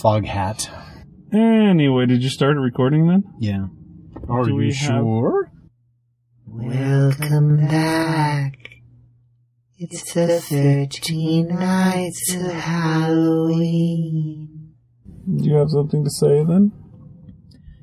fog 0.00 0.24
hat. 0.26 0.68
Anyway, 1.32 2.06
did 2.06 2.22
you 2.22 2.30
start 2.30 2.56
a 2.56 2.60
recording 2.60 3.06
then? 3.08 3.24
Yeah. 3.40 3.66
Are 4.28 4.44
Do 4.44 4.50
you 4.50 4.56
we 4.56 4.66
have- 4.66 4.74
sure? 4.74 5.50
Welcome 6.46 7.56
back. 7.66 8.52
It's 9.78 10.14
the 10.14 10.40
13 10.40 11.48
nights 11.48 12.34
of 12.34 12.50
Halloween. 13.50 14.48
Do 15.36 15.44
you 15.44 15.54
have 15.56 15.68
something 15.70 16.02
to 16.04 16.10
say 16.10 16.44
then? 16.44 16.72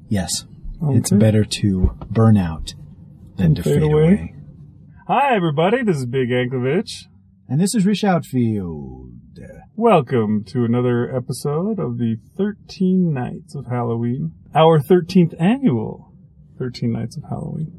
Yes. 0.09 0.45
It's 0.89 1.11
Okay. 1.11 1.19
better 1.19 1.43
to 1.45 1.91
burn 2.09 2.35
out 2.37 2.73
than 3.37 3.53
to 3.55 3.63
Fade 3.63 3.81
fade, 3.81 3.83
away. 3.83 4.03
away. 4.05 4.35
Hi, 5.07 5.35
everybody. 5.35 5.83
This 5.83 5.97
is 5.97 6.05
Big 6.05 6.29
Anklevich. 6.29 7.05
And 7.47 7.59
this 7.61 7.75
is 7.75 7.85
Rish 7.85 8.03
Outfield. 8.03 9.12
Welcome 9.75 10.43
to 10.49 10.63
another 10.65 11.13
episode 11.15 11.79
of 11.79 11.97
the 11.97 12.17
13 12.37 13.11
Nights 13.11 13.55
of 13.55 13.65
Halloween. 13.65 14.33
Our 14.53 14.79
13th 14.79 15.33
annual 15.41 16.13
13 16.59 16.91
Nights 16.91 17.17
of 17.17 17.23
Halloween. 17.23 17.71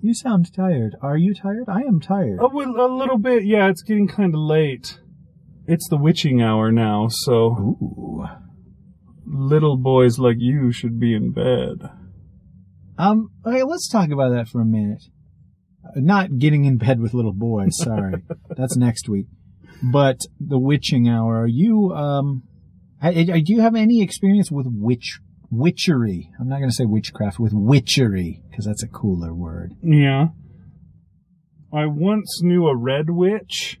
You 0.00 0.14
sound 0.14 0.52
tired. 0.54 0.96
Are 1.02 1.16
you 1.16 1.34
tired? 1.34 1.64
I 1.68 1.80
am 1.80 2.00
tired. 2.00 2.38
Oh, 2.40 2.50
well, 2.52 2.70
a 2.80 2.88
little 2.90 3.18
bit. 3.18 3.44
Yeah, 3.44 3.68
it's 3.68 3.82
getting 3.82 4.08
kind 4.08 4.34
of 4.34 4.40
late. 4.40 5.00
It's 5.66 5.88
the 5.88 5.98
witching 5.98 6.40
hour 6.40 6.72
now, 6.72 7.08
so 7.10 7.34
Ooh. 7.34 8.24
little 9.26 9.76
boys 9.76 10.18
like 10.18 10.36
you 10.38 10.72
should 10.72 10.98
be 10.98 11.14
in 11.14 11.32
bed. 11.32 11.90
Um, 12.96 13.30
okay, 13.46 13.62
let's 13.62 13.88
talk 13.88 14.10
about 14.10 14.30
that 14.30 14.48
for 14.48 14.60
a 14.62 14.64
minute. 14.64 15.02
Not 15.94 16.38
getting 16.38 16.64
in 16.64 16.78
bed 16.78 17.00
with 17.00 17.12
little 17.12 17.34
boys, 17.34 17.76
sorry. 17.76 18.22
That's 18.56 18.76
next 18.76 19.08
week. 19.08 19.26
But 19.82 20.20
the 20.40 20.58
witching 20.58 21.08
hour, 21.08 21.42
are 21.42 21.46
you, 21.46 21.92
um, 21.94 22.42
I, 23.00 23.08
I- 23.10 23.40
do 23.44 23.52
you 23.52 23.60
have 23.60 23.74
any 23.76 24.02
experience 24.02 24.50
with 24.50 24.66
witch, 24.68 25.20
witchery? 25.50 26.30
I'm 26.40 26.48
not 26.48 26.58
going 26.58 26.70
to 26.70 26.74
say 26.74 26.84
witchcraft, 26.84 27.38
with 27.38 27.52
witchery, 27.54 28.42
because 28.50 28.64
that's 28.64 28.82
a 28.82 28.88
cooler 28.88 29.32
word. 29.34 29.74
Yeah. 29.82 30.28
I 31.72 31.86
once 31.86 32.40
knew 32.42 32.66
a 32.66 32.76
red 32.76 33.10
witch 33.10 33.78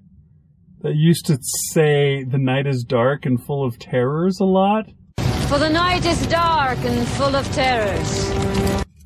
that 0.82 0.94
used 0.94 1.26
to 1.26 1.38
say 1.72 2.22
the 2.22 2.38
night 2.38 2.66
is 2.66 2.84
dark 2.84 3.26
and 3.26 3.42
full 3.42 3.64
of 3.64 3.78
terrors 3.78 4.38
a 4.40 4.44
lot. 4.44 4.86
For 5.48 5.58
the 5.58 5.70
night 5.70 6.04
is 6.04 6.24
dark 6.26 6.78
and 6.80 7.08
full 7.08 7.34
of 7.34 7.50
terrors. 7.52 8.30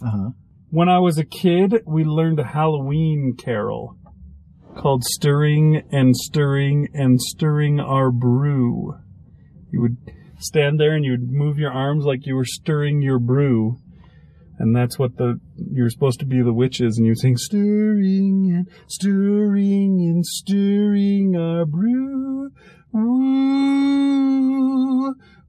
Uh 0.05 0.11
huh. 0.11 0.31
When 0.71 0.89
I 0.89 0.99
was 0.99 1.17
a 1.17 1.25
kid, 1.25 1.83
we 1.87 2.03
learned 2.05 2.41
a 2.41 2.45
Halloween 2.45 3.35
carol 3.39 3.97
called 4.83 5.05
Stirring 5.05 5.81
and 5.93 6.17
Stirring 6.17 6.89
and 6.93 7.21
Stirring 7.21 7.79
Our 7.79 8.11
Brew. 8.11 8.95
You 9.71 9.81
would 9.81 9.97
stand 10.39 10.81
there 10.81 10.97
and 10.97 11.05
you 11.05 11.13
would 11.13 11.31
move 11.31 11.57
your 11.57 11.71
arms 11.71 12.05
like 12.05 12.27
you 12.27 12.35
were 12.35 12.45
stirring 12.45 13.01
your 13.01 13.21
brew. 13.21 13.77
And 14.59 14.77
that's 14.77 14.99
what 14.99 15.17
the, 15.17 15.41
you're 15.57 15.91
supposed 15.91 16.21
to 16.21 16.27
be 16.27 16.43
the 16.43 16.53
witches 16.53 16.99
and 16.99 17.07
you 17.07 17.15
sing 17.15 17.37
stirring 17.37 18.53
and 18.55 18.69
stirring 18.87 20.01
and 20.01 20.25
stirring 20.25 21.35
our 21.37 21.65
brew. 21.65 22.51
Woo, 22.93 23.13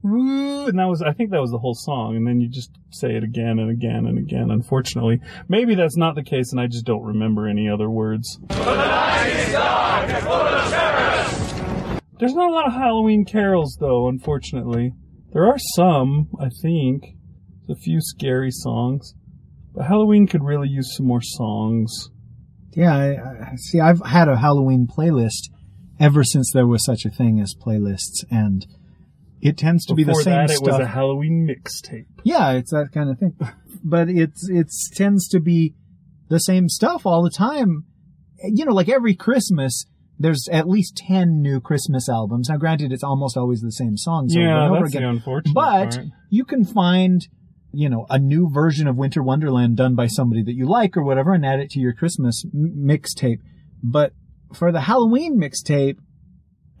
woo. 0.02 0.66
And 0.66 0.78
that 0.78 0.88
was, 0.88 1.02
I 1.02 1.12
think 1.12 1.30
that 1.30 1.40
was 1.40 1.50
the 1.50 1.58
whole 1.58 1.74
song. 1.74 2.16
And 2.16 2.26
then 2.26 2.40
you 2.40 2.48
just 2.48 2.70
say 2.90 3.14
it 3.14 3.22
again 3.22 3.58
and 3.58 3.70
again 3.70 4.06
and 4.06 4.18
again, 4.18 4.50
unfortunately. 4.50 5.20
Maybe 5.48 5.74
that's 5.74 5.96
not 5.96 6.14
the 6.14 6.24
case 6.24 6.50
and 6.52 6.60
I 6.60 6.66
just 6.66 6.86
don't 6.86 7.04
remember 7.04 7.46
any 7.46 7.68
other 7.68 7.90
words. 7.90 8.38
There's 12.18 12.34
not 12.34 12.50
a 12.50 12.54
lot 12.54 12.66
of 12.66 12.72
Halloween 12.72 13.24
carols 13.24 13.76
though, 13.78 14.08
unfortunately. 14.08 14.94
There 15.32 15.46
are 15.46 15.58
some, 15.76 16.28
I 16.40 16.48
think. 16.62 17.16
There's 17.66 17.78
a 17.78 17.80
few 17.80 18.00
scary 18.00 18.50
songs. 18.50 19.14
But 19.74 19.86
Halloween 19.86 20.26
could 20.26 20.42
really 20.44 20.68
use 20.68 20.96
some 20.96 21.06
more 21.06 21.22
songs. 21.22 22.10
Yeah, 22.72 22.94
I, 22.94 23.52
I, 23.52 23.56
see, 23.56 23.80
I've 23.80 24.04
had 24.04 24.28
a 24.28 24.36
Halloween 24.36 24.86
playlist 24.86 25.50
ever 25.98 26.24
since 26.24 26.50
there 26.52 26.66
was 26.66 26.84
such 26.84 27.04
a 27.04 27.10
thing 27.10 27.40
as 27.40 27.54
playlists, 27.54 28.24
and 28.30 28.66
it 29.40 29.56
tends 29.56 29.84
to 29.86 29.94
be 29.94 30.02
the 30.04 30.12
Before 30.12 30.22
same 30.22 30.46
that, 30.46 30.50
it 30.50 30.60
was 30.62 30.80
a 30.80 30.86
Halloween 30.86 31.46
mixtape. 31.48 32.06
Yeah, 32.24 32.52
it's 32.52 32.70
that 32.70 32.90
kind 32.92 33.10
of 33.10 33.18
thing. 33.18 33.36
But 33.82 34.08
it's 34.08 34.48
it's 34.48 34.88
tends 34.90 35.28
to 35.28 35.40
be 35.40 35.74
the 36.28 36.38
same 36.38 36.68
stuff 36.68 37.04
all 37.04 37.22
the 37.22 37.30
time. 37.30 37.84
You 38.42 38.64
know, 38.64 38.72
like 38.72 38.88
every 38.88 39.14
Christmas, 39.14 39.84
there's 40.18 40.48
at 40.50 40.68
least 40.68 40.96
ten 40.96 41.42
new 41.42 41.60
Christmas 41.60 42.08
albums. 42.08 42.48
Now, 42.48 42.56
granted, 42.56 42.92
it's 42.92 43.04
almost 43.04 43.36
always 43.36 43.60
the 43.60 43.72
same 43.72 43.96
songs 43.96 44.34
over 44.34 44.44
yeah, 44.44 44.64
and 44.64 44.70
over 44.72 44.80
that's 44.80 44.92
the 44.92 44.98
again. 44.98 45.10
unfortunate 45.10 45.54
But 45.54 45.90
part. 45.90 46.06
you 46.30 46.44
can 46.44 46.64
find, 46.64 47.26
you 47.74 47.88
know, 47.88 48.06
a 48.10 48.18
new 48.18 48.50
version 48.50 48.86
of 48.86 48.96
Winter 48.96 49.22
Wonderland 49.22 49.76
done 49.76 49.94
by 49.94 50.06
somebody 50.06 50.42
that 50.42 50.54
you 50.54 50.66
like 50.68 50.96
or 50.96 51.02
whatever, 51.02 51.32
and 51.32 51.44
add 51.44 51.60
it 51.60 51.70
to 51.70 51.80
your 51.80 51.92
Christmas 51.92 52.44
m- 52.44 52.74
mixtape. 52.86 53.40
But 53.82 54.12
for 54.54 54.72
the 54.72 54.80
Halloween 54.80 55.38
mixtape, 55.38 55.96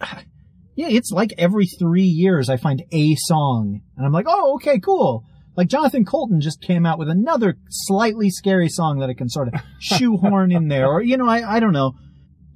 yeah, 0.74 0.88
it's 0.88 1.10
like 1.10 1.32
every 1.38 1.66
three 1.66 2.02
years 2.02 2.48
I 2.48 2.56
find 2.56 2.82
a 2.92 3.14
song, 3.16 3.80
and 3.96 4.06
I'm 4.06 4.12
like, 4.12 4.26
oh, 4.28 4.54
okay, 4.54 4.78
cool. 4.78 5.24
Like 5.56 5.68
Jonathan 5.68 6.04
Coulton 6.04 6.40
just 6.40 6.60
came 6.60 6.84
out 6.84 6.98
with 6.98 7.08
another 7.08 7.56
slightly 7.68 8.28
scary 8.30 8.68
song 8.68 8.98
that 8.98 9.08
I 9.08 9.14
can 9.14 9.28
sort 9.28 9.48
of 9.48 9.60
shoehorn 9.80 10.50
in 10.50 10.68
there, 10.68 10.88
or 10.88 11.02
you 11.02 11.16
know, 11.16 11.28
I 11.28 11.56
I 11.56 11.60
don't 11.60 11.72
know, 11.72 11.92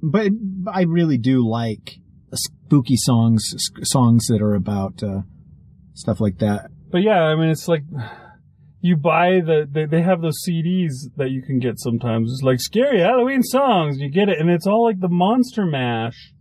but 0.01 0.31
I 0.67 0.83
really 0.83 1.17
do 1.17 1.47
like 1.47 1.95
spooky 2.33 2.97
songs, 2.97 3.53
songs 3.83 4.27
that 4.27 4.41
are 4.41 4.53
about 4.53 5.01
uh, 5.01 5.21
stuff 5.93 6.19
like 6.19 6.39
that. 6.39 6.69
But 6.91 7.01
yeah, 7.03 7.21
I 7.21 7.35
mean, 7.35 7.49
it's 7.49 7.67
like 7.67 7.83
you 8.81 8.95
buy 8.95 9.41
the 9.45 9.67
they, 9.69 9.85
they 9.85 10.01
have 10.01 10.21
those 10.21 10.39
CDs 10.47 10.91
that 11.17 11.31
you 11.31 11.41
can 11.41 11.59
get 11.59 11.79
sometimes. 11.79 12.31
It's 12.31 12.43
like 12.43 12.59
scary 12.59 12.99
Halloween 12.99 13.43
songs. 13.43 13.99
You 13.99 14.09
get 14.09 14.29
it, 14.29 14.39
and 14.39 14.49
it's 14.49 14.67
all 14.67 14.85
like 14.85 14.99
the 14.99 15.09
Monster 15.09 15.65
Mash. 15.65 16.33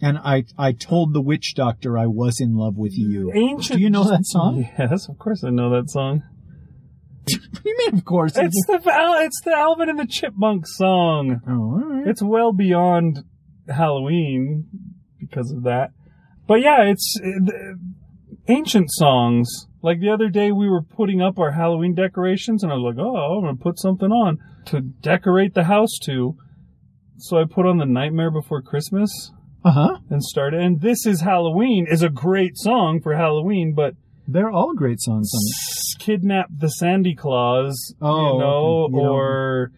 And 0.00 0.18
I 0.18 0.44
I 0.56 0.72
told 0.72 1.12
the 1.12 1.20
witch 1.20 1.54
doctor 1.56 1.98
I 1.98 2.06
was 2.06 2.40
in 2.40 2.54
love 2.56 2.76
with 2.76 2.92
you. 2.96 3.32
Ancient. 3.34 3.78
Do 3.78 3.82
you 3.82 3.90
know 3.90 4.04
that 4.04 4.24
song? 4.24 4.68
Yes, 4.78 5.08
of 5.08 5.18
course 5.18 5.42
I 5.44 5.50
know 5.50 5.70
that 5.70 5.90
song. 5.90 6.22
You 7.64 7.76
mean? 7.76 7.98
Of 7.98 8.06
course. 8.06 8.32
It's 8.36 8.66
the 8.66 8.80
it's 9.20 9.40
the 9.44 9.52
Alvin 9.54 9.90
and 9.90 9.98
the 9.98 10.06
Chipmunk 10.06 10.66
song. 10.66 11.40
oh, 11.46 11.52
all 11.52 11.84
right. 11.84 12.06
It's 12.06 12.22
well 12.22 12.52
beyond 12.54 13.22
Halloween 13.68 14.66
because 15.18 15.52
of 15.52 15.64
that. 15.64 15.90
But 16.46 16.62
yeah, 16.62 16.84
it's 16.84 17.20
uh, 17.22 17.52
ancient 18.48 18.90
songs. 18.92 19.67
Like 19.82 20.00
the 20.00 20.10
other 20.10 20.28
day, 20.28 20.50
we 20.52 20.68
were 20.68 20.82
putting 20.82 21.20
up 21.22 21.38
our 21.38 21.52
Halloween 21.52 21.94
decorations, 21.94 22.62
and 22.62 22.72
I 22.72 22.76
was 22.76 22.94
like, 22.96 23.04
"Oh, 23.04 23.36
I'm 23.38 23.44
gonna 23.44 23.56
put 23.56 23.78
something 23.78 24.10
on 24.10 24.38
to 24.66 24.80
decorate 24.80 25.54
the 25.54 25.64
house 25.64 25.96
to." 26.04 26.34
So 27.18 27.38
I 27.38 27.44
put 27.44 27.66
on 27.66 27.78
the 27.78 27.86
Nightmare 27.86 28.30
Before 28.30 28.62
Christmas 28.62 29.10
Uh 29.64 29.70
huh. 29.72 29.96
and 30.10 30.22
started. 30.22 30.60
And 30.60 30.80
"This 30.80 31.06
Is 31.06 31.20
Halloween" 31.20 31.86
is 31.88 32.02
a 32.02 32.08
great 32.08 32.56
song 32.56 33.00
for 33.00 33.14
Halloween, 33.14 33.72
but 33.74 33.94
They're 34.30 34.50
all 34.50 34.74
great 34.74 35.00
songs. 35.00 35.30
On 35.34 35.40
s- 35.40 35.94
"Kidnap 35.98 36.48
the 36.54 36.68
Sandy 36.68 37.14
Claws," 37.14 37.94
Oh, 38.02 38.32
you 38.34 38.38
know. 38.40 38.88
You 38.90 39.02
know. 39.04 39.10
or 39.12 39.72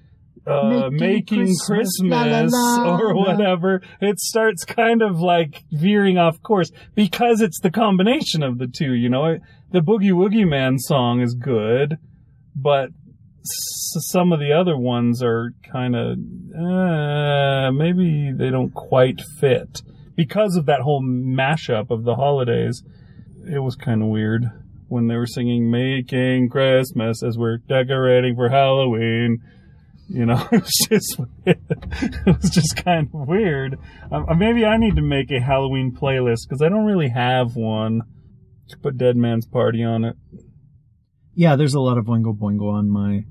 uh, 0.47 0.89
Making 0.91 0.99
making 0.99 1.39
Christmas, 1.67 1.67
Christmas, 2.01 2.11
la, 2.11 2.23
la, 2.59 2.85
la, 2.97 2.99
or 2.99 3.15
whatever, 3.15 3.83
it 4.01 4.19
starts 4.19 4.65
kind 4.65 5.03
of 5.03 5.21
like 5.21 5.63
veering 5.71 6.17
off 6.19 6.43
course 6.43 6.73
because 6.97 7.41
it's 7.43 7.61
the 7.61 7.71
combination 7.71 8.43
of 8.43 8.59
the 8.59 8.67
two. 8.67 8.95
You 8.95 9.09
know, 9.11 9.27
It- 9.27 9.43
the 9.73 9.81
Boogie 9.81 10.13
Woogie 10.13 10.49
Man 10.49 10.79
song 10.79 11.21
is 11.21 11.35
good, 11.35 11.99
but 12.55 12.91
some 13.43 14.33
of 14.33 14.41
the 14.41 14.53
other 14.53 14.77
ones 14.77 15.23
are 15.23 15.53
kind 15.71 15.97
of 15.97 16.19
uh, 16.59 17.71
maybe 17.73 18.33
they 18.33 18.51
don't 18.51 18.75
quite 18.75 19.21
fit 19.39 19.83
because 20.17 20.57
of 20.57 20.67
that 20.67 20.81
whole 20.81 21.03
mashup 21.03 21.91
of 21.91 22.05
the 22.05 22.15
holidays. 22.15 22.83
It 23.51 23.61
was 23.61 23.77
kind 23.77 24.03
of 24.03 24.09
weird 24.09 24.45
when 24.89 25.07
they 25.07 25.17
were 25.17 25.27
singing 25.27 25.71
"Making 25.71 26.49
Christmas" 26.49 27.23
as 27.23 27.39
we're 27.39 27.59
decorating 27.59 28.35
for 28.35 28.49
Halloween. 28.49 29.39
You 30.09 30.27
know, 30.27 30.49
it 30.53 30.63
was 30.63 30.87
just 30.89 31.21
it 31.47 32.27
was 32.27 32.51
just 32.51 32.85
kind 32.85 33.09
of 33.15 33.29
weird. 33.29 33.79
Um, 34.11 34.27
maybe 34.37 34.67
I 34.67 34.77
need 34.77 34.97
to 34.97 35.03
make 35.03 35.31
a 35.31 35.41
Halloween 35.41 35.93
playlist 35.93 36.49
because 36.49 36.61
I 36.61 36.69
don't 36.69 36.85
really 36.85 37.11
have 37.11 37.55
one. 37.55 38.03
Put 38.75 38.99
Dead 38.99 39.17
Man's 39.17 39.47
Party 39.47 39.83
on 39.83 40.05
it. 40.05 40.17
Yeah, 41.35 41.57
there's 41.57 41.75
a 41.75 41.81
lot 41.81 41.99
of 41.99 42.07
Oingo 42.07 42.37
Boingo 42.37 42.73
on 42.73 42.91
my. 42.91 43.25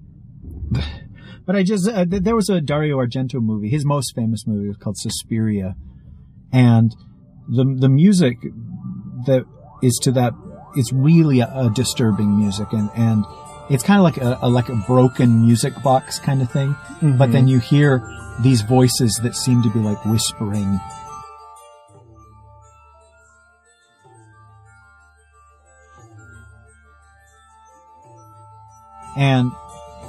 But 1.45 1.56
I 1.56 1.63
just 1.63 1.89
uh, 1.89 2.06
there 2.07 2.36
was 2.36 2.47
a 2.50 2.62
Dario 2.62 2.97
Argento 2.97 3.41
movie. 3.41 3.69
His 3.69 3.83
most 3.83 4.13
famous 4.15 4.45
movie 4.45 4.68
was 4.68 4.77
called 4.77 4.97
Suspiria, 5.00 5.75
and 6.53 6.95
the 7.47 7.65
the 7.75 7.89
music 7.89 8.38
that 9.25 9.45
is 9.81 10.00
to 10.03 10.12
that 10.12 10.33
it's 10.75 10.94
really 10.94 11.39
a, 11.39 11.47
a 11.47 11.71
disturbing 11.74 12.38
music, 12.38 12.71
and 12.71 12.92
and 12.95 13.25
it's 13.68 13.83
kind 13.83 13.97
of 13.97 14.03
like 14.03 14.18
a, 14.18 14.38
a 14.44 14.47
like 14.47 14.69
a 14.69 14.75
broken 14.75 15.42
music 15.42 15.74
box 15.81 16.19
kind 16.19 16.44
of 16.44 16.51
thing. 16.51 16.75
But 17.01 17.31
then 17.31 17.47
you 17.47 17.57
hear 17.57 18.07
these 18.42 18.62
voices 18.62 19.19
that 19.24 19.35
seem 19.35 19.63
to 19.63 19.71
be 19.71 19.80
like 19.80 20.06
whispering 20.06 20.80
And 29.19 29.51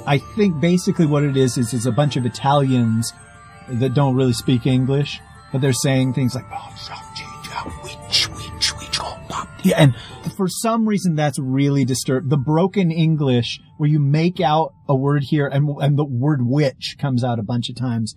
I 0.07 0.19
think 0.19 0.61
basically 0.61 1.05
what 1.05 1.23
it 1.23 1.35
is 1.35 1.57
is 1.57 1.73
it's 1.73 1.85
a 1.85 1.91
bunch 1.91 2.15
of 2.15 2.25
Italians 2.25 3.11
that 3.67 3.93
don't 3.93 4.15
really 4.15 4.31
speak 4.33 4.65
English, 4.65 5.19
but 5.51 5.59
they're 5.59 5.73
saying 5.73 6.13
things 6.13 6.33
like, 6.33 6.45
oh, 6.51 6.75
oh. 6.91 7.11
Yeah, 9.63 9.75
and 9.77 9.95
for 10.35 10.47
some 10.47 10.87
reason 10.87 11.15
that's 11.15 11.37
really 11.37 11.83
disturbed. 11.85 12.29
The 12.29 12.37
broken 12.37 12.89
English 12.89 13.59
where 13.77 13.89
you 13.89 13.99
make 13.99 14.39
out 14.39 14.73
a 14.87 14.95
word 14.95 15.23
here 15.23 15.45
and, 15.45 15.69
and 15.81 15.97
the 15.97 16.05
word 16.05 16.39
witch 16.41 16.95
comes 16.97 17.23
out 17.23 17.37
a 17.37 17.43
bunch 17.43 17.69
of 17.69 17.75
times. 17.75 18.15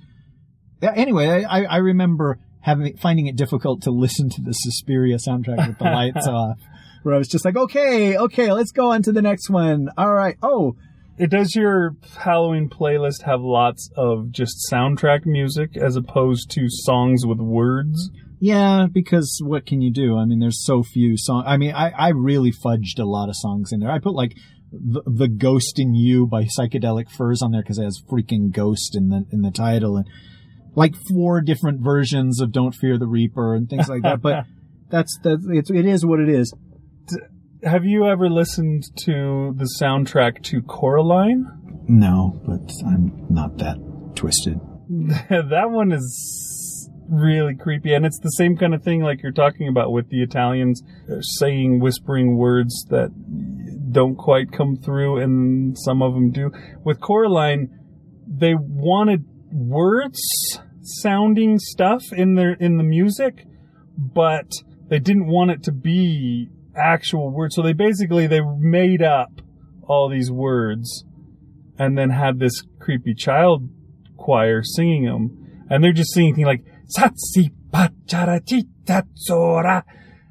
Anyway, 0.80 1.44
I, 1.44 1.64
I 1.64 1.76
remember 1.78 2.38
having, 2.60 2.96
finding 2.96 3.26
it 3.26 3.36
difficult 3.36 3.82
to 3.82 3.90
listen 3.90 4.30
to 4.30 4.42
the 4.42 4.52
Suspiria 4.52 5.16
soundtrack 5.16 5.66
with 5.66 5.78
the 5.78 5.84
lights 5.84 6.26
off. 6.28 6.58
Where 7.04 7.14
I 7.14 7.18
was 7.18 7.28
just 7.28 7.44
like, 7.44 7.56
okay, 7.56 8.16
okay, 8.16 8.52
let's 8.52 8.72
go 8.72 8.90
on 8.90 9.02
to 9.02 9.12
the 9.12 9.22
next 9.22 9.50
one. 9.50 9.88
All 9.96 10.12
right. 10.14 10.36
Oh, 10.42 10.74
It 11.16 11.30
does 11.30 11.54
your 11.54 11.94
Halloween 12.18 12.68
playlist 12.68 13.22
have 13.22 13.40
lots 13.40 13.88
of 13.96 14.32
just 14.32 14.56
soundtrack 14.70 15.24
music 15.26 15.76
as 15.76 15.94
opposed 15.94 16.50
to 16.52 16.66
songs 16.68 17.24
with 17.24 17.38
words? 17.38 18.10
Yeah, 18.40 18.88
because 18.92 19.40
what 19.44 19.64
can 19.64 19.80
you 19.80 19.92
do? 19.92 20.18
I 20.18 20.24
mean, 20.24 20.40
there's 20.40 20.64
so 20.64 20.82
few 20.82 21.16
songs. 21.16 21.44
I 21.46 21.56
mean, 21.56 21.72
I, 21.74 21.90
I 21.90 22.08
really 22.08 22.52
fudged 22.52 22.98
a 22.98 23.04
lot 23.04 23.28
of 23.28 23.36
songs 23.36 23.70
in 23.72 23.80
there. 23.80 23.90
I 23.90 24.00
put 24.00 24.14
like 24.14 24.36
the, 24.72 25.02
the 25.06 25.28
Ghost 25.28 25.78
in 25.78 25.94
You 25.94 26.26
by 26.26 26.44
Psychedelic 26.44 27.10
Furs 27.10 27.42
on 27.42 27.52
there 27.52 27.62
because 27.62 27.78
it 27.78 27.84
has 27.84 28.02
freaking 28.10 28.50
Ghost 28.50 28.96
in 28.96 29.10
the 29.10 29.24
in 29.30 29.42
the 29.42 29.50
title 29.50 29.96
and 29.96 30.06
like 30.74 30.94
four 31.08 31.40
different 31.40 31.80
versions 31.80 32.40
of 32.40 32.50
Don't 32.50 32.74
Fear 32.74 32.98
the 32.98 33.06
Reaper 33.06 33.54
and 33.54 33.68
things 33.70 33.88
like 33.88 34.02
that. 34.02 34.20
But 34.20 34.46
that's 34.90 35.16
that's 35.22 35.44
it's, 35.48 35.70
it 35.70 35.86
is 35.86 36.04
what 36.04 36.20
it 36.20 36.28
is. 36.28 36.52
Have 37.62 37.84
you 37.84 38.06
ever 38.06 38.28
listened 38.28 38.84
to 39.04 39.54
the 39.56 39.68
soundtrack 39.80 40.42
to 40.44 40.62
Coraline? 40.62 41.46
No, 41.88 42.40
but 42.44 42.72
I'm 42.86 43.26
not 43.30 43.58
that 43.58 43.78
twisted. 44.14 44.60
that 45.30 45.70
one 45.70 45.92
is 45.92 46.90
really 47.08 47.54
creepy 47.54 47.92
and 47.92 48.06
it's 48.06 48.18
the 48.18 48.30
same 48.30 48.56
kind 48.56 48.74
of 48.74 48.82
thing 48.82 49.02
like 49.02 49.22
you're 49.22 49.32
talking 49.32 49.68
about 49.68 49.92
with 49.92 50.08
the 50.08 50.22
Italians 50.22 50.82
uh, 51.10 51.20
saying 51.20 51.80
whispering 51.80 52.36
words 52.36 52.86
that 52.90 53.10
don't 53.92 54.16
quite 54.16 54.50
come 54.52 54.76
through 54.76 55.18
and 55.18 55.76
some 55.78 56.02
of 56.02 56.14
them 56.14 56.30
do. 56.30 56.50
With 56.82 57.00
Coraline, 57.00 57.78
they 58.26 58.54
wanted 58.54 59.24
words 59.52 60.20
sounding 60.82 61.58
stuff 61.58 62.02
in 62.12 62.34
their 62.34 62.52
in 62.54 62.76
the 62.76 62.84
music, 62.84 63.46
but 63.96 64.50
they 64.88 64.98
didn't 64.98 65.26
want 65.26 65.50
it 65.50 65.62
to 65.64 65.72
be 65.72 66.48
actual 66.76 67.30
words. 67.30 67.54
So 67.54 67.62
they 67.62 67.72
basically 67.72 68.26
they 68.26 68.40
made 68.40 69.02
up 69.02 69.40
all 69.82 70.08
these 70.08 70.30
words 70.30 71.04
and 71.78 71.96
then 71.98 72.10
had 72.10 72.38
this 72.38 72.62
creepy 72.78 73.14
child 73.14 73.68
choir 74.16 74.62
singing 74.62 75.04
them. 75.04 75.66
And 75.70 75.82
they're 75.82 75.92
just 75.92 76.12
singing 76.12 76.34
things 76.34 76.46
like 76.46 76.64
Satsi 76.96 77.50
pachara 77.72 78.40
chitatsora 78.40 79.82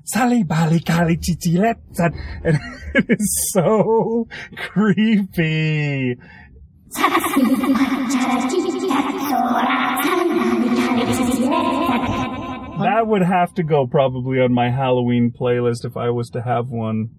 Sali 0.06 0.44
bali 0.44 0.82
kali 0.82 1.16
chichiretsan 1.18 2.12
and 2.44 2.60
it 2.94 3.06
is 3.10 3.52
so 3.54 4.28
creepy. 4.58 6.18
That 13.04 13.10
would 13.10 13.24
have 13.24 13.54
to 13.56 13.64
go 13.64 13.86
probably 13.86 14.40
on 14.40 14.54
my 14.54 14.70
Halloween 14.70 15.34
playlist 15.38 15.84
if 15.84 15.98
I 15.98 16.10
was 16.10 16.30
to 16.30 16.42
have 16.42 16.70
one. 16.70 17.10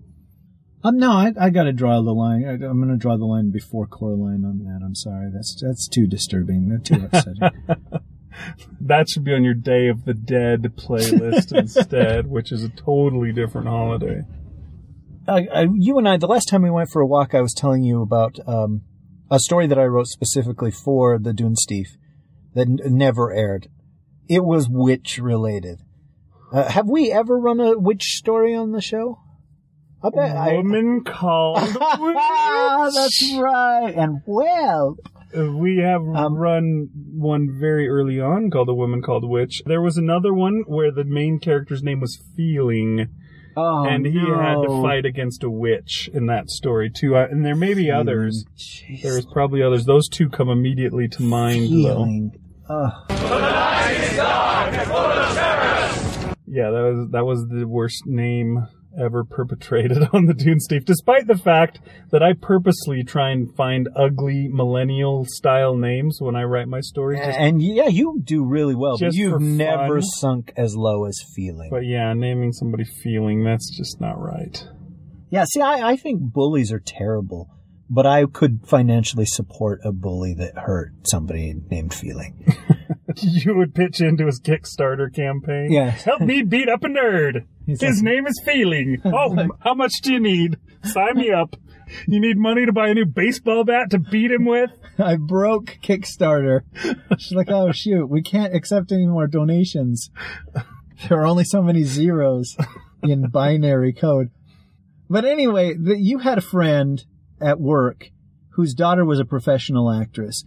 Um, 0.82 0.96
no, 0.96 1.10
I, 1.10 1.31
I 1.38 1.50
got 1.50 1.64
to 1.64 1.75
draw 1.75 2.00
the 2.00 2.14
line. 2.14 2.42
I, 2.46 2.52
I'm 2.52 2.81
going 2.81 2.88
to 2.88 2.96
draw 2.96 3.19
the 3.19 3.26
line 3.26 3.50
before 3.50 3.86
Coraline 3.86 4.46
on 4.46 4.60
that. 4.60 4.81
I'm 4.82 4.94
sorry. 4.94 5.31
That's 5.31 5.62
that's 5.62 5.86
too 5.86 6.06
disturbing. 6.06 6.70
That's 6.70 6.88
too 6.88 7.04
upsetting. 7.04 7.50
That 8.81 9.08
should 9.08 9.25
be 9.25 9.34
on 9.34 9.44
your 9.44 9.54
Day 9.54 9.88
of 9.88 10.06
the 10.06 10.14
Dead 10.14 10.62
playlist 10.75 11.52
instead, 11.56 12.26
which 12.28 12.50
is 12.50 12.64
a 12.64 12.69
totally 12.70 13.31
different 13.31 13.69
holiday. 13.69 14.22
I, 15.28 15.46
I, 15.54 15.66
you 15.72 15.98
and 15.98 16.08
I, 16.08 16.16
the 16.16 16.26
last 16.26 16.46
time 16.46 16.62
we 16.62 16.70
went 16.70 16.90
for 16.90 17.00
a 17.00 17.06
walk, 17.06 17.34
I 17.34 17.42
was 17.42 17.54
telling 17.54 17.84
you 17.84 18.02
about 18.02 18.36
um, 18.48 18.82
a 19.31 19.38
story 19.38 19.66
that 19.69 19.78
I 19.78 19.84
wrote 19.84 20.08
specifically 20.08 20.72
for 20.72 21.19
the 21.19 21.32
Dunesteef 21.32 21.90
that 22.54 22.66
n- 22.66 22.78
never 22.86 23.32
aired. 23.32 23.69
It 24.28 24.44
was 24.44 24.68
witch 24.68 25.18
related. 25.18 25.80
Uh, 26.52 26.68
have 26.70 26.88
we 26.88 27.10
ever 27.12 27.38
run 27.38 27.60
a 27.60 27.78
witch 27.78 28.04
story 28.16 28.54
on 28.54 28.72
the 28.72 28.80
show? 28.80 29.18
I 30.02 30.10
bet 30.14 30.36
I- 30.36 30.56
Woman 30.56 31.02
called 31.04 31.58
Ah, 31.80 32.84
Witch. 32.84 32.94
that's 32.94 33.34
right. 33.38 33.94
And 33.96 34.20
well, 34.26 34.96
We 35.34 35.78
have 35.78 36.02
Um, 36.02 36.34
run 36.36 36.88
one 37.14 37.56
very 37.58 37.88
early 37.88 38.20
on 38.20 38.50
called 38.50 38.68
A 38.68 38.74
Woman 38.74 39.02
Called 39.02 39.28
Witch. 39.28 39.62
There 39.66 39.80
was 39.80 39.96
another 39.96 40.32
one 40.34 40.62
where 40.66 40.92
the 40.92 41.04
main 41.04 41.38
character's 41.40 41.82
name 41.82 42.00
was 42.00 42.22
Feeling, 42.36 43.08
oh, 43.56 43.84
and 43.86 44.04
he 44.06 44.18
had 44.18 44.56
to 44.62 44.80
fight 44.82 45.04
against 45.06 45.42
a 45.42 45.50
witch 45.50 46.08
in 46.12 46.26
that 46.26 46.50
story 46.50 46.90
too. 46.90 47.16
Uh, 47.16 47.26
and 47.30 47.44
there 47.44 47.56
may 47.56 47.72
be 47.74 47.90
others. 47.90 48.44
Jeez. 48.56 49.02
There's 49.02 49.26
probably 49.26 49.62
others. 49.62 49.86
Those 49.86 50.08
two 50.08 50.28
come 50.28 50.50
immediately 50.50 51.08
to 51.08 51.22
mind, 51.22 51.64
though. 51.64 52.04
Feeling. 52.04 52.32
Ugh. 52.68 52.92
Yeah, 56.46 56.70
that 56.70 56.82
was 56.82 57.08
that 57.10 57.25
was 57.25 57.46
the 57.48 57.64
worst 57.66 58.02
name 58.06 58.66
ever 59.00 59.25
perpetrated 59.25 59.98
on 60.12 60.26
the 60.26 60.34
Dunesteef. 60.34 60.84
Despite 60.84 61.26
the 61.26 61.36
fact 61.36 61.81
that 62.12 62.22
I 62.22 62.32
purposely 62.32 63.02
try 63.02 63.31
and 63.31 63.52
find 63.56 63.88
ugly 63.96 64.46
millennial 64.48 65.25
style 65.28 65.75
names 65.76 66.19
when 66.20 66.36
I 66.36 66.44
write 66.44 66.69
my 66.69 66.78
stories. 66.81 67.19
Just- 67.19 67.36
And 67.38 67.60
yeah, 67.60 67.88
you 67.88 68.20
do 68.22 68.44
really 68.44 68.76
well, 68.76 68.96
but 68.98 69.14
you've 69.14 69.40
never 69.40 70.00
sunk 70.00 70.52
as 70.56 70.76
low 70.76 71.06
as 71.06 71.19
feeling. 71.34 71.70
but 71.70 71.84
yeah, 71.84 72.12
naming 72.12 72.52
somebody 72.52 72.84
feeling 72.84 73.42
that's 73.42 73.76
just 73.76 74.00
not 74.00 74.20
right. 74.20 74.62
Yeah, 75.31 75.46
see, 75.52 75.60
I, 75.60 75.90
I 75.90 75.96
think 75.96 76.20
bullies 76.20 76.70
are 76.70 76.78
terrible, 76.84 77.48
but 77.90 78.06
I 78.06 78.26
could 78.26 78.60
financially 78.64 79.26
support 79.26 79.81
a 79.84 79.90
bully 79.90 80.34
that 80.38 80.56
hurt 80.56 80.92
somebody 81.08 81.52
named 81.69 81.92
Feeling. 81.92 82.46
you 83.22 83.55
would 83.56 83.75
pitch 83.75 84.00
into 84.00 84.26
his 84.26 84.40
Kickstarter 84.40 85.14
campaign. 85.14 85.70
Yeah. 85.72 85.90
Help 85.90 86.20
me 86.22 86.43
beat 86.43 86.69
up 86.69 86.84
a 86.84 86.88
nerd. 86.88 87.46
He's 87.66 87.81
His 87.81 87.96
like- 87.96 88.05
name 88.05 88.26
is 88.26 88.40
Feeling. 88.44 89.00
Oh, 89.05 89.34
how 89.61 89.75
much 89.75 89.93
do 90.02 90.12
you 90.12 90.20
need? 90.20 90.58
Sign 90.84 91.16
me 91.16 91.31
up. 91.32 91.56
You 92.08 92.19
need 92.20 92.38
money 92.38 92.65
to 92.67 92.72
buy 92.72 92.88
a 92.88 92.94
new 92.94 93.05
baseball 93.06 93.65
bat 93.65 93.91
to 93.91 93.98
beat 93.98 94.31
him 94.31 94.44
with? 94.46 94.70
I 94.98 95.17
broke 95.17 95.79
Kickstarter. 95.82 96.60
She's 97.19 97.32
like, 97.34 97.50
oh 97.50 97.72
shoot, 97.72 98.06
we 98.06 98.22
can't 98.22 98.55
accept 98.55 98.91
any 98.93 99.06
more 99.06 99.27
donations. 99.27 100.10
There 101.08 101.20
are 101.20 101.27
only 101.27 101.44
so 101.44 101.62
many 101.62 101.84
zeros 101.84 102.56
in 103.03 103.29
binary 103.29 103.93
code. 103.93 104.31
But 105.10 105.24
anyway, 105.27 105.74
the, 105.74 105.96
you 105.98 106.19
had 106.19 106.38
a 106.38 106.43
friend 106.43 107.05
at 107.41 107.60
work 107.60 108.08
whose 108.50 108.72
daughter 108.74 109.05
was 109.05 109.20
a 109.20 109.24
professional 109.24 109.91
actress, 109.91 110.44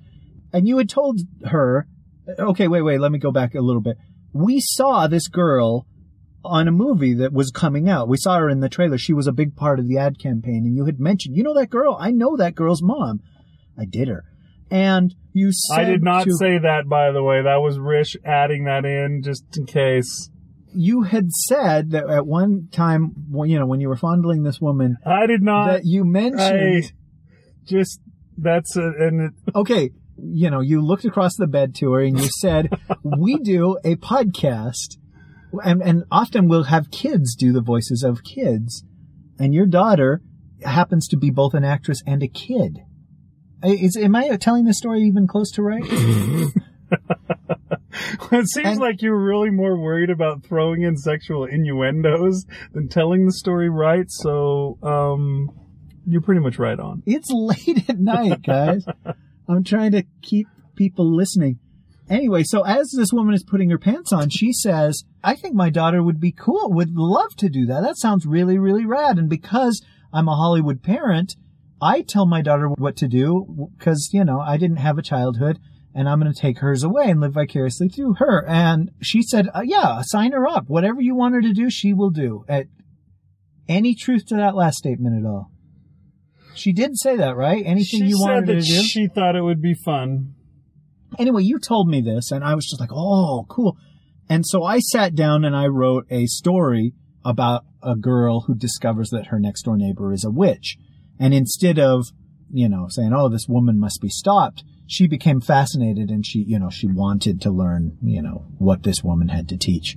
and 0.52 0.68
you 0.68 0.78
had 0.80 0.90
told 0.90 1.20
her, 1.46 1.88
okay, 2.40 2.68
wait, 2.68 2.82
wait, 2.82 3.00
let 3.00 3.12
me 3.12 3.20
go 3.20 3.32
back 3.32 3.56
a 3.56 3.62
little 3.62 3.82
bit. 3.82 3.98
We 4.34 4.60
saw 4.60 5.08
this 5.08 5.28
girl 5.28 5.86
on 6.46 6.68
a 6.68 6.72
movie 6.72 7.14
that 7.16 7.34
was 7.34 7.52
coming 7.52 7.90
out. 7.90 8.08
We 8.08 8.18
saw 8.18 8.38
her 8.38 8.50
in 8.50 8.60
the 8.62 8.70
trailer. 8.70 8.98
She 8.98 9.14
was 9.14 9.28
a 9.28 9.32
big 9.32 9.56
part 9.56 9.80
of 9.80 9.88
the 9.88 9.98
ad 9.98 10.20
campaign, 10.20 10.64
and 10.66 10.76
you 10.76 10.86
had 10.86 11.00
mentioned, 11.00 11.36
you 11.36 11.44
know 11.44 11.54
that 11.56 11.70
girl? 11.70 11.98
I 12.00 12.12
know 12.12 12.38
that 12.38 12.56
girl's 12.56 12.82
mom. 12.82 13.20
I 13.78 13.86
did 13.86 14.08
her. 14.08 14.24
And 14.70 15.14
you 15.34 15.52
said 15.52 15.80
I 15.80 15.84
did 15.86 16.04
not 16.04 16.26
to- 16.26 16.34
say 16.38 16.58
that, 16.60 16.88
by 16.88 17.12
the 17.12 17.24
way. 17.24 17.42
That 17.44 17.58
was 17.58 17.80
Rish 17.80 18.16
adding 18.26 18.66
that 18.66 18.86
in 18.86 19.22
just 19.24 19.44
in 19.58 19.66
case. 19.66 20.30
you 20.74 21.04
had 21.04 21.32
said 21.32 21.92
that 21.92 22.10
at 22.10 22.28
one 22.28 22.68
time, 22.72 23.14
you 23.46 23.58
know, 23.60 23.66
when 23.66 23.80
you 23.80 23.88
were 23.90 23.96
fondling 23.98 24.44
this 24.44 24.60
woman, 24.60 24.98
I 25.06 25.26
did 25.26 25.42
not. 25.42 25.68
that 25.68 25.82
you 25.86 26.04
mentioned, 26.06 26.92
just 27.66 28.00
that's 28.38 28.76
a, 28.76 28.82
and 28.82 29.22
it, 29.22 29.56
okay, 29.56 29.90
you 30.18 30.50
know, 30.50 30.62
you 30.62 30.82
looked 30.82 31.06
across 31.06 31.36
the 31.36 31.48
bed 31.48 31.76
to 31.76 31.94
her 31.94 32.02
and 32.02 32.20
you 32.20 32.28
said, 32.40 32.70
we 33.04 33.38
do 33.38 33.78
a 33.84 33.96
podcast 33.96 34.98
and, 35.64 35.82
and 35.82 36.04
often 36.12 36.48
we'll 36.48 36.64
have 36.64 36.92
kids 36.92 37.36
do 37.36 37.54
the 37.54 37.62
voices 37.62 38.04
of 38.04 38.24
kids 38.24 38.84
and 39.40 39.54
your 39.54 39.66
daughter 39.66 40.22
happens 40.64 41.08
to 41.08 41.18
be 41.18 41.30
both 41.30 41.54
an 41.54 41.64
actress 41.64 42.02
and 42.08 42.24
a 42.24 42.28
kid. 42.28 42.80
Is, 43.64 43.96
am 43.98 44.16
I 44.16 44.36
telling 44.38 44.66
the 44.66 44.74
story 44.74 45.02
even 45.04 45.28
close 45.28 45.52
to 45.54 45.62
right? 45.64 45.84
it 48.32 48.48
seems 48.50 48.68
And- 48.68 48.80
like 48.80 49.02
you're 49.02 49.18
really 49.20 49.50
more 49.50 49.80
worried 49.80 50.10
about 50.10 50.44
throwing 50.44 50.84
in 50.84 50.98
sexual 50.98 51.46
innuendos 51.46 52.46
than 52.74 52.88
telling 52.88 53.26
the 53.26 53.32
story 53.32 53.70
right. 53.70 54.06
So, 54.10 54.78
um, 54.84 55.50
you're 56.06 56.22
pretty 56.22 56.42
much 56.42 56.58
right 56.58 56.80
on. 56.80 57.04
It's 57.06 57.30
late 57.32 57.90
at 57.90 58.00
night, 58.00 58.42
guys. 58.44 58.86
I'm 59.48 59.64
trying 59.64 59.92
to 59.92 60.04
keep 60.22 60.48
people 60.76 61.16
listening. 61.16 61.60
Anyway, 62.10 62.44
so 62.44 62.62
as 62.64 62.90
this 62.96 63.12
woman 63.12 63.34
is 63.34 63.44
putting 63.44 63.70
her 63.70 63.78
pants 63.78 64.14
on, 64.14 64.30
she 64.30 64.54
says, 64.54 65.04
I 65.24 65.36
think 65.36 65.56
my 65.56 65.70
daughter 65.70 66.02
would 66.02 66.20
be 66.20 66.32
cool, 66.32 66.72
would 66.72 66.96
love 66.96 67.36
to 67.38 67.50
do 67.50 67.66
that. 67.66 67.82
That 67.82 67.98
sounds 67.98 68.26
really, 68.26 68.58
really 68.58 68.86
rad. 68.86 69.18
And 69.18 69.30
because 69.30 69.84
I'm 70.14 70.30
a 70.30 70.36
Hollywood 70.36 70.82
parent, 70.82 71.36
I 71.82 72.02
tell 72.02 72.26
my 72.26 72.42
daughter 72.42 72.70
what 72.70 72.96
to 72.98 73.08
do 73.08 73.70
because, 73.78 74.10
you 74.14 74.24
know, 74.24 74.40
I 74.40 74.58
didn't 74.58 74.78
have 74.78 74.98
a 74.98 75.04
childhood 75.04 75.60
and 75.94 76.08
I'm 76.08 76.20
going 76.20 76.32
to 76.32 76.40
take 76.40 76.60
hers 76.60 76.84
away 76.84 77.10
and 77.10 77.20
live 77.20 77.34
vicariously 77.34 77.90
through 77.90 78.16
her. 78.20 78.46
And 78.48 78.92
she 79.02 79.22
said, 79.22 79.50
uh, 79.54 79.64
yeah, 79.66 80.02
sign 80.04 80.32
her 80.32 80.48
up. 80.48 80.66
Whatever 80.68 81.02
you 81.02 81.16
want 81.16 81.36
her 81.36 81.42
to 81.42 81.54
do, 81.54 81.70
she 81.70 81.94
will 81.94 82.12
do. 82.12 82.46
At 82.48 82.68
any 83.68 83.96
truth 83.96 84.28
to 84.28 84.36
that 84.36 84.56
last 84.56 84.78
statement 84.78 85.20
at 85.20 85.28
all? 85.28 85.52
She 86.58 86.74
did 86.74 86.98
say 86.98 87.18
that, 87.18 87.36
right? 87.36 87.64
Anything 87.66 88.02
she 88.02 88.06
you 88.08 88.20
wanted 88.20 88.48
to 88.48 88.62
do? 88.62 88.84
she 88.84 89.08
thought 89.08 89.36
it 89.36 89.44
would 89.44 89.62
be 89.62 89.74
fun. 89.74 90.34
anyway, 91.20 91.44
you 91.44 91.60
told 91.60 91.88
me 91.88 92.02
this, 92.02 92.32
and 92.32 92.44
I 92.44 92.56
was 92.56 92.66
just 92.66 92.80
like, 92.80 92.92
oh, 92.92 93.46
cool. 93.50 93.78
And 94.30 94.46
so 94.46 94.64
I 94.64 94.80
sat 94.80 95.16
down 95.16 95.46
and 95.46 95.56
I 95.56 95.68
wrote 95.68 96.06
a 96.10 96.26
story 96.26 96.94
about 97.24 97.66
a 97.82 97.96
girl 97.96 98.42
who 98.42 98.56
discovers 98.56 99.10
that 99.10 99.28
her 99.28 99.40
next 99.40 99.64
door 99.64 99.78
neighbor 99.78 100.12
is 100.14 100.26
a 100.26 100.32
witch. 100.32 100.78
And 101.20 101.34
instead 101.34 101.80
of, 101.80 102.06
you 102.52 102.68
know, 102.70 102.88
saying, 102.90 103.14
oh, 103.14 103.30
this 103.30 103.48
woman 103.48 103.80
must 103.80 104.02
be 104.02 104.10
stopped, 104.10 104.64
she 104.86 105.08
became 105.08 105.42
fascinated 105.42 106.10
and 106.10 106.26
she, 106.26 106.40
you 106.40 106.60
know, 106.60 106.70
she 106.70 106.88
wanted 106.88 107.42
to 107.42 107.52
learn, 107.52 107.98
you 108.02 108.22
know, 108.22 108.46
what 108.58 108.84
this 108.84 109.04
woman 109.04 109.30
had 109.30 109.50
to 109.50 109.58
teach. 109.58 109.96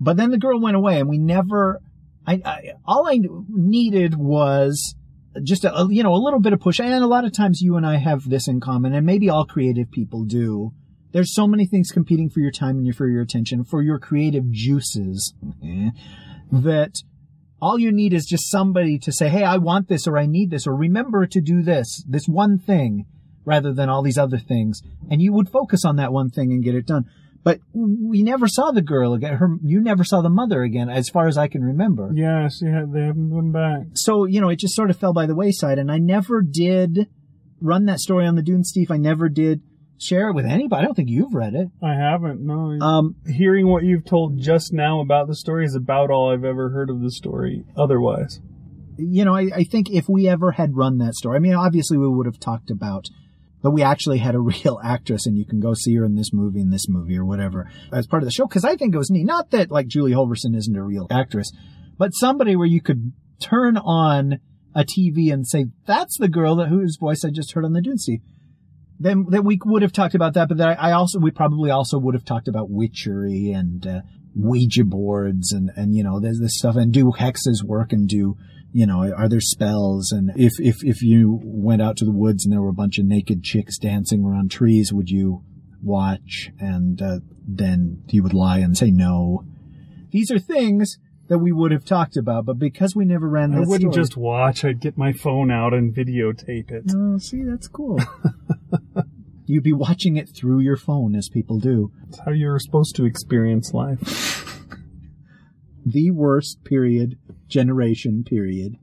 But 0.00 0.16
then 0.16 0.30
the 0.30 0.38
girl 0.38 0.60
went 0.60 0.76
away 0.76 1.00
and 1.00 1.08
we 1.08 1.18
never, 1.18 1.80
I, 2.26 2.40
I 2.44 2.72
all 2.84 3.08
I 3.08 3.18
needed 3.48 4.16
was 4.16 4.94
just 5.42 5.64
a, 5.64 5.86
you 5.90 6.02
know, 6.02 6.14
a 6.14 6.22
little 6.22 6.40
bit 6.40 6.52
of 6.52 6.60
push. 6.60 6.80
And 6.80 7.02
a 7.02 7.06
lot 7.06 7.24
of 7.24 7.32
times 7.32 7.60
you 7.60 7.76
and 7.76 7.86
I 7.86 7.96
have 7.96 8.28
this 8.28 8.48
in 8.48 8.60
common 8.60 8.94
and 8.94 9.06
maybe 9.06 9.28
all 9.28 9.44
creative 9.44 9.90
people 9.90 10.24
do. 10.24 10.72
There's 11.12 11.34
so 11.34 11.46
many 11.46 11.66
things 11.66 11.90
competing 11.90 12.28
for 12.28 12.40
your 12.40 12.50
time 12.50 12.76
and 12.76 12.86
your, 12.86 12.94
for 12.94 13.08
your 13.08 13.22
attention, 13.22 13.64
for 13.64 13.82
your 13.82 13.98
creative 13.98 14.50
juices, 14.50 15.34
eh, 15.64 15.90
that 16.52 16.96
all 17.60 17.78
you 17.78 17.90
need 17.90 18.12
is 18.12 18.26
just 18.26 18.50
somebody 18.50 18.98
to 18.98 19.12
say, 19.12 19.28
Hey, 19.28 19.42
I 19.42 19.56
want 19.56 19.88
this 19.88 20.06
or 20.06 20.18
I 20.18 20.26
need 20.26 20.50
this 20.50 20.66
or 20.66 20.74
remember 20.74 21.26
to 21.26 21.40
do 21.40 21.62
this, 21.62 22.04
this 22.06 22.26
one 22.26 22.58
thing 22.58 23.06
rather 23.44 23.72
than 23.72 23.88
all 23.88 24.02
these 24.02 24.18
other 24.18 24.38
things. 24.38 24.82
And 25.10 25.22
you 25.22 25.32
would 25.32 25.48
focus 25.48 25.84
on 25.84 25.96
that 25.96 26.12
one 26.12 26.30
thing 26.30 26.52
and 26.52 26.62
get 26.62 26.74
it 26.74 26.86
done. 26.86 27.06
But 27.44 27.60
we 27.72 28.22
never 28.22 28.46
saw 28.48 28.72
the 28.72 28.82
girl 28.82 29.14
again. 29.14 29.34
Her, 29.36 29.48
you 29.62 29.80
never 29.80 30.04
saw 30.04 30.20
the 30.20 30.28
mother 30.28 30.62
again, 30.62 30.90
as 30.90 31.08
far 31.08 31.28
as 31.28 31.38
I 31.38 31.48
can 31.48 31.62
remember. 31.62 32.10
Yeah, 32.12 32.48
she 32.48 32.66
they 32.66 32.70
haven't 33.00 33.30
been 33.30 33.52
back. 33.52 33.86
So, 33.94 34.24
you 34.26 34.40
know, 34.40 34.48
it 34.48 34.58
just 34.58 34.74
sort 34.74 34.90
of 34.90 34.98
fell 34.98 35.12
by 35.12 35.26
the 35.26 35.34
wayside. 35.34 35.78
And 35.78 35.90
I 35.90 35.98
never 35.98 36.42
did 36.42 37.06
run 37.60 37.86
that 37.86 38.00
story 38.00 38.26
on 38.26 38.34
the 38.34 38.42
Dunesteef. 38.42 38.90
I 38.90 38.96
never 38.98 39.28
did 39.28 39.62
share 40.00 40.28
it 40.28 40.34
with 40.34 40.44
anybody. 40.46 40.82
I 40.82 40.84
don't 40.84 40.94
think 40.94 41.08
you've 41.08 41.34
read 41.34 41.54
it. 41.54 41.68
I 41.82 41.94
haven't, 41.94 42.40
no. 42.44 42.78
Um, 42.84 43.16
Hearing 43.26 43.66
what 43.66 43.82
you've 43.84 44.04
told 44.04 44.38
just 44.38 44.72
now 44.72 45.00
about 45.00 45.26
the 45.26 45.34
story 45.34 45.64
is 45.64 45.74
about 45.74 46.10
all 46.10 46.30
I've 46.32 46.44
ever 46.44 46.70
heard 46.70 46.90
of 46.90 47.00
the 47.00 47.10
story 47.10 47.64
otherwise. 47.76 48.40
you 48.96 49.24
know, 49.24 49.34
I, 49.34 49.48
I 49.54 49.64
think 49.64 49.90
if 49.90 50.08
we 50.08 50.28
ever 50.28 50.52
had 50.52 50.76
run 50.76 50.98
that 50.98 51.14
story, 51.14 51.36
I 51.36 51.40
mean, 51.40 51.54
obviously 51.54 51.98
we 51.98 52.08
would 52.08 52.26
have 52.26 52.38
talked 52.40 52.70
about, 52.70 53.06
but 53.62 53.72
we 53.72 53.82
actually 53.82 54.18
had 54.18 54.34
a 54.34 54.40
real 54.40 54.80
actress 54.82 55.26
and 55.26 55.36
you 55.36 55.44
can 55.44 55.60
go 55.60 55.74
see 55.74 55.94
her 55.96 56.04
in 56.04 56.14
this 56.14 56.32
movie, 56.32 56.60
in 56.60 56.70
this 56.70 56.88
movie 56.88 57.16
or 57.16 57.24
whatever 57.24 57.70
as 57.92 58.06
part 58.06 58.22
of 58.22 58.26
the 58.26 58.32
show. 58.32 58.46
Cause 58.46 58.64
I 58.64 58.76
think 58.76 58.94
it 58.94 58.98
was 58.98 59.10
neat. 59.10 59.24
Not 59.24 59.50
that 59.50 59.70
like 59.70 59.88
Julie 59.88 60.12
Hoverson 60.12 60.56
isn't 60.56 60.76
a 60.76 60.82
real 60.82 61.06
actress, 61.10 61.52
but 61.98 62.10
somebody 62.14 62.56
where 62.56 62.66
you 62.66 62.80
could 62.80 63.12
turn 63.42 63.76
on 63.76 64.40
a 64.74 64.84
TV 64.84 65.32
and 65.32 65.46
say, 65.46 65.66
that's 65.86 66.18
the 66.18 66.28
girl 66.28 66.56
that 66.56 66.68
whose 66.68 66.96
voice 67.00 67.24
I 67.24 67.30
just 67.30 67.52
heard 67.52 67.64
on 67.64 67.72
the 67.72 67.80
Dunesteef. 67.80 68.20
Then 69.00 69.26
that 69.30 69.44
we 69.44 69.58
would 69.64 69.82
have 69.82 69.92
talked 69.92 70.14
about 70.14 70.34
that, 70.34 70.48
but 70.48 70.58
that 70.58 70.80
I 70.80 70.92
also, 70.92 71.20
we 71.20 71.30
probably 71.30 71.70
also 71.70 71.98
would 71.98 72.14
have 72.14 72.24
talked 72.24 72.48
about 72.48 72.70
witchery 72.70 73.52
and, 73.52 73.86
uh, 73.86 74.00
Ouija 74.34 74.84
boards 74.84 75.52
and, 75.52 75.70
and, 75.76 75.94
you 75.94 76.04
know, 76.04 76.20
there's 76.20 76.40
this 76.40 76.58
stuff 76.58 76.76
and 76.76 76.92
do 76.92 77.12
hexes 77.16 77.62
work 77.64 77.92
and 77.92 78.08
do, 78.08 78.36
you 78.72 78.86
know, 78.86 79.12
are 79.12 79.28
there 79.28 79.40
spells? 79.40 80.12
And 80.12 80.30
if, 80.36 80.52
if, 80.58 80.84
if 80.84 81.02
you 81.02 81.40
went 81.42 81.82
out 81.82 81.96
to 81.98 82.04
the 82.04 82.12
woods 82.12 82.44
and 82.44 82.52
there 82.52 82.60
were 82.62 82.68
a 82.68 82.74
bunch 82.74 82.98
of 82.98 83.06
naked 83.06 83.42
chicks 83.42 83.78
dancing 83.78 84.24
around 84.24 84.50
trees, 84.50 84.92
would 84.92 85.08
you 85.10 85.42
watch? 85.82 86.50
And, 86.58 87.00
uh, 87.00 87.18
then 87.46 88.02
you 88.08 88.22
would 88.22 88.34
lie 88.34 88.58
and 88.58 88.76
say 88.76 88.90
no. 88.90 89.44
These 90.10 90.30
are 90.30 90.38
things 90.38 90.98
that 91.28 91.38
we 91.38 91.52
would 91.52 91.72
have 91.72 91.84
talked 91.84 92.16
about, 92.16 92.44
but 92.46 92.58
because 92.58 92.94
we 92.94 93.04
never 93.04 93.28
ran 93.28 93.54
I 93.54 93.60
wouldn't 93.60 93.92
story- 93.92 93.94
just 93.94 94.16
watch, 94.16 94.64
I'd 94.64 94.80
get 94.80 94.98
my 94.98 95.12
phone 95.12 95.50
out 95.50 95.72
and 95.74 95.94
videotape 95.94 96.70
it. 96.70 96.84
Oh, 96.94 97.18
see, 97.18 97.42
that's 97.42 97.68
cool. 97.68 97.98
You'd 99.46 99.64
be 99.64 99.72
watching 99.72 100.16
it 100.16 100.28
through 100.28 100.60
your 100.60 100.76
phone 100.76 101.14
as 101.14 101.30
people 101.30 101.58
do. 101.58 101.90
That's 102.04 102.18
how 102.18 102.32
you're 102.32 102.58
supposed 102.58 102.96
to 102.96 103.06
experience 103.06 103.72
life. 103.72 104.37
The 105.90 106.10
worst 106.10 106.64
period, 106.64 107.18
generation 107.46 108.24
period, 108.24 108.76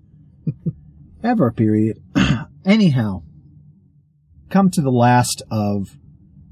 ever 1.24 1.52
period. 1.52 1.98
Anyhow, 2.66 3.24
come 4.50 4.70
to 4.72 4.82
the 4.82 4.92
last 4.92 5.44
of 5.52 5.98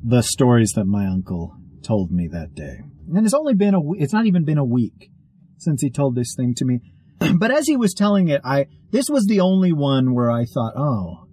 the 0.04 0.22
stories 0.22 0.74
that 0.76 0.86
my 0.86 1.08
uncle 1.08 1.56
told 1.84 2.12
me 2.12 2.28
that 2.28 2.54
day. 2.54 2.82
And 3.14 3.26
it's 3.26 3.34
only 3.34 3.54
been 3.54 3.74
a, 3.74 3.80
it's 3.94 4.14
not 4.14 4.26
even 4.26 4.46
been 4.46 4.58
a 4.58 4.66
week 4.66 5.10
since 5.58 5.82
he 5.82 5.90
told 5.90 6.16
this 6.16 6.36
thing 6.36 6.54
to 6.56 6.66
me. 6.66 6.82
but 7.38 7.52
as 7.52 7.68
he 7.68 7.78
was 7.78 7.94
telling 7.94 8.28
it, 8.28 8.42
I, 8.44 8.68
this 8.92 9.06
was 9.10 9.26
the 9.26 9.40
only 9.40 9.72
one 9.72 10.14
where 10.14 10.32
I 10.32 10.46
thought, 10.46 10.74
oh, 10.76 11.28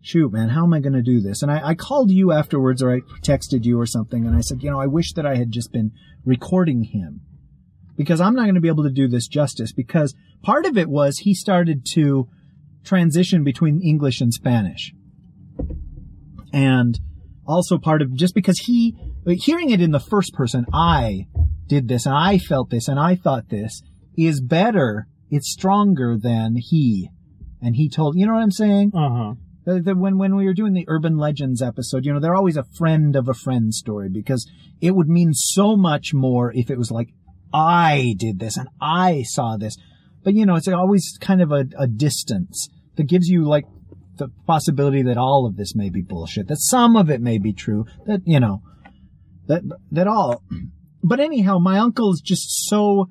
shoot, 0.00 0.32
man, 0.32 0.50
how 0.50 0.64
am 0.64 0.74
I 0.74 0.80
going 0.80 0.92
to 0.94 1.02
do 1.02 1.20
this? 1.20 1.42
And 1.42 1.50
I, 1.50 1.68
I 1.68 1.74
called 1.74 2.10
you 2.10 2.32
afterwards 2.32 2.82
or 2.82 2.92
I 2.92 3.00
texted 3.22 3.64
you 3.64 3.78
or 3.78 3.86
something 3.86 4.26
and 4.26 4.36
I 4.36 4.40
said, 4.40 4.62
you 4.62 4.70
know, 4.70 4.80
I 4.80 4.86
wish 4.86 5.12
that 5.14 5.26
I 5.26 5.36
had 5.36 5.50
just 5.50 5.72
been 5.72 5.92
recording 6.24 6.84
him 6.84 7.22
because 7.96 8.20
I'm 8.20 8.34
not 8.34 8.42
going 8.42 8.54
to 8.54 8.60
be 8.60 8.68
able 8.68 8.84
to 8.84 8.90
do 8.90 9.08
this 9.08 9.28
justice 9.28 9.72
because 9.72 10.14
part 10.42 10.66
of 10.66 10.76
it 10.76 10.88
was 10.88 11.18
he 11.18 11.34
started 11.34 11.86
to 11.94 12.28
transition 12.84 13.44
between 13.44 13.80
English 13.80 14.20
and 14.20 14.32
Spanish. 14.32 14.92
And 16.52 16.98
also 17.46 17.78
part 17.78 18.02
of 18.02 18.14
just 18.14 18.34
because 18.34 18.58
he, 18.60 18.96
hearing 19.26 19.70
it 19.70 19.80
in 19.80 19.90
the 19.90 20.00
first 20.00 20.32
person, 20.34 20.66
I 20.72 21.26
did 21.66 21.88
this 21.88 22.06
and 22.06 22.14
I 22.14 22.38
felt 22.38 22.70
this 22.70 22.88
and 22.88 22.98
I 22.98 23.16
thought 23.16 23.48
this 23.48 23.82
is 24.16 24.40
better. 24.40 25.06
It's 25.30 25.50
stronger 25.50 26.16
than 26.16 26.56
he. 26.56 27.10
And 27.60 27.74
he 27.76 27.88
told, 27.88 28.16
you 28.16 28.26
know 28.26 28.34
what 28.34 28.42
I'm 28.42 28.50
saying? 28.50 28.92
Uh 28.94 29.08
huh. 29.08 29.34
The, 29.64 29.80
the, 29.80 29.94
when 29.96 30.18
when 30.18 30.36
we 30.36 30.44
were 30.44 30.52
doing 30.52 30.74
the 30.74 30.84
urban 30.88 31.16
legends 31.16 31.62
episode, 31.62 32.04
you 32.04 32.12
know, 32.12 32.20
they're 32.20 32.34
always 32.34 32.58
a 32.58 32.66
friend 32.76 33.16
of 33.16 33.28
a 33.28 33.34
friend 33.34 33.72
story 33.72 34.10
because 34.10 34.46
it 34.82 34.90
would 34.90 35.08
mean 35.08 35.32
so 35.32 35.74
much 35.74 36.12
more 36.12 36.52
if 36.52 36.70
it 36.70 36.76
was 36.76 36.90
like 36.90 37.08
I 37.54 38.14
did 38.18 38.40
this 38.40 38.56
and 38.56 38.68
I 38.80 39.22
saw 39.22 39.56
this. 39.56 39.76
But 40.24 40.34
you 40.34 40.44
know, 40.44 40.56
it's 40.56 40.68
always 40.68 41.16
kind 41.20 41.40
of 41.40 41.52
a, 41.52 41.66
a 41.78 41.86
distance 41.86 42.68
that 42.96 43.04
gives 43.04 43.28
you 43.28 43.44
like 43.44 43.64
the 44.16 44.28
possibility 44.46 45.02
that 45.02 45.16
all 45.16 45.46
of 45.46 45.56
this 45.56 45.74
may 45.74 45.90
be 45.90 46.02
bullshit, 46.02 46.48
that 46.48 46.60
some 46.60 46.96
of 46.96 47.10
it 47.10 47.20
may 47.20 47.38
be 47.38 47.52
true, 47.52 47.86
that 48.06 48.22
you 48.24 48.40
know, 48.40 48.62
that 49.46 49.62
that 49.92 50.08
all. 50.08 50.42
But 51.02 51.20
anyhow, 51.20 51.58
my 51.58 51.78
uncle 51.78 52.12
is 52.12 52.22
just 52.24 52.66
so 52.66 53.06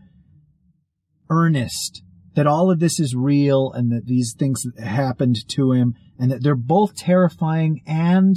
earnest 1.29 2.03
that 2.35 2.47
all 2.47 2.71
of 2.71 2.79
this 2.79 2.99
is 2.99 3.15
real 3.15 3.71
and 3.71 3.91
that 3.91 4.07
these 4.07 4.35
things 4.37 4.63
happened 4.83 5.37
to 5.49 5.71
him 5.71 5.93
and 6.19 6.31
that 6.31 6.41
they're 6.41 6.55
both 6.55 6.95
terrifying 6.95 7.81
and 7.85 8.35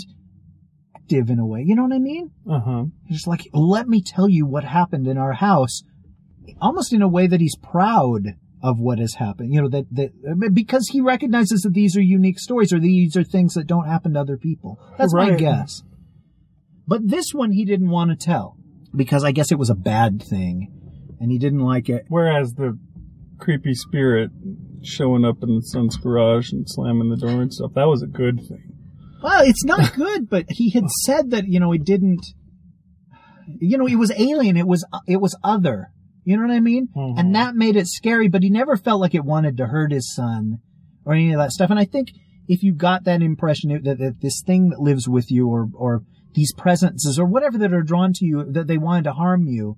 active 0.95 1.31
in 1.31 1.39
a 1.39 1.47
way. 1.47 1.63
You 1.65 1.75
know 1.75 1.83
what 1.83 1.95
I 1.95 1.99
mean? 1.99 2.31
Uh 2.49 2.61
huh. 2.61 2.85
He's 3.07 3.19
just 3.19 3.27
like, 3.27 3.49
let 3.53 3.89
me 3.89 4.03
tell 4.03 4.29
you 4.29 4.47
what 4.47 4.65
happened 4.65 5.07
in 5.07 5.17
our 5.17 5.33
house, 5.33 5.83
almost 6.61 6.93
in 6.93 7.03
a 7.03 7.09
way 7.09 7.27
that 7.27 7.41
he's 7.41 7.57
proud 7.57 8.35
of 8.63 8.79
what 8.81 8.99
has 8.99 9.15
happened. 9.15 9.53
You 9.53 9.63
know, 9.63 9.69
that, 9.69 9.87
that, 9.93 10.51
because 10.53 10.89
he 10.91 11.01
recognizes 11.01 11.61
that 11.63 11.75
these 11.75 11.97
are 11.97 12.03
unique 12.03 12.39
stories 12.41 12.73
or 12.73 12.79
these 12.81 13.17
are 13.17 13.25
things 13.25 13.55
that 13.55 13.67
don't 13.67 13.87
happen 13.87 14.15
to 14.15 14.21
other 14.21 14.37
people. 14.37 14.79
That's 14.99 15.15
my 15.15 15.31
Right. 15.31 15.39
guess. 15.39 15.83
But 16.89 17.09
this 17.09 17.33
one 17.33 17.53
he 17.53 17.65
didn't 17.65 17.91
want 17.91 18.11
to 18.11 18.17
tell 18.17 18.57
because 18.95 19.25
I 19.25 19.33
guess 19.33 19.53
it 19.53 19.59
was 19.59 19.71
a 19.71 19.75
bad 19.75 20.23
thing 20.23 20.73
and 21.21 21.31
he 21.31 21.39
didn't 21.39 21.61
like 21.61 21.89
it. 21.89 22.07
Whereas 22.09 22.55
the 22.55 22.79
creepy 23.39 23.75
spirit 23.75 24.31
showing 24.83 25.25
up 25.25 25.43
in 25.43 25.57
the 25.57 25.63
son's 25.63 25.97
garage 25.97 26.53
and 26.53 26.65
slamming 26.69 27.11
the 27.11 27.17
door 27.17 27.43
and 27.43 27.53
stuff, 27.53 27.73
that 27.75 27.89
was 27.89 28.03
a 28.03 28.07
good 28.07 28.39
thing. 28.49 28.73
Well, 29.23 29.43
it's 29.45 29.65
not 29.65 29.95
good, 29.97 30.29
but 30.31 30.47
he 30.49 30.71
had 30.71 30.89
said 31.05 31.31
that, 31.33 31.47
you 31.47 31.61
know, 31.61 31.73
it 31.73 31.85
didn't, 31.85 32.25
you 33.61 33.77
know, 33.79 33.87
it 33.87 33.97
was 33.97 34.13
alien. 34.19 34.57
It 34.57 34.67
was, 34.67 34.85
it 35.07 35.21
was 35.21 35.37
other. 35.45 35.91
You 36.27 36.37
know 36.37 36.43
what 36.43 36.51
I 36.55 36.61
mean? 36.61 36.89
Mhm. 36.95 37.19
And 37.19 37.35
that 37.37 37.55
made 37.55 37.77
it 37.77 37.87
scary, 37.87 38.27
but 38.29 38.43
he 38.43 38.51
never 38.51 38.77
felt 38.77 39.01
like 39.01 39.15
it 39.15 39.25
wanted 39.25 39.57
to 39.59 39.67
hurt 39.69 39.93
his 39.93 40.13
son 40.13 40.59
or 41.05 41.15
any 41.15 41.33
of 41.33 41.39
that 41.39 41.53
stuff. 41.53 41.71
And 41.71 41.79
I 41.79 41.85
think 41.85 42.11
if 42.49 42.63
you 42.65 42.75
got 42.75 43.05
that 43.05 43.23
impression 43.23 43.71
that, 43.85 43.99
that 43.99 44.21
this 44.21 44.43
thing 44.45 44.71
that 44.71 44.81
lives 44.81 45.09
with 45.09 45.31
you 45.31 45.47
or, 45.49 45.69
or 45.73 46.03
these 46.35 46.53
presences 46.53 47.17
or 47.19 47.27
whatever 47.27 47.57
that 47.59 47.73
are 47.73 47.83
drawn 47.83 48.13
to 48.15 48.25
you, 48.27 48.45
that 48.51 48.67
they 48.67 48.77
wanted 48.77 49.05
to 49.05 49.13
harm 49.13 49.47
you, 49.47 49.77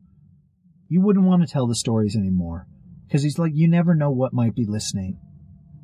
you 0.89 1.03
wouldn't 1.03 1.27
want 1.27 1.43
to 1.43 1.53
tell 1.53 1.67
the 1.67 1.75
stories 1.75 2.17
anymore. 2.17 2.67
Cause 3.13 3.23
he's 3.23 3.39
like, 3.39 3.53
you 3.55 3.69
never 3.69 3.95
know 3.95 4.11
what 4.11 4.33
might 4.33 4.55
be 4.55 4.65
listening. 4.67 5.19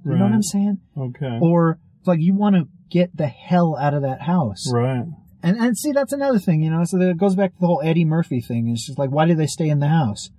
You 0.04 0.16
know 0.16 0.24
what 0.24 0.32
I'm 0.32 0.42
saying? 0.42 0.78
Okay. 0.96 1.38
Or 1.42 1.78
it's 1.98 2.08
like 2.08 2.20
you 2.20 2.34
want 2.34 2.56
to 2.56 2.68
get 2.90 3.14
the 3.16 3.26
hell 3.26 3.76
out 3.78 3.92
of 3.94 4.00
that 4.02 4.22
house. 4.22 4.70
right. 4.72 5.04
And 5.42 5.58
and 5.58 5.76
see, 5.76 5.92
that's 5.92 6.14
another 6.14 6.38
thing, 6.38 6.62
you 6.62 6.70
know. 6.70 6.84
So 6.84 6.98
it 7.00 7.18
goes 7.18 7.34
back 7.36 7.52
to 7.52 7.60
the 7.60 7.66
whole 7.66 7.82
Eddie 7.84 8.06
Murphy 8.06 8.40
thing. 8.40 8.68
It's 8.68 8.86
just 8.86 8.98
like, 8.98 9.10
why 9.10 9.26
do 9.26 9.34
they 9.34 9.46
stay 9.46 9.68
in 9.68 9.78
the 9.78 9.88
house? 9.88 10.30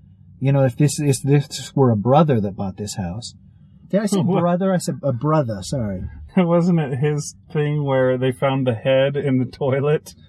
You 0.46 0.52
know, 0.52 0.64
if 0.64 0.78
this 0.78 1.00
if 1.00 1.24
this 1.24 1.76
were 1.76 1.90
a 1.90 1.96
brother 1.96 2.40
that 2.40 2.56
bought 2.56 2.78
this 2.78 2.98
house, 2.98 3.34
Did 3.88 4.02
I 4.02 4.06
say 4.06 4.20
What? 4.22 4.42
brother? 4.42 4.72
I 4.72 4.78
said 4.78 5.00
a 5.02 5.12
brother. 5.12 5.64
Sorry. 5.64 6.04
Wasn't 6.38 6.80
it 6.80 7.00
his 7.00 7.36
thing 7.52 7.84
where 7.84 8.16
they 8.20 8.32
found 8.32 8.68
the 8.68 8.76
head 8.76 9.16
in 9.16 9.40
the 9.40 9.46
toilet? 9.46 10.14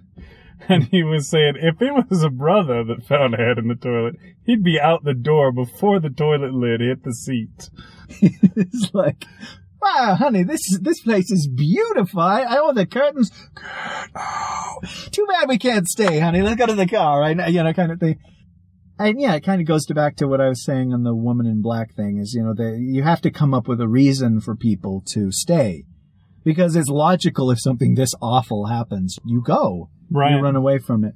And 0.71 0.85
he 0.85 1.03
was 1.03 1.29
saying 1.29 1.57
if 1.57 1.83
it 1.83 1.93
was 2.09 2.23
a 2.23 2.31
brother 2.31 2.83
that 2.85 3.07
found 3.07 3.35
a 3.35 3.37
head 3.37 3.59
in 3.59 3.69
the 3.69 3.75
toilet, 3.75 4.15
he'd 4.47 4.65
be 4.65 4.81
out 4.81 5.05
the 5.05 5.13
door 5.13 5.53
before 5.53 6.01
the 6.01 6.09
toilet 6.09 6.55
lid 6.55 6.81
hit 6.81 7.05
the 7.05 7.13
seat. 7.13 7.69
it's 8.23 8.89
like, 8.95 9.27
wow, 9.83 10.17
honey, 10.19 10.45
this 10.45 10.79
this 10.81 11.03
place 11.03 11.31
is 11.31 11.47
beautiful. 11.47 12.21
I, 12.21 12.47
oh, 12.49 12.73
the 12.73 12.87
curtains. 12.87 13.31
Good. 13.55 14.11
Oh, 14.17 14.79
too 15.11 15.27
bad 15.29 15.47
we 15.47 15.59
can't 15.59 15.87
stay, 15.87 16.21
honey. 16.21 16.41
Let's 16.41 16.57
go 16.57 16.65
to 16.67 16.75
the 16.75 16.89
car, 16.89 17.21
right? 17.21 17.37
You 17.51 17.63
know, 17.63 17.75
kind 17.75 17.93
of 17.93 18.01
thing. 18.01 18.19
And 18.99 19.21
yeah, 19.21 19.35
it 19.35 19.45
kind 19.45 19.61
of 19.61 19.67
goes 19.67 19.85
to 19.87 19.95
back 19.95 20.17
to 20.17 20.27
what 20.27 20.41
I 20.41 20.49
was 20.49 20.65
saying 20.65 20.93
on 20.93 21.03
the 21.03 21.15
woman 21.15 21.47
in 21.47 21.61
black 21.61 21.95
thing 21.95 22.19
is, 22.19 22.33
you 22.35 22.43
know, 22.43 22.55
you 22.79 23.03
have 23.03 23.21
to 23.23 23.31
come 23.31 23.53
up 23.53 23.69
with 23.69 23.81
a 23.81 23.89
reason 23.89 24.41
for 24.41 24.57
people 24.57 25.03
to 25.13 25.31
stay. 25.31 25.85
Because 26.45 26.77
it's 26.77 26.89
logical 26.89 27.51
if 27.51 27.61
something 27.61 27.95
this 27.95 28.15
awful 28.23 28.67
happens, 28.67 29.19
you 29.25 29.43
go. 29.43 29.91
Right. 30.11 30.33
You 30.33 30.41
run 30.41 30.57
away 30.57 30.79
from 30.79 31.05
it. 31.05 31.15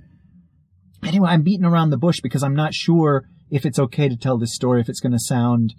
Anyway, 1.04 1.30
I'm 1.30 1.42
beating 1.42 1.64
around 1.64 1.90
the 1.90 1.96
bush 1.96 2.20
because 2.20 2.42
I'm 2.42 2.54
not 2.54 2.74
sure 2.74 3.24
if 3.50 3.64
it's 3.64 3.78
okay 3.78 4.08
to 4.08 4.16
tell 4.16 4.38
this 4.38 4.54
story, 4.54 4.80
if 4.80 4.88
it's 4.88 5.00
going 5.00 5.12
to 5.12 5.18
sound 5.18 5.74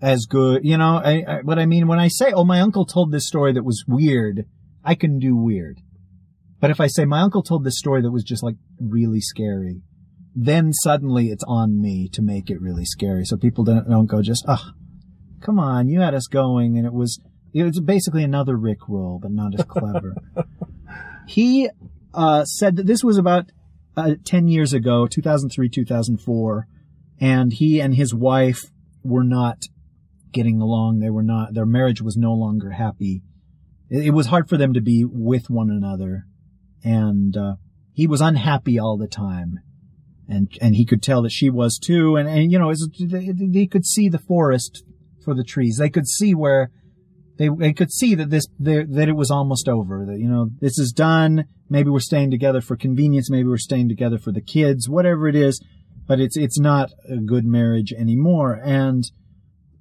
as 0.00 0.26
good. 0.26 0.64
You 0.64 0.76
know, 0.78 1.00
I, 1.04 1.24
I, 1.26 1.40
what 1.42 1.58
I 1.58 1.66
mean 1.66 1.86
when 1.86 2.00
I 2.00 2.08
say, 2.08 2.32
oh, 2.32 2.44
my 2.44 2.60
uncle 2.60 2.84
told 2.84 3.12
this 3.12 3.28
story 3.28 3.52
that 3.52 3.64
was 3.64 3.84
weird, 3.86 4.46
I 4.84 4.94
can 4.94 5.18
do 5.18 5.36
weird. 5.36 5.78
But 6.60 6.70
if 6.70 6.80
I 6.80 6.86
say 6.86 7.04
my 7.04 7.20
uncle 7.20 7.42
told 7.42 7.64
this 7.64 7.78
story 7.78 8.02
that 8.02 8.10
was 8.10 8.24
just 8.24 8.42
like 8.42 8.56
really 8.80 9.20
scary, 9.20 9.82
then 10.34 10.72
suddenly 10.72 11.28
it's 11.28 11.44
on 11.46 11.80
me 11.80 12.08
to 12.12 12.22
make 12.22 12.50
it 12.50 12.60
really 12.60 12.84
scary. 12.84 13.24
So 13.24 13.36
people 13.36 13.64
don't, 13.64 13.88
don't 13.88 14.06
go 14.06 14.20
just, 14.20 14.44
oh, 14.48 14.72
come 15.40 15.58
on, 15.58 15.88
you 15.88 16.00
had 16.00 16.14
us 16.14 16.26
going. 16.26 16.76
And 16.76 16.86
it 16.86 16.92
was, 16.92 17.20
it 17.52 17.62
was 17.62 17.80
basically 17.80 18.24
another 18.24 18.56
Rick 18.56 18.88
roll, 18.88 19.20
but 19.22 19.30
not 19.30 19.54
as 19.58 19.64
clever. 19.64 20.14
he 21.28 21.68
uh, 22.12 22.44
said 22.44 22.76
that 22.76 22.86
this 22.86 23.04
was 23.04 23.16
about 23.16 23.52
uh, 23.96 24.14
10 24.24 24.48
years 24.48 24.72
ago, 24.72 25.06
2003, 25.06 25.68
2004, 25.68 26.66
and 27.20 27.52
he 27.52 27.80
and 27.80 27.94
his 27.94 28.12
wife 28.12 28.64
were 29.04 29.24
not 29.24 29.62
getting 30.32 30.60
along. 30.60 30.98
They 30.98 31.10
were 31.10 31.22
not, 31.22 31.54
their 31.54 31.66
marriage 31.66 32.02
was 32.02 32.16
no 32.16 32.32
longer 32.32 32.70
happy. 32.70 33.22
It, 33.88 34.06
it 34.06 34.10
was 34.10 34.26
hard 34.26 34.48
for 34.48 34.56
them 34.56 34.72
to 34.72 34.80
be 34.80 35.04
with 35.04 35.48
one 35.48 35.70
another. 35.70 36.26
And, 36.82 37.36
uh, 37.36 37.54
he 37.92 38.08
was 38.08 38.20
unhappy 38.20 38.80
all 38.80 38.98
the 38.98 39.06
time. 39.06 39.60
And, 40.28 40.48
and 40.60 40.74
he 40.74 40.86
could 40.86 41.02
tell 41.02 41.22
that 41.22 41.32
she 41.32 41.50
was 41.50 41.78
too. 41.78 42.16
And, 42.16 42.28
and 42.28 42.50
you 42.50 42.58
know, 42.58 42.72
they, 43.00 43.32
they 43.32 43.66
could 43.66 43.84
see 43.84 44.08
the 44.08 44.18
forest 44.18 44.84
for 45.24 45.34
the 45.34 45.44
trees. 45.44 45.76
They 45.78 45.90
could 45.90 46.08
see 46.08 46.34
where, 46.34 46.70
they, 47.38 47.48
they 47.48 47.72
could 47.72 47.92
see 47.92 48.14
that 48.14 48.30
this, 48.30 48.46
that 48.58 49.08
it 49.08 49.16
was 49.16 49.30
almost 49.30 49.68
over. 49.68 50.06
That, 50.06 50.18
you 50.18 50.28
know, 50.28 50.48
this 50.60 50.78
is 50.78 50.92
done. 50.92 51.44
Maybe 51.68 51.90
we're 51.90 52.00
staying 52.00 52.30
together 52.30 52.60
for 52.60 52.76
convenience. 52.76 53.30
Maybe 53.30 53.48
we're 53.48 53.58
staying 53.58 53.88
together 53.88 54.18
for 54.18 54.32
the 54.32 54.40
kids, 54.40 54.88
whatever 54.88 55.28
it 55.28 55.36
is. 55.36 55.62
But 56.06 56.20
it's, 56.20 56.36
it's 56.36 56.58
not 56.58 56.90
a 57.08 57.16
good 57.16 57.44
marriage 57.44 57.92
anymore. 57.92 58.60
And, 58.62 59.04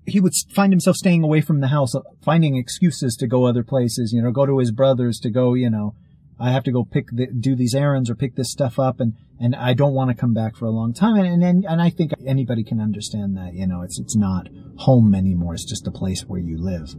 he 0.06 0.20
would 0.20 0.34
find 0.54 0.72
himself 0.74 0.98
staying 0.98 1.24
away 1.24 1.42
from 1.42 1.62
the 1.62 1.68
house, 1.68 1.94
finding 2.22 2.58
excuses 2.58 3.16
to 3.16 3.28
go 3.28 3.46
other 3.46 3.64
places, 3.64 4.12
you 4.14 4.22
know, 4.22 4.32
go 4.32 4.46
to 4.46 4.60
his 4.60 4.72
brother's 4.72 5.20
to 5.20 5.30
go, 5.30 5.54
you 5.54 5.70
know, 5.70 5.96
I 6.44 6.52
have 6.52 6.64
to 6.64 6.72
go 6.72 6.84
pick 6.84 7.08
the, 7.12 7.28
do 7.28 7.56
these 7.56 7.74
errands 7.74 8.10
or 8.10 8.16
pick 8.16 8.36
this 8.36 8.52
stuff 8.52 8.78
up 8.78 9.00
and, 9.00 9.14
and 9.40 9.56
I 9.56 9.74
don't 9.74 9.94
want 9.94 10.10
to 10.10 10.16
come 10.16 10.34
back 10.34 10.58
for 10.58 10.66
a 10.66 10.72
long 10.72 10.94
time. 10.94 11.16
And, 11.16 11.42
and, 11.42 11.66
and 11.66 11.82
I 11.82 11.90
think 11.90 12.12
anybody 12.26 12.66
can 12.66 12.82
understand 12.82 13.38
that, 13.38 13.54
you 13.54 13.66
know, 13.66 13.82
it's, 13.82 13.98
it's 13.98 14.16
not 14.16 14.50
home 14.80 15.16
anymore. 15.16 15.54
It's 15.54 15.64
just 15.64 15.88
a 15.88 15.92
place 15.92 16.24
where 16.24 16.42
you 16.42 16.58
live. 16.62 16.96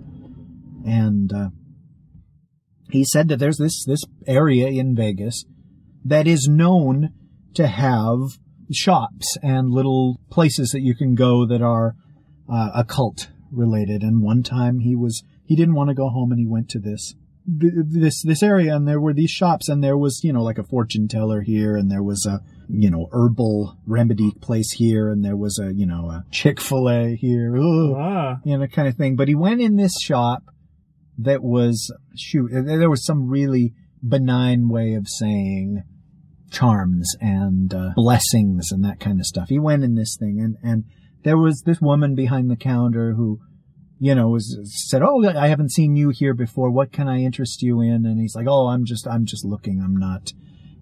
And, 0.86 1.30
uh, 1.30 1.48
he 2.90 3.04
said 3.04 3.28
that 3.28 3.38
there's 3.38 3.58
this, 3.58 3.84
this 3.84 4.02
area 4.26 4.68
in 4.68 4.96
Vegas 4.96 5.44
that 6.04 6.26
is 6.26 6.48
known 6.50 7.10
to 7.54 7.66
have 7.66 8.18
shops 8.72 9.36
and 9.42 9.70
little 9.70 10.20
places 10.30 10.70
that 10.70 10.80
you 10.80 10.94
can 10.94 11.14
go 11.14 11.46
that 11.46 11.60
are 11.60 11.94
uh, 12.50 12.70
occult 12.74 13.28
related. 13.50 14.02
And 14.02 14.22
one 14.22 14.42
time 14.42 14.80
he 14.80 14.96
was 14.96 15.22
he 15.44 15.56
didn't 15.56 15.74
want 15.74 15.88
to 15.88 15.94
go 15.94 16.08
home 16.08 16.32
and 16.32 16.40
he 16.40 16.46
went 16.46 16.68
to 16.70 16.78
this 16.78 17.14
th- 17.14 17.23
this 17.46 18.22
this 18.22 18.42
area 18.42 18.74
and 18.74 18.88
there 18.88 19.00
were 19.00 19.12
these 19.12 19.30
shops 19.30 19.68
and 19.68 19.84
there 19.84 19.98
was 19.98 20.22
you 20.24 20.32
know 20.32 20.42
like 20.42 20.58
a 20.58 20.64
fortune 20.64 21.06
teller 21.08 21.42
here 21.42 21.76
and 21.76 21.90
there 21.90 22.02
was 22.02 22.24
a 22.26 22.40
you 22.70 22.90
know 22.90 23.06
herbal 23.12 23.76
remedy 23.86 24.30
place 24.40 24.72
here 24.72 25.10
and 25.10 25.22
there 25.22 25.36
was 25.36 25.58
a 25.58 25.74
you 25.74 25.86
know 25.86 26.08
a 26.10 26.24
Chick 26.30 26.60
Fil 26.60 26.88
A 26.88 27.14
here. 27.16 27.54
Ugh 27.56 27.94
Ah. 27.96 28.36
you 28.44 28.56
know, 28.56 28.66
kind 28.66 28.88
of 28.88 28.96
thing. 28.96 29.16
But 29.16 29.28
he 29.28 29.34
went 29.34 29.60
in 29.60 29.76
this 29.76 29.94
shop 30.00 30.42
that 31.18 31.42
was, 31.42 31.92
shoot, 32.16 32.50
there 32.52 32.90
was 32.90 33.04
some 33.04 33.28
really 33.28 33.72
benign 34.06 34.68
way 34.68 34.94
of 34.94 35.08
saying 35.08 35.82
charms 36.50 37.14
and 37.20 37.72
uh, 37.72 37.90
blessings 37.94 38.70
and 38.70 38.84
that 38.84 39.00
kind 39.00 39.20
of 39.20 39.26
stuff. 39.26 39.48
He 39.48 39.58
went 39.58 39.84
in 39.84 39.94
this 39.94 40.16
thing 40.18 40.40
and, 40.40 40.56
and 40.62 40.84
there 41.22 41.38
was 41.38 41.62
this 41.64 41.80
woman 41.80 42.14
behind 42.14 42.50
the 42.50 42.56
counter 42.56 43.14
who, 43.14 43.40
you 44.04 44.14
know, 44.14 44.28
was 44.28 44.58
said, 44.90 45.00
"Oh, 45.02 45.24
I 45.26 45.48
haven't 45.48 45.72
seen 45.72 45.96
you 45.96 46.10
here 46.10 46.34
before. 46.34 46.70
What 46.70 46.92
can 46.92 47.08
I 47.08 47.20
interest 47.20 47.62
you 47.62 47.80
in?" 47.80 48.04
And 48.04 48.20
he's 48.20 48.34
like, 48.36 48.46
"Oh, 48.46 48.66
I'm 48.66 48.84
just, 48.84 49.08
I'm 49.08 49.24
just 49.24 49.46
looking. 49.46 49.80
I'm 49.80 49.96
not 49.96 50.30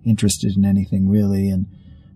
interested 0.04 0.56
in 0.56 0.64
anything 0.64 1.08
really." 1.08 1.48
And 1.48 1.66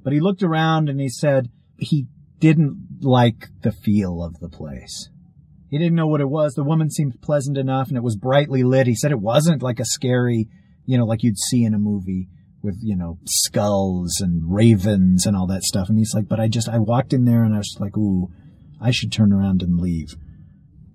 but 0.02 0.12
he 0.12 0.18
looked 0.18 0.42
around 0.42 0.88
and 0.88 1.00
he 1.00 1.08
said 1.08 1.48
he 1.78 2.08
didn't 2.40 3.02
like 3.02 3.50
the 3.62 3.70
feel 3.70 4.20
of 4.20 4.40
the 4.40 4.48
place. 4.48 5.08
He 5.70 5.78
didn't 5.78 5.94
know 5.94 6.08
what 6.08 6.20
it 6.20 6.28
was. 6.28 6.54
The 6.54 6.64
woman 6.64 6.90
seemed 6.90 7.22
pleasant 7.22 7.56
enough 7.56 7.86
and 7.86 7.96
it 7.96 8.02
was 8.02 8.16
brightly 8.16 8.64
lit. 8.64 8.88
He 8.88 8.96
said 8.96 9.12
it 9.12 9.20
wasn't 9.20 9.62
like 9.62 9.78
a 9.78 9.84
scary, 9.84 10.48
you 10.86 10.98
know, 10.98 11.04
like 11.04 11.22
you'd 11.22 11.38
see 11.38 11.62
in 11.62 11.72
a 11.72 11.78
movie 11.78 12.26
with, 12.62 12.78
you 12.82 12.96
know, 12.96 13.18
skulls 13.26 14.20
and 14.20 14.42
ravens 14.52 15.24
and 15.24 15.36
all 15.36 15.46
that 15.46 15.62
stuff. 15.62 15.88
And 15.88 15.98
he's 15.98 16.14
like, 16.14 16.26
but 16.26 16.40
I 16.40 16.48
just, 16.48 16.68
I 16.68 16.78
walked 16.78 17.12
in 17.12 17.26
there 17.26 17.44
and 17.44 17.54
I 17.54 17.58
was 17.58 17.76
like, 17.78 17.96
ooh, 17.96 18.28
I 18.80 18.90
should 18.90 19.12
turn 19.12 19.32
around 19.32 19.62
and 19.62 19.78
leave. 19.78 20.16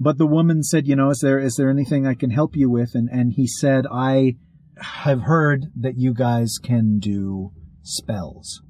But 0.03 0.17
the 0.17 0.25
woman 0.25 0.63
said, 0.63 0.87
you 0.87 0.95
know, 0.95 1.11
is 1.11 1.19
there, 1.19 1.37
is 1.37 1.57
there 1.57 1.69
anything 1.69 2.07
I 2.07 2.15
can 2.15 2.31
help 2.31 2.55
you 2.55 2.71
with? 2.71 2.95
And, 2.95 3.07
and 3.07 3.33
he 3.33 3.45
said, 3.45 3.85
I 3.85 4.37
have 4.79 5.21
heard 5.21 5.67
that 5.79 5.99
you 5.99 6.15
guys 6.15 6.55
can 6.61 6.97
do 6.97 7.51
spells. 7.83 8.63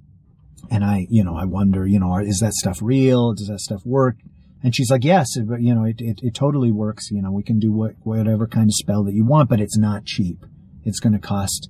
And 0.69 0.83
I, 0.83 1.07
you 1.09 1.23
know, 1.23 1.37
I 1.37 1.45
wonder, 1.45 1.87
you 1.87 2.01
know, 2.01 2.17
is 2.17 2.39
that 2.39 2.51
stuff 2.55 2.79
real? 2.81 3.33
Does 3.33 3.47
that 3.47 3.61
stuff 3.61 3.85
work? 3.85 4.17
And 4.61 4.75
she's 4.75 4.91
like, 4.91 5.05
yes, 5.05 5.37
it, 5.37 5.45
you 5.61 5.73
know, 5.73 5.85
it, 5.85 6.01
it, 6.01 6.19
it 6.21 6.35
totally 6.35 6.69
works. 6.69 7.09
You 7.11 7.21
know, 7.21 7.31
we 7.31 7.43
can 7.43 7.59
do 7.59 7.71
what, 7.71 7.93
whatever 8.03 8.45
kind 8.45 8.67
of 8.67 8.73
spell 8.73 9.05
that 9.05 9.13
you 9.13 9.25
want, 9.25 9.49
but 9.49 9.61
it's 9.61 9.77
not 9.77 10.03
cheap. 10.03 10.45
It's 10.83 10.99
going 10.99 11.13
to 11.13 11.19
cost, 11.19 11.69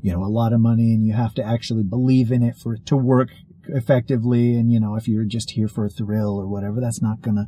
you 0.00 0.14
know, 0.14 0.24
a 0.24 0.32
lot 0.32 0.54
of 0.54 0.60
money 0.60 0.94
and 0.94 1.04
you 1.04 1.12
have 1.12 1.34
to 1.34 1.44
actually 1.44 1.82
believe 1.82 2.32
in 2.32 2.42
it 2.42 2.54
for 2.56 2.76
it 2.76 2.86
to 2.86 2.96
work 2.96 3.28
effectively. 3.68 4.56
And, 4.56 4.72
you 4.72 4.80
know, 4.80 4.94
if 4.94 5.06
you're 5.06 5.26
just 5.26 5.50
here 5.50 5.68
for 5.68 5.84
a 5.84 5.90
thrill 5.90 6.40
or 6.40 6.48
whatever, 6.48 6.80
that's 6.80 7.02
not 7.02 7.20
going 7.20 7.36
to, 7.36 7.46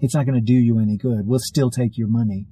it's 0.00 0.14
not 0.14 0.26
going 0.26 0.38
to 0.38 0.44
do 0.44 0.54
you 0.54 0.78
any 0.78 0.96
good. 0.96 1.26
We'll 1.26 1.40
still 1.40 1.70
take 1.70 1.96
your 1.96 2.08
money. 2.08 2.46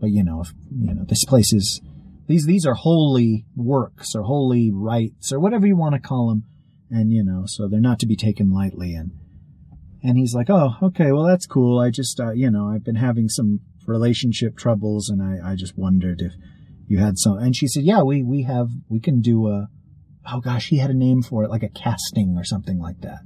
But, 0.00 0.10
you 0.10 0.24
know, 0.24 0.40
if, 0.42 0.52
you 0.70 0.94
know, 0.94 1.04
this 1.04 1.24
place 1.24 1.52
is, 1.52 1.80
these, 2.26 2.46
these 2.46 2.64
are 2.66 2.74
holy 2.74 3.44
works 3.54 4.14
or 4.14 4.22
holy 4.22 4.70
rites 4.72 5.32
or 5.32 5.40
whatever 5.40 5.66
you 5.66 5.76
want 5.76 5.94
to 5.94 6.00
call 6.00 6.28
them. 6.28 6.44
And, 6.90 7.12
you 7.12 7.22
know, 7.22 7.44
so 7.46 7.68
they're 7.68 7.80
not 7.80 7.98
to 8.00 8.06
be 8.06 8.16
taken 8.16 8.50
lightly. 8.50 8.94
And, 8.94 9.12
and 10.02 10.16
he's 10.16 10.34
like, 10.34 10.48
oh, 10.48 10.76
okay, 10.82 11.12
well, 11.12 11.24
that's 11.24 11.46
cool. 11.46 11.78
I 11.78 11.90
just, 11.90 12.18
uh, 12.18 12.32
you 12.32 12.50
know, 12.50 12.68
I've 12.68 12.84
been 12.84 12.96
having 12.96 13.28
some 13.28 13.60
relationship 13.86 14.56
troubles 14.56 15.08
and 15.08 15.22
I, 15.22 15.52
I 15.52 15.54
just 15.54 15.76
wondered 15.76 16.20
if 16.20 16.32
you 16.86 16.98
had 16.98 17.18
some. 17.18 17.38
And 17.38 17.54
she 17.54 17.68
said, 17.68 17.84
yeah, 17.84 18.02
we, 18.02 18.22
we 18.22 18.42
have, 18.42 18.68
we 18.88 19.00
can 19.00 19.20
do 19.20 19.48
a, 19.48 19.68
oh 20.32 20.40
gosh, 20.40 20.68
he 20.68 20.78
had 20.78 20.90
a 20.90 20.94
name 20.94 21.22
for 21.22 21.44
it, 21.44 21.50
like 21.50 21.62
a 21.62 21.68
casting 21.68 22.36
or 22.36 22.44
something 22.44 22.78
like 22.78 23.00
that. 23.02 23.20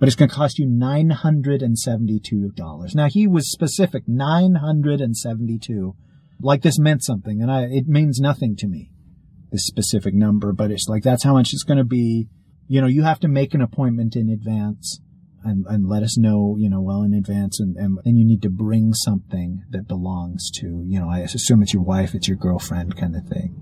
But 0.00 0.08
it's 0.08 0.16
going 0.16 0.30
to 0.30 0.34
cost 0.34 0.58
you 0.58 0.66
$972. 0.66 2.94
Now 2.94 3.08
he 3.08 3.26
was 3.26 3.52
specific, 3.52 4.04
972. 4.08 5.94
Like 6.40 6.62
this 6.62 6.78
meant 6.78 7.04
something 7.04 7.42
and 7.42 7.52
I, 7.52 7.64
it 7.64 7.86
means 7.86 8.18
nothing 8.18 8.56
to 8.56 8.66
me, 8.66 8.90
this 9.52 9.66
specific 9.66 10.14
number, 10.14 10.54
but 10.54 10.70
it's 10.70 10.86
like, 10.88 11.02
that's 11.02 11.22
how 11.22 11.34
much 11.34 11.52
it's 11.52 11.64
going 11.64 11.76
to 11.76 11.84
be. 11.84 12.28
You 12.66 12.80
know, 12.80 12.86
you 12.86 13.02
have 13.02 13.20
to 13.20 13.28
make 13.28 13.52
an 13.52 13.60
appointment 13.60 14.16
in 14.16 14.30
advance 14.30 15.00
and, 15.44 15.66
and 15.68 15.86
let 15.86 16.02
us 16.02 16.16
know, 16.16 16.56
you 16.58 16.70
know, 16.70 16.80
well 16.80 17.02
in 17.02 17.12
advance. 17.12 17.60
And, 17.60 17.76
and 17.76 17.98
then 18.02 18.16
you 18.16 18.24
need 18.24 18.40
to 18.42 18.50
bring 18.50 18.94
something 18.94 19.64
that 19.70 19.86
belongs 19.86 20.50
to, 20.60 20.82
you 20.86 20.98
know, 20.98 21.10
I 21.10 21.18
assume 21.20 21.62
it's 21.62 21.74
your 21.74 21.82
wife, 21.82 22.14
it's 22.14 22.28
your 22.28 22.38
girlfriend 22.38 22.96
kind 22.96 23.16
of 23.16 23.26
thing. 23.26 23.54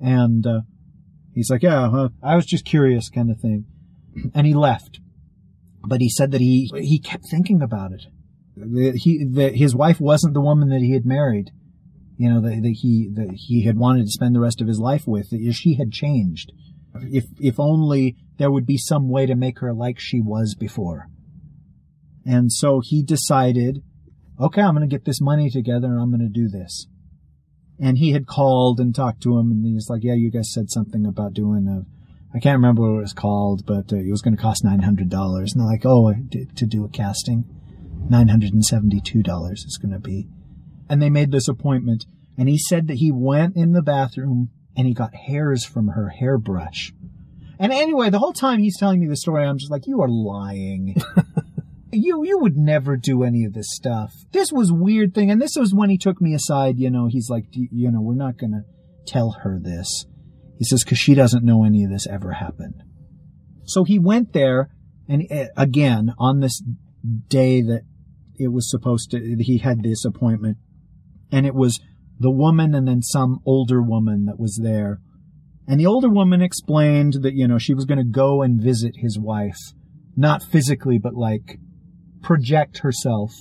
And, 0.00 0.44
uh, 0.46 0.62
he's 1.32 1.50
like, 1.50 1.62
yeah, 1.62 1.88
huh, 1.90 2.08
I 2.22 2.34
was 2.34 2.46
just 2.46 2.64
curious 2.64 3.08
kind 3.08 3.30
of 3.30 3.38
thing. 3.38 3.66
And 4.34 4.48
he 4.48 4.54
left. 4.54 4.98
But 5.82 6.00
he 6.00 6.10
said 6.10 6.32
that 6.32 6.40
he, 6.40 6.70
he 6.74 6.98
kept 6.98 7.24
thinking 7.30 7.62
about 7.62 7.92
it. 7.92 8.06
He, 8.96 9.24
his 9.54 9.74
wife 9.74 10.00
wasn't 10.00 10.34
the 10.34 10.40
woman 10.40 10.68
that 10.68 10.80
he 10.80 10.92
had 10.92 11.06
married. 11.06 11.50
You 12.18 12.28
know, 12.28 12.40
that, 12.42 12.76
he, 12.82 13.08
that 13.14 13.30
he 13.34 13.64
had 13.64 13.78
wanted 13.78 14.04
to 14.04 14.12
spend 14.12 14.34
the 14.34 14.40
rest 14.40 14.60
of 14.60 14.68
his 14.68 14.78
life 14.78 15.04
with. 15.06 15.30
That 15.30 15.52
she 15.54 15.74
had 15.76 15.90
changed. 15.90 16.52
If, 16.94 17.24
if 17.38 17.58
only 17.58 18.16
there 18.36 18.50
would 18.50 18.66
be 18.66 18.76
some 18.76 19.08
way 19.08 19.26
to 19.26 19.34
make 19.34 19.60
her 19.60 19.72
like 19.72 19.98
she 19.98 20.20
was 20.20 20.54
before. 20.54 21.08
And 22.26 22.52
so 22.52 22.80
he 22.84 23.02
decided, 23.02 23.82
okay, 24.38 24.60
I'm 24.60 24.74
going 24.74 24.88
to 24.88 24.94
get 24.94 25.04
this 25.04 25.20
money 25.20 25.50
together 25.50 25.86
and 25.86 26.00
I'm 26.00 26.10
going 26.10 26.20
to 26.20 26.28
do 26.28 26.48
this. 26.48 26.86
And 27.78 27.96
he 27.96 28.12
had 28.12 28.26
called 28.26 28.80
and 28.80 28.94
talked 28.94 29.22
to 29.22 29.38
him 29.38 29.50
and 29.50 29.64
he 29.64 29.74
was 29.74 29.88
like, 29.88 30.04
yeah, 30.04 30.14
you 30.14 30.30
guys 30.30 30.52
said 30.52 30.70
something 30.70 31.06
about 31.06 31.32
doing 31.32 31.66
a, 31.66 31.86
I 32.34 32.38
can't 32.38 32.56
remember 32.56 32.82
what 32.82 32.98
it 32.98 33.02
was 33.02 33.12
called, 33.12 33.66
but 33.66 33.92
uh, 33.92 33.96
it 33.96 34.10
was 34.10 34.22
going 34.22 34.36
to 34.36 34.42
cost 34.42 34.64
$900. 34.64 35.00
And 35.00 35.48
they're 35.56 35.66
like, 35.66 35.84
oh, 35.84 36.12
to 36.12 36.66
do 36.66 36.84
a 36.84 36.88
casting, 36.88 37.44
$972 38.08 39.52
is 39.52 39.78
going 39.80 39.92
to 39.92 39.98
be. 39.98 40.28
And 40.88 41.02
they 41.02 41.10
made 41.10 41.32
this 41.32 41.48
appointment 41.48 42.04
and 42.40 42.48
he 42.48 42.56
said 42.56 42.88
that 42.88 42.96
he 42.96 43.12
went 43.12 43.54
in 43.54 43.72
the 43.72 43.82
bathroom 43.82 44.48
and 44.74 44.86
he 44.86 44.94
got 44.94 45.14
hairs 45.14 45.62
from 45.64 45.88
her 45.88 46.08
hairbrush. 46.08 46.92
And 47.58 47.70
anyway, 47.70 48.08
the 48.08 48.18
whole 48.18 48.32
time 48.32 48.60
he's 48.60 48.78
telling 48.78 48.98
me 48.98 49.06
the 49.06 49.16
story, 49.16 49.44
I'm 49.44 49.58
just 49.58 49.70
like, 49.70 49.86
you 49.86 50.00
are 50.00 50.08
lying. 50.08 50.96
you 51.92 52.24
you 52.24 52.38
would 52.38 52.56
never 52.56 52.96
do 52.96 53.24
any 53.24 53.44
of 53.44 53.52
this 53.52 53.66
stuff. 53.74 54.14
This 54.32 54.50
was 54.50 54.72
weird 54.72 55.14
thing, 55.14 55.30
and 55.30 55.42
this 55.42 55.54
was 55.54 55.74
when 55.74 55.90
he 55.90 55.98
took 55.98 56.20
me 56.22 56.32
aside. 56.32 56.78
You 56.78 56.90
know, 56.90 57.08
he's 57.08 57.28
like, 57.28 57.44
you 57.52 57.90
know, 57.90 58.00
we're 58.00 58.14
not 58.14 58.38
gonna 58.38 58.64
tell 59.06 59.32
her 59.42 59.58
this. 59.60 60.06
He 60.60 60.66
says 60.66 60.84
because 60.84 60.98
she 60.98 61.14
doesn't 61.14 61.42
know 61.42 61.64
any 61.64 61.84
of 61.84 61.90
this 61.90 62.06
ever 62.06 62.32
happened. 62.32 62.82
So 63.64 63.84
he 63.84 63.98
went 63.98 64.34
there, 64.34 64.68
and 65.08 65.26
uh, 65.32 65.46
again 65.56 66.12
on 66.18 66.40
this 66.40 66.62
day 67.28 67.62
that 67.62 67.84
it 68.36 68.48
was 68.48 68.70
supposed 68.70 69.10
to, 69.12 69.36
he 69.38 69.56
had 69.56 69.82
this 69.82 70.04
appointment, 70.04 70.58
and 71.32 71.46
it 71.46 71.54
was 71.54 71.80
the 72.18 72.30
woman 72.30 72.74
and 72.74 72.86
then 72.86 73.00
some 73.00 73.38
older 73.46 73.80
woman 73.80 74.26
that 74.26 74.38
was 74.38 74.60
there. 74.62 75.00
And 75.66 75.80
the 75.80 75.86
older 75.86 76.10
woman 76.10 76.42
explained 76.42 77.14
that, 77.22 77.32
you 77.32 77.48
know, 77.48 77.56
she 77.56 77.72
was 77.72 77.86
going 77.86 77.96
to 77.96 78.04
go 78.04 78.42
and 78.42 78.62
visit 78.62 78.96
his 78.96 79.18
wife. 79.18 79.72
Not 80.14 80.42
physically, 80.42 80.98
but 80.98 81.14
like 81.14 81.58
project 82.20 82.80
herself 82.80 83.32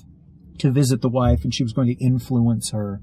to 0.60 0.72
visit 0.72 1.02
the 1.02 1.10
wife 1.10 1.44
and 1.44 1.54
she 1.54 1.64
was 1.64 1.74
going 1.74 1.90
to 1.90 2.02
influence 2.06 2.72
her 2.72 3.02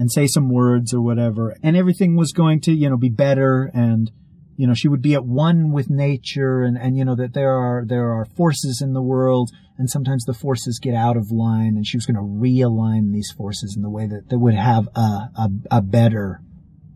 and 0.00 0.10
say 0.10 0.26
some 0.26 0.48
words 0.48 0.94
or 0.94 1.02
whatever. 1.02 1.54
And 1.62 1.76
everything 1.76 2.16
was 2.16 2.32
going 2.32 2.62
to, 2.62 2.72
you 2.72 2.88
know, 2.88 2.96
be 2.96 3.10
better 3.10 3.70
and, 3.74 4.10
you 4.56 4.66
know, 4.66 4.72
she 4.72 4.88
would 4.88 5.02
be 5.02 5.12
at 5.12 5.26
one 5.26 5.72
with 5.72 5.90
nature 5.90 6.62
and, 6.62 6.78
and, 6.78 6.96
you 6.96 7.04
know, 7.04 7.14
that 7.16 7.34
there 7.34 7.52
are, 7.52 7.84
there 7.86 8.10
are 8.10 8.24
forces 8.24 8.80
in 8.82 8.94
the 8.94 9.02
world 9.02 9.50
and 9.76 9.90
sometimes 9.90 10.24
the 10.24 10.32
forces 10.32 10.80
get 10.82 10.94
out 10.94 11.18
of 11.18 11.30
line 11.30 11.74
and 11.76 11.86
she 11.86 11.98
was 11.98 12.06
going 12.06 12.16
to 12.16 12.22
realign 12.22 13.12
these 13.12 13.30
forces 13.36 13.74
in 13.76 13.82
the 13.82 13.90
way 13.90 14.06
that, 14.06 14.30
that 14.30 14.38
would 14.38 14.54
have 14.54 14.88
a, 14.96 15.00
a, 15.00 15.48
a 15.70 15.82
better 15.82 16.40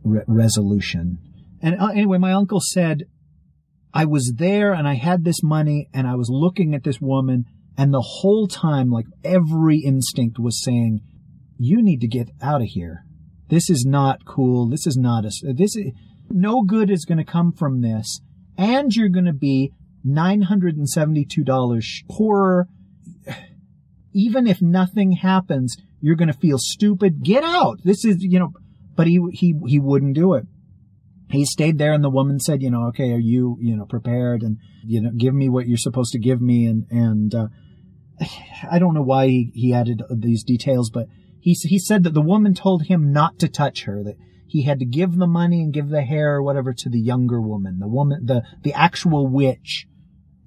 re- 0.03 0.25
resolution. 0.27 1.19
And 1.61 1.79
uh, 1.79 1.89
anyway, 1.89 2.17
my 2.17 2.33
uncle 2.33 2.61
said, 2.63 3.03
I 3.93 4.07
was 4.07 4.33
there 4.39 4.73
and 4.73 4.89
I 4.89 4.95
had 4.95 5.25
this 5.25 5.43
money 5.43 5.91
and 5.93 6.07
I 6.07 6.15
was 6.15 6.31
looking 6.31 6.75
at 6.75 6.85
this 6.85 7.03
woman 7.03 7.45
and 7.77 7.93
the 7.93 8.01
whole 8.01 8.47
time, 8.47 8.89
like 8.89 9.07
every 9.23 9.81
instinct 9.81 10.39
was 10.39 10.65
saying, 10.65 11.03
you 11.59 11.83
need 11.83 12.01
to 12.01 12.09
get 12.09 12.31
out 12.43 12.61
of 12.61 12.69
here. 12.69 13.05
This 13.49 13.71
is 13.71 13.85
not 13.87 14.25
cool. 14.25 14.69
This 14.69 14.87
is 14.87 14.97
not 14.97 15.25
a, 15.25 15.31
this 15.53 15.77
is, 15.77 15.93
no 16.31 16.63
good 16.63 16.91
is 16.91 17.05
going 17.05 17.19
to 17.19 17.25
come 17.25 17.53
from 17.53 17.81
this. 17.81 18.21
And 18.57 18.95
you're 18.95 19.09
going 19.09 19.27
to 19.27 19.33
be 19.33 19.73
$972 20.07 22.09
poorer. 22.09 22.69
Even 24.13 24.47
if 24.47 24.63
nothing 24.63 25.13
happens, 25.13 25.77
you're 26.01 26.17
going 26.17 26.33
to 26.33 26.39
feel 26.39 26.59
stupid. 26.59 27.23
Get 27.23 27.45
out. 27.45 27.81
This 27.85 28.05
is, 28.05 28.19
you 28.21 28.39
know, 28.39 28.53
but 28.97 29.07
he, 29.07 29.21
he, 29.33 29.55
he 29.67 29.79
wouldn't 29.79 30.15
do 30.15 30.35
it. 30.35 30.47
He 31.31 31.45
stayed 31.45 31.79
there 31.79 31.93
and 31.93 32.05
the 32.05 32.11
woman 32.11 32.39
said, 32.39 32.63
you 32.63 32.71
know, 32.71 32.87
okay, 32.89 33.13
are 33.13 33.19
you, 33.19 33.59
you 33.61 33.77
know, 33.77 33.87
prepared 33.87 34.43
and, 34.43 34.59
you 34.85 35.01
know, 35.01 35.11
give 35.17 35.35
me 35.35 35.49
what 35.49 35.67
you're 35.67 35.77
supposed 35.77 36.13
to 36.13 36.19
give 36.19 36.41
me. 36.41 36.67
And, 36.67 36.87
and, 36.91 37.35
uh, 37.35 37.47
I 38.71 38.79
don't 38.79 38.95
know 38.95 39.03
why 39.03 39.27
he, 39.27 39.51
he 39.55 39.75
added 39.75 40.03
these 40.11 40.45
details, 40.45 40.91
but 40.91 41.07
he, 41.45 41.55
he 41.69 41.79
said 41.79 42.05
that 42.05 42.15
the 42.15 42.23
woman 42.23 42.55
told 42.55 42.85
him 42.85 43.13
not 43.13 43.39
to 43.41 43.49
touch 43.49 43.83
her, 43.85 44.03
that 44.03 44.17
he 44.47 44.63
had 44.63 44.79
to 44.79 44.87
give 44.87 45.17
the 45.17 45.27
money 45.27 45.61
and 45.61 45.75
give 45.75 45.91
the 45.91 46.01
hair 46.01 46.37
or 46.37 46.43
whatever 46.43 46.73
to 46.73 46.89
the 46.89 46.99
younger 46.99 47.39
woman. 47.39 47.81
The 47.81 47.87
woman, 47.87 48.25
the, 48.25 48.45
the 48.63 48.73
actual 48.73 49.27
witch 49.27 49.87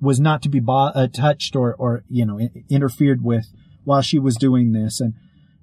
was 0.02 0.20
not 0.20 0.42
to 0.42 0.50
be 0.50 0.60
bo- 0.60 0.92
uh, 0.96 1.08
touched 1.08 1.56
or, 1.56 1.76
or, 1.76 2.04
you 2.10 2.26
know, 2.26 2.40
interfered 2.68 3.24
with 3.24 3.46
while 3.84 4.02
she 4.02 4.18
was 4.18 4.38
doing 4.38 4.72
this. 4.72 5.00
And, 5.00 5.14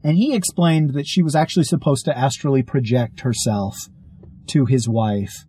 and 0.04 0.16
he 0.16 0.36
explained 0.36 0.94
that 0.94 1.08
she 1.08 1.20
was 1.20 1.34
actually 1.34 1.64
supposed 1.64 2.04
to 2.04 2.16
astrally 2.16 2.62
project 2.62 3.22
herself 3.22 3.88
to 4.50 4.66
his 4.66 4.88
wife 4.88 5.46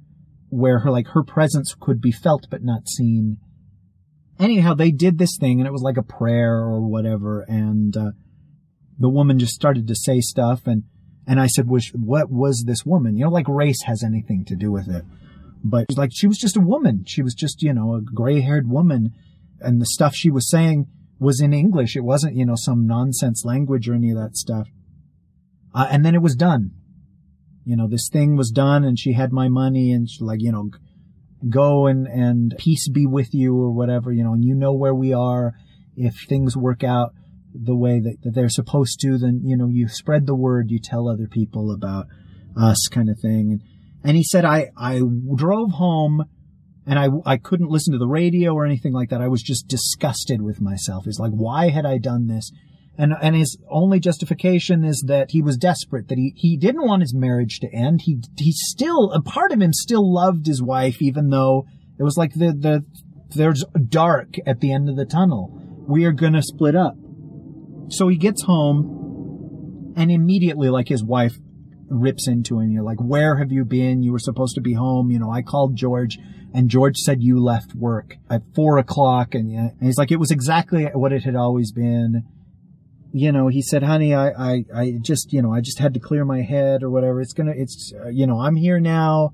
where 0.50 0.80
her, 0.80 0.89
like, 0.89 1.10
her 1.10 1.24
presence 1.24 1.76
could 1.80 2.02
be 2.02 2.12
felt 2.12 2.48
but 2.50 2.63
not 2.63 2.89
seen 2.89 3.38
anyhow, 4.39 4.74
they 4.74 4.89
did 4.89 5.19
this 5.19 5.38
thing 5.39 5.60
and 5.60 5.67
it 5.67 5.71
was 5.71 5.84
like 5.84 5.98
a 5.98 6.02
prayer 6.02 6.56
or 6.56 6.82
whatever. 6.82 7.45
And, 7.48 7.95
uh, 7.95 8.12
the 8.97 9.10
woman 9.10 9.39
just 9.39 9.53
started 9.53 9.88
to 9.88 9.95
say 9.95 10.21
stuff 10.21 10.62
and, 10.65 10.84
and 11.27 11.39
I 11.39 11.47
said, 11.47 11.67
"Was 11.67 11.91
what 11.93 12.29
was 12.29 12.65
this 12.67 12.86
woman? 12.86 13.17
You 13.17 13.25
know, 13.25 13.31
like 13.31 13.47
race 13.47 13.81
has 13.86 14.03
anything 14.03 14.45
to 14.45 14.55
do 14.55 14.71
with 14.71 14.88
it. 14.88 15.03
But 15.63 15.88
like, 15.97 16.12
she 16.13 16.27
was 16.27 16.38
just 16.38 16.55
a 16.55 16.62
woman. 16.62 17.05
She 17.08 17.23
was 17.23 17.34
just, 17.34 17.63
you 17.63 17.73
know, 17.73 17.95
a 17.95 18.01
gray 18.01 18.41
haired 18.41 18.69
woman. 18.69 19.13
And 19.60 19.81
the 19.81 19.88
stuff 19.88 20.13
she 20.13 20.29
was 20.29 20.47
saying 20.47 20.86
was 21.19 21.41
in 21.41 21.53
English. 21.53 21.95
It 21.95 22.03
wasn't, 22.03 22.36
you 22.36 22.45
know, 22.45 22.53
some 22.55 22.86
nonsense 22.86 23.43
language 23.43 23.89
or 23.89 23.95
any 23.95 24.12
of 24.12 24.17
that 24.17 24.38
stuff. 24.38 24.67
Uh, 25.73 25.88
and 25.89 26.05
then 26.05 26.13
it 26.13 26.21
was 26.21 26.36
done. 26.36 26.71
You 27.65 27.75
know, 27.75 27.88
this 27.88 28.10
thing 28.13 28.36
was 28.36 28.51
done 28.51 28.84
and 28.84 28.99
she 28.99 29.13
had 29.13 29.31
my 29.31 29.49
money 29.49 29.91
and 29.91 30.08
she 30.08 30.23
like, 30.23 30.39
you 30.39 30.51
know, 30.51 30.69
go 31.49 31.88
and, 31.88 32.05
and 32.05 32.53
peace 32.60 32.88
be 32.88 33.08
with 33.08 33.34
you 33.34 33.55
or 33.55 33.71
whatever, 33.71 34.12
you 34.12 34.23
know, 34.23 34.34
and 34.34 34.45
you 34.45 34.53
know 34.53 34.73
where 34.73 34.93
we 34.93 35.13
are. 35.13 35.53
If 35.97 36.13
things 36.29 36.55
work 36.55 36.84
out 36.84 37.13
the 37.63 37.75
way 37.75 37.99
that, 37.99 38.17
that 38.23 38.31
they're 38.35 38.49
supposed 38.49 38.99
to, 39.01 39.17
then, 39.17 39.41
you 39.43 39.55
know, 39.57 39.67
you 39.67 39.87
spread 39.87 40.25
the 40.25 40.35
word, 40.35 40.69
you 40.69 40.79
tell 40.79 41.07
other 41.07 41.27
people 41.27 41.71
about 41.71 42.07
us 42.59 42.87
kind 42.89 43.09
of 43.09 43.19
thing. 43.19 43.51
And, 43.51 43.61
and 44.03 44.17
he 44.17 44.23
said, 44.23 44.45
I, 44.45 44.69
I 44.77 45.01
drove 45.35 45.71
home 45.71 46.25
and 46.85 46.99
I, 46.99 47.09
I 47.25 47.37
couldn't 47.37 47.71
listen 47.71 47.93
to 47.93 47.99
the 47.99 48.07
radio 48.07 48.53
or 48.53 48.65
anything 48.65 48.93
like 48.93 49.09
that. 49.09 49.21
I 49.21 49.27
was 49.27 49.41
just 49.41 49.67
disgusted 49.67 50.41
with 50.41 50.61
myself. 50.61 51.05
He's 51.05 51.19
like, 51.19 51.31
why 51.31 51.69
had 51.69 51.85
I 51.85 51.97
done 51.97 52.27
this? 52.27 52.51
And, 52.97 53.13
and 53.21 53.35
his 53.35 53.57
only 53.69 53.99
justification 53.99 54.85
is 54.85 55.03
that 55.07 55.31
he 55.31 55.41
was 55.41 55.57
desperate, 55.57 56.07
that 56.07 56.17
he, 56.17 56.33
he 56.35 56.57
didn't 56.57 56.85
want 56.87 57.01
his 57.01 57.13
marriage 57.13 57.59
to 57.59 57.73
end. 57.73 58.01
He, 58.03 58.19
he 58.37 58.51
still, 58.53 59.11
a 59.11 59.21
part 59.21 59.51
of 59.51 59.61
him 59.61 59.73
still 59.73 60.13
loved 60.13 60.45
his 60.45 60.61
wife, 60.61 61.01
even 61.01 61.29
though 61.29 61.65
it 61.99 62.03
was 62.03 62.15
like 62.15 62.33
the, 62.33 62.53
the, 62.53 62.85
there's 63.35 63.65
dark 63.89 64.35
at 64.45 64.61
the 64.61 64.71
end 64.71 64.87
of 64.87 64.95
the 64.95 65.05
tunnel. 65.05 65.61
We 65.87 66.05
are 66.05 66.13
gonna 66.13 66.41
split 66.41 66.75
up. 66.75 66.95
So 67.89 68.08
he 68.08 68.17
gets 68.17 68.43
home 68.43 69.93
and 69.95 70.12
immediately, 70.12 70.69
like 70.69 70.88
his 70.88 71.04
wife 71.04 71.38
rips 71.88 72.28
into 72.28 72.60
him. 72.60 72.71
You're 72.71 72.84
like, 72.84 73.00
where 73.00 73.38
have 73.38 73.52
you 73.52 73.63
been? 73.65 74.02
You 74.04 74.12
were 74.12 74.19
supposed 74.19 74.56
to 74.56 74.62
be 74.62 74.74
home. 74.74 75.12
You 75.12 75.19
know, 75.19 75.32
I 75.32 75.41
called 75.41 75.76
George 75.76 76.17
and 76.54 76.69
George 76.69 76.98
said 76.98 77.21
you 77.21 77.43
left 77.43 77.76
work 77.76 78.15
at 78.30 78.41
four 78.56 78.78
o'clock. 78.78 79.36
And, 79.36 79.52
and 79.52 79.74
he's 79.82 79.98
like, 79.98 80.12
it 80.12 80.19
was 80.19 80.32
exactly 80.32 80.86
what 80.86 81.13
it 81.13 81.24
had 81.24 81.36
always 81.36 81.71
been 81.71 82.24
you 83.17 83.32
know, 83.32 83.48
he 83.48 83.62
said, 83.62 83.82
honey, 83.82 84.13
I, 84.13 84.28
I, 84.32 84.65
I 84.76 84.93
just, 85.02 85.32
you 85.32 85.41
know, 85.41 85.54
I 85.54 85.62
just 85.62 85.80
had 85.80 85.93
to 85.93 86.02
clear 86.02 86.26
my 86.26 86.41
head 86.41 86.84
or 86.84 86.89
whatever. 86.89 87.21
It's 87.21 87.32
gonna, 87.32 87.54
it's, 87.56 87.93
uh, 87.98 88.10
you 88.10 88.28
know, 88.28 88.41
I'm 88.41 88.58
here 88.58 88.78
now. 88.78 89.32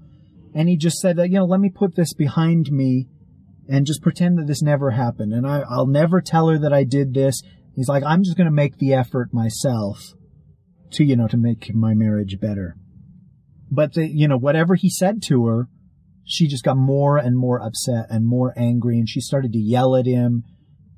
And 0.53 0.69
he 0.69 0.77
just 0.77 0.97
said, 0.97 1.17
you 1.17 1.39
know, 1.39 1.45
let 1.45 1.59
me 1.59 1.71
put 1.71 1.95
this 1.95 2.13
behind 2.13 2.71
me 2.71 3.07
and 3.67 3.87
just 3.87 4.03
pretend 4.03 4.37
that 4.37 4.45
this 4.45 4.61
never 4.61 4.91
happened. 4.91 5.33
And 5.33 5.47
I, 5.47 5.63
I'll 5.67 5.87
never 5.87 6.21
tell 6.21 6.49
her 6.49 6.59
that 6.59 6.71
I 6.71 6.83
did 6.83 7.15
this. 7.15 7.41
He's 7.75 7.87
like, 7.87 8.03
I'm 8.03 8.23
just 8.23 8.37
going 8.37 8.45
to 8.45 8.51
make 8.51 8.77
the 8.77 8.93
effort 8.93 9.29
myself 9.33 10.13
to, 10.93 11.03
you 11.03 11.15
know, 11.15 11.27
to 11.27 11.37
make 11.37 11.73
my 11.73 11.93
marriage 11.93 12.39
better. 12.39 12.75
But 13.69 13.93
the, 13.93 14.07
you 14.07 14.27
know, 14.27 14.37
whatever 14.37 14.75
he 14.75 14.89
said 14.89 15.21
to 15.23 15.45
her, 15.45 15.67
she 16.25 16.47
just 16.47 16.63
got 16.63 16.77
more 16.77 17.17
and 17.17 17.37
more 17.37 17.61
upset 17.61 18.07
and 18.09 18.25
more 18.25 18.53
angry 18.57 18.97
and 18.97 19.07
she 19.07 19.21
started 19.21 19.53
to 19.53 19.59
yell 19.59 19.95
at 19.95 20.05
him 20.05 20.43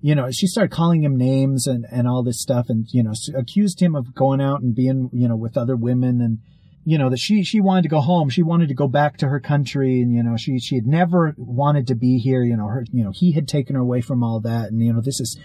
you 0.04 0.16
know, 0.16 0.30
she 0.32 0.48
started 0.48 0.70
calling 0.70 1.02
him 1.02 1.16
names 1.16 1.66
and, 1.66 1.86
and 1.90 2.10
all 2.10 2.24
this 2.24 2.42
stuff 2.42 2.66
and, 2.68 2.86
you 2.92 3.02
know, 3.02 3.14
accused 3.38 3.82
him 3.82 3.96
of 3.96 4.14
going 4.14 4.42
out 4.42 4.62
and 4.62 4.76
being, 4.76 5.10
you 5.14 5.30
know, 5.30 5.38
with 5.38 5.56
other 5.56 5.78
women 5.78 6.20
and, 6.20 6.40
you 6.84 6.98
know, 6.98 7.10
that 7.10 7.20
she, 7.20 7.42
she 7.42 7.62
wanted 7.62 7.84
to 7.84 7.88
go 7.88 8.02
home. 8.02 8.28
She 8.28 8.44
wanted 8.44 8.68
to 8.68 8.74
go 8.74 8.90
back 8.90 9.16
to 9.20 9.30
her 9.30 9.40
country 9.40 10.02
and, 10.02 10.14
you 10.14 10.22
know, 10.22 10.36
she, 10.36 10.60
she 10.60 10.76
had 10.76 10.86
never 10.86 11.34
wanted 11.38 11.88
to 11.88 11.96
be 11.96 12.18
here. 12.18 12.44
You 12.44 12.58
know, 12.58 12.68
her, 12.68 12.84
you 12.92 13.02
know, 13.02 13.14
he 13.16 13.32
had 13.32 13.48
taken 13.48 13.78
her 13.78 13.82
away 13.82 14.02
from 14.02 14.26
all 14.26 14.42
that. 14.42 14.72
And, 14.72 14.84
you 14.84 14.92
know, 14.92 15.00
this 15.00 15.22
is, 15.22 15.40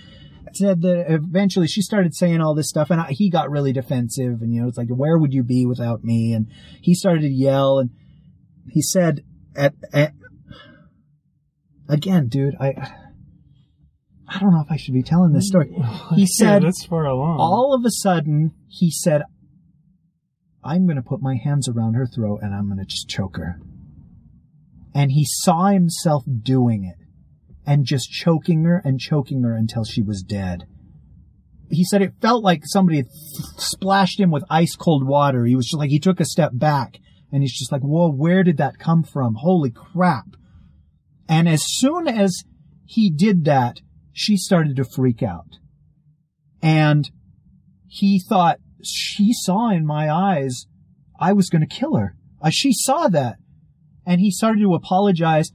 said 0.57 0.83
that 0.83 1.07
eventually 1.09 1.67
she 1.67 1.83
started 1.83 2.15
saying 2.15 2.41
all 2.41 2.55
this 2.55 2.69
stuff 2.69 2.91
and 2.91 3.01
I, 3.01 3.09
he 3.11 3.31
got 3.31 3.51
really 3.51 3.73
defensive 3.73 4.41
and, 4.43 4.53
you 4.53 4.63
know, 4.63 4.69
it's 4.69 4.79
like, 4.79 4.89
where 4.89 5.19
would 5.19 5.33
you 5.33 5.43
be 5.43 5.67
without 5.67 6.05
me? 6.05 6.33
And 6.33 6.49
he 6.81 6.95
started 6.95 7.23
to 7.23 7.29
yell 7.29 7.79
and 7.79 7.91
he 8.71 8.83
said 8.83 9.25
at, 9.57 9.75
at 9.93 10.13
again, 11.89 12.29
dude, 12.29 12.55
I, 12.61 12.75
I 14.29 14.39
don't 14.39 14.53
know 14.53 14.61
if 14.61 14.71
I 14.71 14.77
should 14.77 14.95
be 14.95 15.03
telling 15.03 15.33
this 15.33 15.49
story. 15.49 15.75
He 16.15 16.27
said, 16.27 16.63
yeah, 16.63 16.69
that's 16.69 16.85
far 16.85 17.07
along. 17.07 17.39
all 17.39 17.75
of 17.75 17.85
a 17.85 17.91
sudden, 17.91 18.53
he 18.69 18.91
said, 18.91 19.23
I'm 20.65 20.87
going 20.87 20.97
to 20.97 21.03
put 21.03 21.23
my 21.23 21.37
hands 21.37 21.69
around 21.69 21.95
her 21.95 22.07
throat 22.07 22.41
and 22.43 22.55
I'm 22.55 22.67
going 22.67 22.79
to 22.79 22.85
just 22.85 23.09
choke 23.09 23.37
her. 23.37 23.61
And 24.95 25.13
he 25.13 25.25
saw 25.27 25.67
himself 25.67 26.25
doing 26.43 26.85
it 26.85 26.98
and 27.69 27.85
just 27.85 28.11
choking 28.11 28.65
her 28.65 28.81
and 28.83 28.99
choking 28.99 29.43
her 29.43 29.55
until 29.55 29.85
she 29.85 30.01
was 30.01 30.23
dead. 30.23 30.65
he 31.71 31.85
said 31.85 32.01
it 32.01 32.15
felt 32.23 32.43
like 32.43 32.63
somebody 32.65 33.05
splashed 33.59 34.19
him 34.19 34.31
with 34.31 34.43
ice 34.49 34.75
cold 34.75 35.07
water. 35.07 35.45
He 35.45 35.55
was 35.55 35.67
just 35.67 35.79
like, 35.79 35.91
he 35.91 36.01
took 36.01 36.19
a 36.19 36.25
step 36.25 36.53
back 36.55 36.97
and 37.31 37.43
he's 37.43 37.53
just 37.53 37.71
like, 37.71 37.83
whoa, 37.83 38.11
where 38.11 38.43
did 38.43 38.57
that 38.57 38.79
come 38.79 39.03
from? 39.03 39.35
Holy 39.35 39.71
crap. 39.71 40.25
And 41.29 41.47
as 41.47 41.63
soon 41.63 42.09
as 42.09 42.43
he 42.87 43.11
did 43.11 43.45
that, 43.45 43.81
she 44.15 44.39
started 44.39 44.75
to 44.77 44.85
freak 44.85 45.23
out. 45.23 45.59
And 46.63 47.11
he 47.87 48.19
thought, 48.19 48.61
she 48.83 49.35
saw 49.35 49.69
in 49.69 49.85
my 49.85 50.11
eyes, 50.11 50.65
I 51.21 51.35
was 51.35 51.51
going 51.51 51.69
to 51.69 51.77
kill 51.77 51.97
her. 51.97 52.17
Uh, 52.41 52.49
she 52.49 52.73
saw 52.73 53.09
that. 53.09 53.37
And 54.07 54.23
he 54.23 54.31
started 54.31 54.63
to 54.63 54.75
apologize 54.75 55.51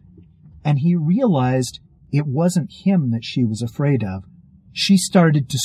and 0.63 0.77
he 0.77 0.95
realized 0.95 1.79
it 2.13 2.27
wasn't 2.27 2.71
him 2.85 3.11
that 3.11 3.25
she 3.25 3.43
was 3.43 3.61
afraid 3.61 4.03
of. 4.03 4.23
She 4.71 4.97
started 4.97 5.49
to 5.49 5.57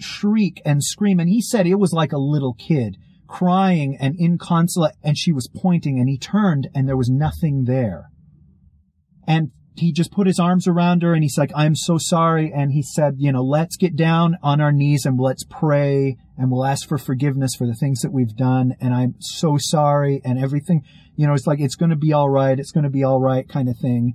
shriek 0.00 0.60
and 0.64 0.82
scream 0.82 1.20
and 1.20 1.28
he 1.28 1.40
said 1.40 1.66
it 1.66 1.76
was 1.76 1.92
like 1.92 2.12
a 2.12 2.18
little 2.18 2.54
kid 2.54 2.96
crying 3.28 3.96
and 3.98 4.14
inconsolate 4.18 4.94
and 5.02 5.16
she 5.16 5.32
was 5.32 5.48
pointing 5.54 5.98
and 5.98 6.08
he 6.08 6.18
turned 6.18 6.68
and 6.74 6.88
there 6.88 6.96
was 6.96 7.08
nothing 7.08 7.64
there. 7.64 8.10
And 9.26 9.52
he 9.74 9.92
just 9.92 10.12
put 10.12 10.26
his 10.26 10.38
arms 10.38 10.66
around 10.66 11.02
her 11.02 11.14
and 11.14 11.22
he's 11.22 11.38
like, 11.38 11.50
I'm 11.54 11.74
so 11.74 11.96
sorry. 11.98 12.52
And 12.54 12.72
he 12.72 12.82
said, 12.82 13.14
you 13.18 13.32
know, 13.32 13.42
let's 13.42 13.76
get 13.76 13.96
down 13.96 14.36
on 14.42 14.60
our 14.60 14.72
knees 14.72 15.06
and 15.06 15.18
let's 15.18 15.44
pray 15.44 16.16
and 16.36 16.50
we'll 16.50 16.64
ask 16.64 16.86
for 16.86 16.98
forgiveness 16.98 17.54
for 17.56 17.66
the 17.66 17.74
things 17.74 18.00
that 18.00 18.12
we've 18.12 18.36
done. 18.36 18.74
And 18.80 18.92
I'm 18.92 19.14
so 19.18 19.56
sorry 19.58 20.20
and 20.24 20.38
everything, 20.38 20.82
you 21.16 21.26
know, 21.26 21.32
it's 21.32 21.46
like, 21.46 21.60
it's 21.60 21.76
going 21.76 21.90
to 21.90 21.96
be 21.96 22.12
all 22.12 22.28
right. 22.28 22.58
It's 22.58 22.72
going 22.72 22.84
to 22.84 22.90
be 22.90 23.02
all 23.04 23.20
right 23.20 23.48
kind 23.48 23.68
of 23.68 23.76
thing. 23.78 24.14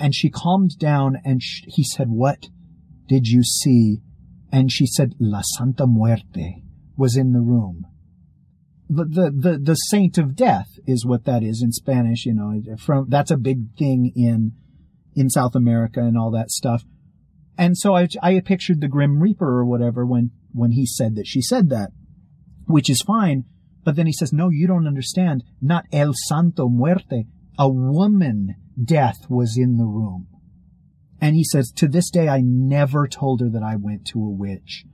And 0.00 0.14
she 0.14 0.30
calmed 0.30 0.78
down 0.78 1.16
and 1.24 1.42
sh- 1.42 1.62
he 1.66 1.82
said, 1.82 2.08
what 2.08 2.46
did 3.06 3.26
you 3.26 3.42
see? 3.42 3.98
And 4.52 4.70
she 4.70 4.86
said, 4.86 5.14
La 5.18 5.42
Santa 5.56 5.86
Muerte 5.86 6.62
was 6.96 7.16
in 7.16 7.32
the 7.32 7.40
room. 7.40 7.86
The, 8.88 9.04
the, 9.04 9.30
the, 9.30 9.58
the 9.58 9.74
saint 9.74 10.16
of 10.16 10.34
death 10.34 10.68
is 10.86 11.04
what 11.04 11.24
that 11.24 11.42
is 11.42 11.62
in 11.62 11.72
Spanish, 11.72 12.24
you 12.24 12.34
know, 12.34 12.76
from, 12.78 13.06
that's 13.08 13.30
a 13.30 13.36
big 13.36 13.76
thing 13.76 14.12
in, 14.16 14.52
in 15.14 15.28
South 15.28 15.54
America 15.54 16.00
and 16.00 16.16
all 16.16 16.30
that 16.30 16.50
stuff. 16.50 16.84
And 17.58 17.76
so 17.76 17.94
I, 17.94 18.08
I 18.22 18.40
pictured 18.40 18.80
the 18.80 18.88
Grim 18.88 19.20
Reaper 19.20 19.46
or 19.46 19.66
whatever 19.66 20.06
when, 20.06 20.30
when 20.52 20.70
he 20.70 20.86
said 20.86 21.16
that 21.16 21.26
she 21.26 21.42
said 21.42 21.68
that, 21.70 21.90
which 22.66 22.88
is 22.88 23.02
fine. 23.06 23.44
But 23.84 23.96
then 23.96 24.06
he 24.06 24.12
says, 24.12 24.32
no, 24.32 24.48
you 24.48 24.66
don't 24.66 24.86
understand. 24.86 25.44
Not 25.60 25.84
El 25.92 26.12
Santo 26.14 26.68
Muerte. 26.68 27.24
A 27.58 27.68
woman 27.68 28.54
death 28.82 29.26
was 29.28 29.56
in 29.58 29.76
the 29.76 29.86
room. 29.86 30.28
And 31.20 31.34
he 31.34 31.44
says, 31.44 31.72
to 31.72 31.88
this 31.88 32.10
day, 32.10 32.28
I 32.28 32.40
never 32.42 33.08
told 33.08 33.40
her 33.40 33.48
that 33.50 33.62
I 33.62 33.76
went 33.76 34.06
to 34.08 34.20
a 34.20 34.30
witch. 34.30 34.84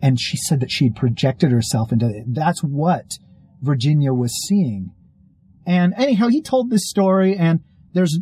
And 0.00 0.18
she 0.18 0.36
said 0.36 0.60
that 0.60 0.70
she 0.70 0.86
had 0.86 0.96
projected 0.96 1.50
herself 1.50 1.92
into 1.92 2.08
it. 2.08 2.24
That's 2.28 2.62
what 2.62 3.18
Virginia 3.60 4.12
was 4.12 4.34
seeing. 4.46 4.92
And 5.66 5.94
anyhow, 5.96 6.28
he 6.28 6.42
told 6.42 6.70
this 6.70 6.88
story 6.88 7.36
and 7.36 7.60
there's 7.92 8.18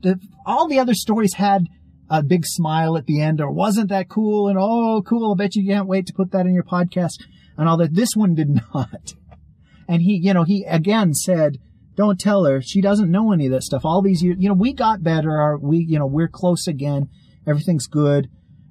all 0.46 0.68
the 0.68 0.78
other 0.78 0.94
stories 0.94 1.34
had 1.34 1.66
a 2.08 2.22
big 2.22 2.44
smile 2.44 2.96
at 2.96 3.06
the 3.06 3.20
end 3.20 3.40
or 3.40 3.50
wasn't 3.50 3.88
that 3.88 4.08
cool 4.08 4.48
and 4.48 4.58
oh 4.60 5.02
cool. 5.02 5.32
I 5.32 5.36
bet 5.36 5.56
you 5.56 5.66
can't 5.66 5.88
wait 5.88 6.06
to 6.06 6.12
put 6.12 6.30
that 6.32 6.46
in 6.46 6.54
your 6.54 6.64
podcast 6.64 7.14
and 7.56 7.68
all 7.68 7.76
that. 7.78 7.94
This 7.94 8.10
one 8.14 8.34
did 8.34 8.48
not. 8.74 9.14
And 9.88 10.02
he, 10.02 10.20
you 10.22 10.34
know, 10.34 10.44
he 10.44 10.64
again 10.64 11.14
said, 11.14 11.58
don't 11.94 12.18
tell 12.18 12.44
her. 12.44 12.61
She 12.62 12.81
doesn't 12.81 13.11
know 13.11 13.33
any 13.33 13.46
of 13.46 13.52
that 13.52 13.62
stuff. 13.62 13.85
All 13.85 14.02
these 14.02 14.22
years, 14.22 14.37
you 14.38 14.48
know, 14.48 14.55
we 14.55 14.72
got 14.72 15.02
better. 15.02 15.57
We, 15.59 15.78
you 15.78 15.98
know, 15.98 16.07
we're 16.07 16.28
close 16.28 16.66
again. 16.66 17.09
Everything's 17.46 17.87
good 17.87 18.28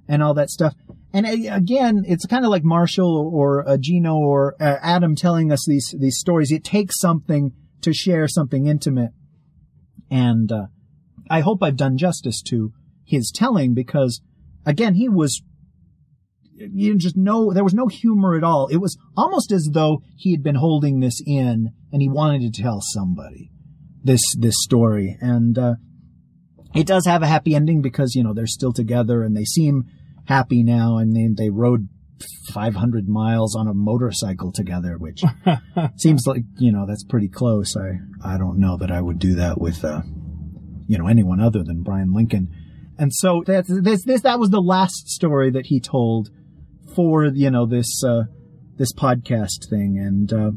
and 0.07 0.23
all 0.23 0.33
that 0.33 0.49
stuff. 0.49 0.73
And 1.13 1.25
uh, 1.25 1.53
again, 1.53 2.03
it's 2.05 2.25
kind 2.25 2.45
of 2.45 2.51
like 2.51 2.63
Marshall 2.63 3.31
or 3.33 3.67
uh, 3.67 3.77
Gino 3.79 4.15
or 4.15 4.55
uh, 4.59 4.77
Adam 4.81 5.15
telling 5.15 5.51
us 5.51 5.65
these 5.67 5.93
these 5.97 6.17
stories. 6.17 6.51
It 6.51 6.63
takes 6.63 6.99
something 6.99 7.51
to 7.81 7.93
share 7.93 8.27
something 8.27 8.67
intimate, 8.67 9.11
and 10.09 10.51
uh, 10.51 10.65
I 11.29 11.41
hope 11.41 11.61
I've 11.61 11.77
done 11.77 11.97
justice 11.97 12.41
to 12.43 12.71
his 13.05 13.31
telling 13.31 13.73
because, 13.73 14.21
again, 14.65 14.95
he 14.95 15.09
was 15.09 15.41
you 16.73 16.95
just 16.97 17.17
no 17.17 17.53
there 17.53 17.63
was 17.63 17.73
no 17.73 17.87
humor 17.87 18.35
at 18.35 18.43
all. 18.43 18.67
It 18.67 18.77
was 18.77 18.97
almost 19.15 19.51
as 19.51 19.69
though 19.71 20.01
he 20.15 20.31
had 20.31 20.43
been 20.43 20.55
holding 20.55 20.99
this 20.99 21.21
in 21.25 21.71
and 21.91 22.01
he 22.01 22.09
wanted 22.09 22.53
to 22.53 22.61
tell 22.61 22.79
somebody 22.81 23.51
this 24.03 24.21
this 24.37 24.55
story, 24.57 25.17
and 25.21 25.57
uh, 25.57 25.75
it 26.75 26.87
does 26.87 27.05
have 27.05 27.23
a 27.23 27.27
happy 27.27 27.55
ending 27.55 27.81
because 27.81 28.15
you 28.15 28.23
know 28.23 28.33
they're 28.33 28.47
still 28.47 28.73
together 28.73 29.23
and 29.23 29.35
they 29.35 29.45
seem 29.45 29.85
happy 30.25 30.63
now, 30.63 30.97
and 30.97 31.15
they 31.15 31.27
they 31.45 31.49
rode 31.49 31.87
500 32.53 33.07
miles 33.07 33.55
on 33.55 33.67
a 33.67 33.73
motorcycle 33.73 34.51
together, 34.51 34.97
which 34.97 35.23
seems 35.97 36.25
like 36.25 36.43
you 36.57 36.71
know 36.71 36.85
that's 36.87 37.03
pretty 37.03 37.29
close. 37.29 37.75
I 37.75 37.99
I 38.23 38.37
don't 38.37 38.59
know 38.59 38.77
that 38.77 38.91
I 38.91 39.01
would 39.01 39.19
do 39.19 39.35
that 39.35 39.59
with 39.59 39.83
uh, 39.83 40.01
you 40.87 40.97
know 40.97 41.07
anyone 41.07 41.39
other 41.39 41.63
than 41.63 41.83
Brian 41.83 42.13
Lincoln. 42.13 42.49
And 42.97 43.11
so 43.13 43.43
that 43.47 43.65
this 43.67 44.03
this 44.03 44.21
that 44.21 44.39
was 44.39 44.49
the 44.49 44.61
last 44.61 45.09
story 45.09 45.49
that 45.51 45.67
he 45.67 45.79
told 45.79 46.29
for 46.95 47.25
you 47.25 47.49
know 47.49 47.65
this 47.65 48.03
uh, 48.03 48.23
this 48.77 48.93
podcast 48.93 49.69
thing. 49.69 49.97
And 49.97 50.33
uh, 50.33 50.51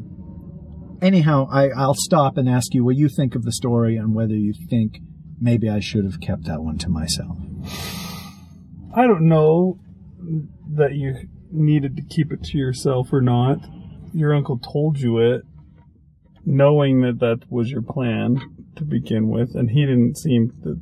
anyhow, 1.05 1.47
I 1.51 1.69
I'll 1.69 1.95
stop 1.95 2.37
and 2.37 2.49
ask 2.49 2.73
you 2.73 2.83
what 2.83 2.95
you 2.95 3.09
think 3.09 3.35
of 3.35 3.43
the 3.43 3.51
story 3.51 3.97
and 3.97 4.13
whether 4.13 4.35
you 4.35 4.53
think 4.69 4.99
maybe 5.39 5.69
I 5.69 5.79
should 5.79 6.05
have 6.05 6.19
kept 6.19 6.45
that 6.45 6.61
one 6.61 6.77
to 6.79 6.89
myself. 6.89 7.37
I 8.95 9.07
don't 9.07 9.27
know 9.27 9.79
that 10.73 10.93
you 10.93 11.27
needed 11.51 11.95
to 11.97 12.03
keep 12.03 12.31
it 12.31 12.43
to 12.43 12.57
yourself 12.57 13.11
or 13.11 13.21
not. 13.21 13.59
Your 14.13 14.33
uncle 14.33 14.57
told 14.57 14.99
you 14.99 15.19
it, 15.19 15.41
knowing 16.45 17.01
that 17.01 17.19
that 17.19 17.49
was 17.49 17.69
your 17.69 17.81
plan 17.81 18.39
to 18.77 18.83
begin 18.83 19.29
with, 19.29 19.55
and 19.55 19.69
he 19.69 19.85
didn't 19.85 20.17
seem 20.17 20.51
to 20.63 20.79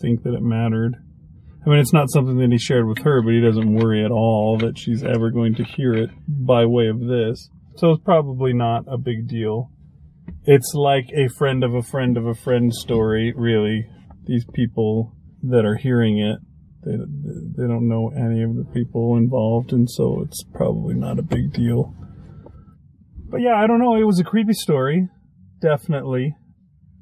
think 0.00 0.22
that 0.22 0.34
it 0.34 0.42
mattered. 0.42 1.01
I 1.64 1.70
mean, 1.70 1.78
it's 1.78 1.92
not 1.92 2.10
something 2.10 2.38
that 2.38 2.50
he 2.50 2.58
shared 2.58 2.88
with 2.88 2.98
her, 2.98 3.22
but 3.22 3.32
he 3.32 3.40
doesn't 3.40 3.74
worry 3.74 4.04
at 4.04 4.10
all 4.10 4.58
that 4.58 4.78
she's 4.78 5.04
ever 5.04 5.30
going 5.30 5.54
to 5.56 5.64
hear 5.64 5.94
it 5.94 6.10
by 6.26 6.66
way 6.66 6.88
of 6.88 7.00
this. 7.00 7.50
So 7.76 7.90
it's 7.92 8.02
probably 8.02 8.52
not 8.52 8.84
a 8.88 8.98
big 8.98 9.28
deal. 9.28 9.70
It's 10.44 10.72
like 10.74 11.06
a 11.14 11.28
friend 11.28 11.62
of 11.62 11.74
a 11.74 11.82
friend 11.82 12.16
of 12.16 12.26
a 12.26 12.34
friend 12.34 12.72
story, 12.74 13.32
really. 13.36 13.86
These 14.24 14.44
people 14.52 15.16
that 15.44 15.64
are 15.64 15.76
hearing 15.76 16.18
it 16.18 16.38
they 16.84 16.96
they 16.96 17.68
don't 17.68 17.88
know 17.88 18.10
any 18.16 18.42
of 18.42 18.56
the 18.56 18.64
people 18.64 19.16
involved, 19.16 19.72
and 19.72 19.88
so 19.88 20.22
it's 20.24 20.42
probably 20.52 20.94
not 20.94 21.18
a 21.18 21.22
big 21.22 21.52
deal. 21.52 21.94
But 23.28 23.40
yeah, 23.40 23.54
I 23.54 23.66
don't 23.66 23.78
know. 23.78 23.96
It 23.96 24.04
was 24.04 24.18
a 24.18 24.24
creepy 24.24 24.52
story, 24.52 25.08
definitely. 25.60 26.34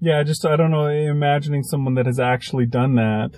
Yeah, 0.01 0.23
just 0.23 0.45
I 0.45 0.57
don't 0.57 0.71
know. 0.71 0.87
Imagining 0.87 1.63
someone 1.63 1.95
that 1.95 2.07
has 2.07 2.21
actually 2.21 2.67
done 2.67 2.95
that. 2.97 3.31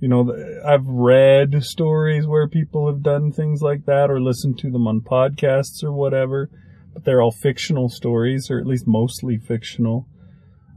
You 0.00 0.08
know, 0.08 0.32
I've 0.66 0.86
read 0.86 1.62
stories 1.62 2.26
where 2.26 2.48
people 2.48 2.86
have 2.86 3.02
done 3.02 3.32
things 3.32 3.60
like 3.60 3.84
that, 3.86 4.10
or 4.10 4.20
listened 4.20 4.58
to 4.60 4.70
them 4.70 4.88
on 4.88 5.00
podcasts 5.00 5.82
or 5.82 5.92
whatever, 5.92 6.50
but 6.94 7.04
they're 7.04 7.22
all 7.22 7.34
fictional 7.42 7.88
stories, 7.88 8.50
or 8.50 8.58
at 8.58 8.66
least 8.66 8.86
mostly 8.86 9.36
fictional. 9.36 10.06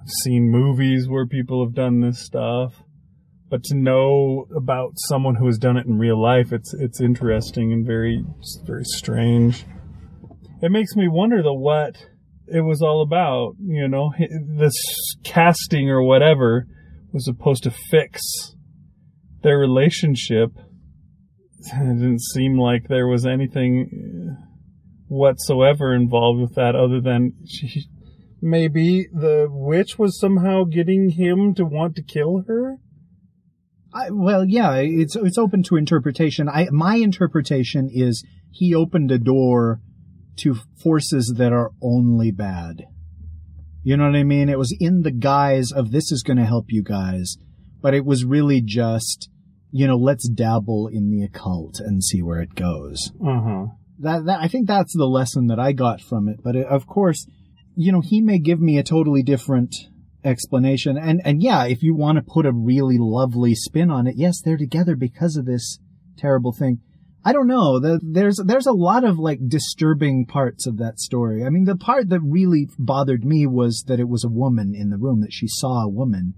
I've 0.01 0.09
seen 0.23 0.51
movies 0.51 1.07
where 1.07 1.25
people 1.25 1.63
have 1.65 1.73
done 1.73 2.01
this 2.01 2.19
stuff 2.19 2.83
but 3.53 3.63
to 3.65 3.75
know 3.75 4.47
about 4.55 4.93
someone 4.95 5.35
who 5.35 5.45
has 5.45 5.59
done 5.59 5.77
it 5.77 5.85
in 5.85 5.99
real 5.99 6.19
life, 6.19 6.51
it's 6.51 6.73
it's 6.73 6.99
interesting 6.99 7.71
and 7.71 7.85
very 7.85 8.25
very 8.65 8.83
strange. 8.83 9.63
It 10.63 10.71
makes 10.71 10.95
me 10.95 11.07
wonder 11.07 11.43
though 11.43 11.53
what 11.53 12.03
it 12.47 12.61
was 12.61 12.81
all 12.81 13.03
about. 13.03 13.53
You 13.63 13.87
know, 13.87 14.11
this 14.57 14.73
casting 15.23 15.91
or 15.91 16.01
whatever 16.01 16.65
was 17.11 17.25
supposed 17.25 17.61
to 17.65 17.69
fix 17.91 18.23
their 19.43 19.57
relationship. 19.57 20.51
Didn't 21.63 22.21
seem 22.21 22.57
like 22.57 22.87
there 22.87 23.07
was 23.07 23.25
anything 23.25 24.31
uh, 24.31 24.45
whatsoever 25.07 25.93
involved 25.93 26.41
with 26.41 26.55
that 26.55 26.75
other 26.75 26.99
than 26.99 27.33
she, 27.47 27.85
maybe 28.41 29.07
the 29.13 29.47
witch 29.49 29.97
was 29.97 30.19
somehow 30.19 30.63
getting 30.65 31.11
him 31.11 31.53
to 31.55 31.63
want 31.63 31.95
to 31.95 32.03
kill 32.03 32.43
her 32.47 32.79
I, 33.93 34.09
well, 34.09 34.43
yeah, 34.43 34.75
it's 34.77 35.15
it's 35.15 35.37
open 35.37 35.63
to 35.63 35.75
interpretation. 35.75 36.49
I 36.49 36.67
my 36.71 36.95
interpretation 36.95 37.89
is 37.91 38.25
he 38.51 38.73
opened 38.73 39.11
a 39.11 39.19
door 39.19 39.81
to 40.37 40.55
forces 40.81 41.35
that 41.37 41.53
are 41.53 41.71
only 41.81 42.31
bad. 42.31 42.85
You 43.83 43.97
know 43.97 44.05
what 44.05 44.15
I 44.15 44.23
mean? 44.23 44.49
It 44.49 44.57
was 44.57 44.75
in 44.79 45.01
the 45.01 45.11
guise 45.11 45.71
of 45.71 45.91
this 45.91 46.11
is 46.11 46.23
going 46.23 46.37
to 46.37 46.45
help 46.45 46.65
you 46.69 46.81
guys, 46.81 47.37
but 47.81 47.93
it 47.93 48.05
was 48.05 48.23
really 48.23 48.61
just, 48.61 49.29
you 49.75 49.87
know, 49.87 49.97
let's 49.97 50.29
dabble 50.29 50.87
in 50.87 51.09
the 51.09 51.23
occult 51.23 51.79
and 51.79 52.03
see 52.03 52.21
where 52.21 52.39
it 52.39 52.53
goes. 52.53 53.11
Uh-huh. 53.19 53.65
That, 53.99 54.25
that 54.25 54.39
I 54.39 54.47
think 54.47 54.67
that's 54.67 54.95
the 54.95 55.07
lesson 55.07 55.47
that 55.47 55.59
I 55.59 55.71
got 55.71 55.99
from 55.99 56.29
it. 56.29 56.43
But 56.43 56.55
it, 56.55 56.67
of 56.67 56.85
course, 56.85 57.25
you 57.75 57.91
know, 57.91 58.01
he 58.01 58.21
may 58.21 58.37
give 58.37 58.61
me 58.61 58.77
a 58.77 58.83
totally 58.83 59.23
different 59.23 59.75
explanation. 60.23 60.95
And, 60.95 61.21
and 61.25 61.41
yeah, 61.41 61.65
if 61.65 61.81
you 61.81 61.95
want 61.95 62.17
to 62.17 62.21
put 62.21 62.45
a 62.45 62.53
really 62.53 62.97
lovely 62.99 63.55
spin 63.55 63.89
on 63.89 64.05
it, 64.05 64.13
yes, 64.15 64.39
they're 64.45 64.57
together 64.57 64.95
because 64.95 65.37
of 65.37 65.47
this 65.47 65.79
terrible 66.19 66.53
thing. 66.53 66.81
I 67.25 67.33
don't 67.33 67.47
know. 67.47 67.79
The, 67.79 67.99
there's 68.03 68.39
there's 68.45 68.67
a 68.67 68.73
lot 68.73 69.03
of 69.03 69.17
like 69.17 69.39
disturbing 69.47 70.27
parts 70.27 70.67
of 70.67 70.77
that 70.77 70.99
story. 70.99 71.43
I 71.43 71.49
mean, 71.49 71.63
the 71.63 71.77
part 71.77 72.09
that 72.09 72.19
really 72.19 72.67
bothered 72.77 73.25
me 73.25 73.47
was 73.47 73.85
that 73.87 73.99
it 73.99 74.09
was 74.09 74.23
a 74.23 74.29
woman 74.29 74.75
in 74.75 74.91
the 74.91 74.97
room, 74.97 75.21
that 75.21 75.33
she 75.33 75.47
saw 75.47 75.83
a 75.83 75.89
woman, 75.89 76.35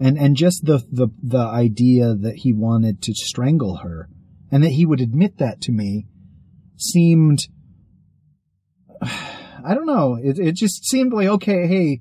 and 0.00 0.16
and 0.18 0.36
just 0.36 0.64
the 0.64 0.78
the 0.90 1.08
the 1.22 1.38
idea 1.38 2.14
that 2.14 2.36
he 2.36 2.52
wanted 2.52 3.02
to 3.02 3.12
strangle 3.14 3.78
her, 3.78 4.08
and 4.50 4.62
that 4.62 4.70
he 4.72 4.86
would 4.86 5.00
admit 5.00 5.38
that 5.38 5.60
to 5.62 5.72
me, 5.72 6.06
seemed. 6.76 7.40
I 9.02 9.74
don't 9.74 9.86
know. 9.86 10.18
It 10.22 10.38
it 10.38 10.52
just 10.56 10.84
seemed 10.88 11.12
like 11.12 11.26
okay, 11.28 11.66
hey, 11.66 12.00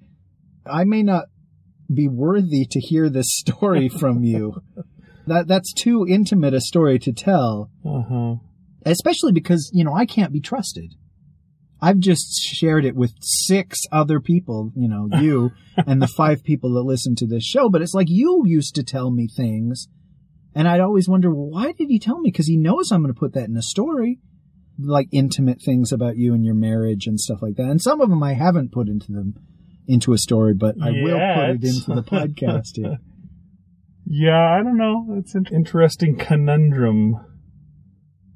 I 0.66 0.84
may 0.84 1.04
not 1.04 1.26
be 1.94 2.08
worthy 2.08 2.66
to 2.70 2.80
hear 2.80 3.10
this 3.10 3.28
story 3.30 3.90
from 4.00 4.24
you. 4.24 4.62
that 5.26 5.48
that's 5.48 5.74
too 5.74 6.06
intimate 6.08 6.54
a 6.54 6.62
story 6.62 7.00
to 7.00 7.12
tell 7.14 7.70
Uh-huh. 7.86 8.36
especially 8.86 9.32
because 9.32 9.70
you 9.74 9.84
know 9.84 9.94
I 9.94 10.06
can't 10.06 10.32
be 10.34 10.40
trusted. 10.42 10.94
I've 11.82 12.00
just 12.00 12.42
shared 12.42 12.86
it 12.86 12.96
with 12.96 13.14
six 13.22 13.80
other 13.92 14.20
people, 14.20 14.72
you 14.76 14.88
know, 14.88 15.10
you 15.20 15.52
and 15.86 16.02
the 16.02 16.08
five 16.08 16.44
people 16.44 16.74
that 16.74 16.82
listen 16.82 17.16
to 17.18 17.28
this 17.28 17.44
show. 17.44 17.70
But 17.70 17.82
it's 17.82 17.94
like 17.94 18.08
you 18.10 18.44
used 18.46 18.76
to 18.76 18.84
tell 18.84 19.12
me 19.12 19.28
things, 19.28 19.88
and 20.56 20.68
I'd 20.68 20.80
always 20.82 21.08
wonder, 21.08 21.30
well, 21.34 21.50
why 21.50 21.72
did 21.72 21.90
he 21.90 22.00
tell 22.00 22.20
me? 22.20 22.32
Because 22.32 22.48
he 22.48 22.58
knows 22.58 22.92
I'm 22.92 23.02
going 23.04 23.14
to 23.14 23.20
put 23.20 23.34
that 23.34 23.48
in 23.48 23.56
a 23.56 23.62
story, 23.62 24.20
like 24.80 25.08
intimate 25.12 25.62
things 25.62 25.92
about 25.92 26.18
you 26.18 26.34
and 26.34 26.44
your 26.44 26.56
marriage 26.56 27.06
and 27.06 27.20
stuff 27.20 27.42
like 27.42 27.56
that. 27.58 27.70
And 27.70 27.82
some 27.82 28.02
of 28.02 28.10
them 28.10 28.24
I 28.24 28.34
haven't 28.34 28.72
put 28.72 28.88
into 28.88 29.12
them 29.12 29.36
into 29.88 30.14
a 30.14 30.18
story, 30.18 30.54
but 30.54 30.76
I 30.82 30.92
will 30.92 31.20
put 31.36 31.50
it 31.50 31.64
into 31.64 31.94
the 31.94 32.04
podcast. 32.04 32.76
here. 32.76 32.98
Yeah, 34.10 34.40
I 34.40 34.64
don't 34.64 34.78
know. 34.78 35.06
It's 35.18 35.36
an 35.36 35.48
interesting 35.52 36.16
conundrum. 36.18 37.18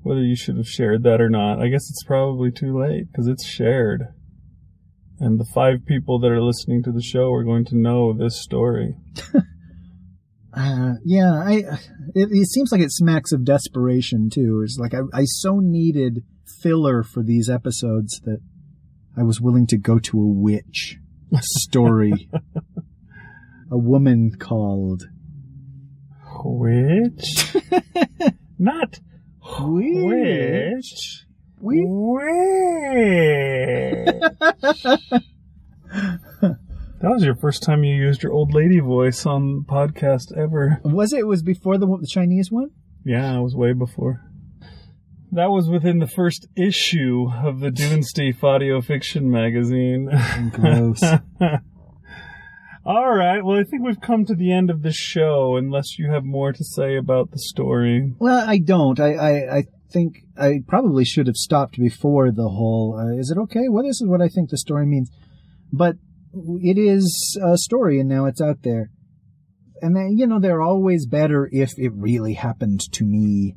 Whether 0.03 0.21
you 0.21 0.35
should 0.35 0.57
have 0.57 0.67
shared 0.67 1.03
that 1.03 1.21
or 1.21 1.29
not. 1.29 1.59
I 1.59 1.67
guess 1.67 1.89
it's 1.89 2.03
probably 2.03 2.51
too 2.51 2.79
late 2.79 3.11
because 3.11 3.27
it's 3.27 3.45
shared. 3.45 4.03
And 5.19 5.39
the 5.39 5.45
five 5.53 5.85
people 5.85 6.19
that 6.19 6.31
are 6.31 6.41
listening 6.41 6.81
to 6.83 6.91
the 6.91 7.01
show 7.01 7.31
are 7.31 7.43
going 7.43 7.65
to 7.65 7.77
know 7.77 8.13
this 8.13 8.41
story. 8.41 8.95
Uh, 10.53 10.95
yeah, 11.05 11.31
I. 11.31 11.63
It, 12.13 12.27
it 12.29 12.47
seems 12.47 12.73
like 12.73 12.81
it 12.81 12.91
smacks 12.91 13.31
of 13.31 13.45
desperation 13.45 14.29
too. 14.29 14.61
It's 14.65 14.77
like 14.77 14.93
I, 14.93 14.99
I 15.13 15.23
so 15.23 15.59
needed 15.61 16.23
filler 16.61 17.03
for 17.03 17.23
these 17.23 17.49
episodes 17.49 18.19
that 18.25 18.39
I 19.17 19.23
was 19.23 19.39
willing 19.39 19.65
to 19.67 19.77
go 19.77 19.97
to 19.97 20.17
a 20.19 20.27
witch 20.27 20.97
A 21.33 21.39
story. 21.41 22.29
a 23.71 23.77
woman 23.77 24.31
called 24.37 25.03
Witch? 26.43 27.55
Not 28.59 28.99
Which. 29.43 31.25
Which. 31.59 31.85
That 37.01 37.09
was 37.09 37.23
your 37.23 37.35
first 37.35 37.63
time 37.63 37.83
you 37.83 37.95
used 37.95 38.21
your 38.21 38.31
old 38.31 38.53
lady 38.53 38.79
voice 38.79 39.25
on 39.25 39.65
podcast 39.67 40.37
ever. 40.37 40.79
Was 40.83 41.13
it? 41.13 41.21
It 41.21 41.27
was 41.27 41.41
before 41.41 41.79
the 41.79 41.87
the 41.87 42.05
Chinese 42.05 42.51
one. 42.51 42.69
Yeah, 43.03 43.39
it 43.39 43.41
was 43.41 43.55
way 43.55 43.73
before. 43.73 44.21
That 45.31 45.49
was 45.49 45.67
within 45.67 45.97
the 45.97 46.07
first 46.07 46.47
issue 46.55 47.27
of 47.43 47.59
the 47.59 47.71
Dunesteef 47.71 48.43
audio 48.43 48.81
fiction 48.81 49.31
magazine. 49.31 50.11
Gross. 50.51 51.01
All 52.83 53.15
right, 53.15 53.43
well, 53.43 53.59
I 53.59 53.63
think 53.63 53.83
we've 53.83 54.01
come 54.01 54.25
to 54.25 54.33
the 54.33 54.51
end 54.51 54.71
of 54.71 54.81
the 54.81 54.91
show, 54.91 55.55
unless 55.55 55.99
you 55.99 56.09
have 56.11 56.23
more 56.23 56.51
to 56.51 56.63
say 56.63 56.97
about 56.97 57.29
the 57.29 57.37
story. 57.37 58.15
well, 58.17 58.43
I 58.49 58.57
don't. 58.57 58.99
I, 58.99 59.13
I 59.13 59.57
I 59.57 59.63
think 59.91 60.23
I 60.35 60.61
probably 60.67 61.05
should 61.05 61.27
have 61.27 61.35
stopped 61.35 61.77
before 61.77 62.31
the 62.31 62.49
whole. 62.49 62.97
Uh, 62.97 63.19
is 63.19 63.29
it 63.29 63.37
okay? 63.37 63.69
Well, 63.69 63.83
this 63.83 64.01
is 64.01 64.07
what 64.07 64.21
I 64.21 64.29
think 64.29 64.49
the 64.49 64.57
story 64.57 64.87
means, 64.87 65.11
but 65.71 65.97
it 66.33 66.77
is 66.79 67.37
a 67.43 67.57
story, 67.57 67.99
and 67.99 68.09
now 68.09 68.25
it's 68.25 68.41
out 68.41 68.63
there. 68.63 68.89
And 69.81 69.95
then, 69.95 70.15
you 70.17 70.25
know, 70.27 70.39
they're 70.39 70.61
always 70.61 71.05
better 71.05 71.49
if 71.51 71.73
it 71.77 71.91
really 71.93 72.33
happened 72.33 72.81
to 72.93 73.03
me, 73.03 73.55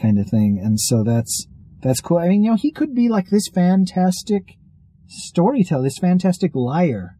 kind 0.00 0.18
of 0.18 0.28
thing. 0.28 0.60
And 0.62 0.78
so 0.80 1.02
that's 1.02 1.46
that's 1.82 2.00
cool. 2.00 2.18
I 2.18 2.28
mean, 2.28 2.44
you 2.44 2.50
know, 2.50 2.56
he 2.56 2.70
could 2.72 2.94
be 2.94 3.08
like 3.08 3.28
this 3.28 3.48
fantastic 3.54 4.56
storyteller, 5.06 5.82
this 5.82 5.98
fantastic 5.98 6.52
liar, 6.54 7.16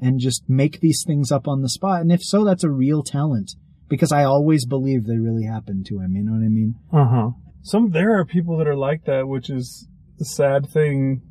and 0.00 0.20
just 0.20 0.48
make 0.48 0.80
these 0.80 1.04
things 1.06 1.32
up 1.32 1.48
on 1.48 1.62
the 1.62 1.68
spot. 1.68 2.00
And 2.00 2.12
if 2.12 2.22
so, 2.22 2.44
that's 2.44 2.64
a 2.64 2.70
real 2.70 3.02
talent 3.02 3.54
because 3.88 4.12
I 4.12 4.24
always 4.24 4.66
believe 4.66 5.04
they 5.04 5.18
really 5.18 5.44
happened 5.44 5.86
to 5.86 6.00
him. 6.00 6.16
You 6.16 6.24
know 6.24 6.32
what 6.32 6.44
I 6.44 6.48
mean? 6.48 6.74
Uh 6.92 7.06
huh. 7.06 7.30
Some 7.62 7.90
there 7.90 8.18
are 8.18 8.24
people 8.24 8.56
that 8.58 8.68
are 8.68 8.76
like 8.76 9.04
that, 9.04 9.26
which 9.26 9.50
is 9.50 9.88
the 10.18 10.24
sad 10.24 10.68
thing. 10.68 11.22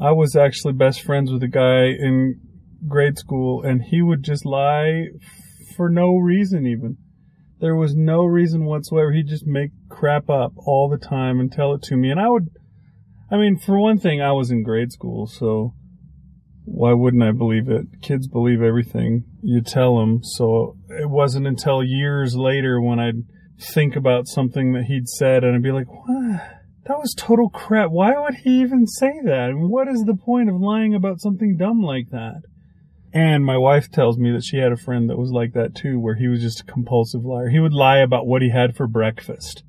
I 0.00 0.12
was 0.12 0.36
actually 0.36 0.74
best 0.74 1.02
friends 1.02 1.32
with 1.32 1.42
a 1.42 1.48
guy 1.48 1.86
in 1.86 2.40
grade 2.86 3.18
school, 3.18 3.62
and 3.62 3.82
he 3.82 4.02
would 4.02 4.22
just 4.22 4.44
lie 4.44 5.06
for 5.76 5.88
no 5.88 6.16
reason. 6.16 6.66
Even 6.66 6.98
there 7.60 7.74
was 7.74 7.96
no 7.96 8.24
reason 8.24 8.64
whatsoever. 8.64 9.12
He'd 9.12 9.28
just 9.28 9.46
make 9.46 9.70
crap 9.88 10.28
up 10.28 10.52
all 10.58 10.88
the 10.88 10.98
time 10.98 11.40
and 11.40 11.50
tell 11.50 11.74
it 11.74 11.82
to 11.84 11.96
me, 11.96 12.10
and 12.10 12.20
I 12.20 12.28
would. 12.28 12.50
I 13.28 13.36
mean, 13.36 13.58
for 13.58 13.78
one 13.80 13.98
thing, 13.98 14.22
I 14.22 14.32
was 14.32 14.52
in 14.52 14.62
grade 14.62 14.92
school, 14.92 15.26
so 15.26 15.74
why 16.66 16.92
wouldn't 16.92 17.22
I 17.22 17.30
believe 17.30 17.68
it? 17.68 18.02
Kids 18.02 18.26
believe 18.26 18.60
everything 18.60 19.24
you 19.40 19.62
tell 19.62 19.98
them. 19.98 20.22
So 20.22 20.76
it 20.90 21.08
wasn't 21.08 21.46
until 21.46 21.82
years 21.82 22.36
later 22.36 22.80
when 22.80 22.98
I'd 22.98 23.22
think 23.60 23.96
about 23.96 24.26
something 24.26 24.72
that 24.72 24.84
he'd 24.84 25.08
said 25.08 25.44
and 25.44 25.54
I'd 25.54 25.62
be 25.62 25.72
like, 25.72 25.88
what? 25.88 26.42
That 26.86 26.98
was 26.98 27.14
total 27.16 27.48
crap. 27.48 27.90
Why 27.90 28.12
would 28.16 28.34
he 28.44 28.60
even 28.60 28.86
say 28.86 29.12
that? 29.24 29.50
And 29.50 29.70
what 29.70 29.88
is 29.88 30.04
the 30.04 30.16
point 30.16 30.48
of 30.48 30.60
lying 30.60 30.94
about 30.94 31.20
something 31.20 31.56
dumb 31.56 31.82
like 31.82 32.10
that? 32.10 32.42
And 33.12 33.44
my 33.44 33.56
wife 33.56 33.90
tells 33.90 34.18
me 34.18 34.30
that 34.32 34.44
she 34.44 34.58
had 34.58 34.72
a 34.72 34.76
friend 34.76 35.08
that 35.08 35.18
was 35.18 35.30
like 35.30 35.52
that 35.54 35.74
too, 35.74 35.98
where 35.98 36.16
he 36.16 36.28
was 36.28 36.42
just 36.42 36.60
a 36.60 36.64
compulsive 36.64 37.24
liar. 37.24 37.48
He 37.48 37.60
would 37.60 37.72
lie 37.72 37.98
about 37.98 38.26
what 38.26 38.42
he 38.42 38.50
had 38.50 38.76
for 38.76 38.86
breakfast. 38.86 39.64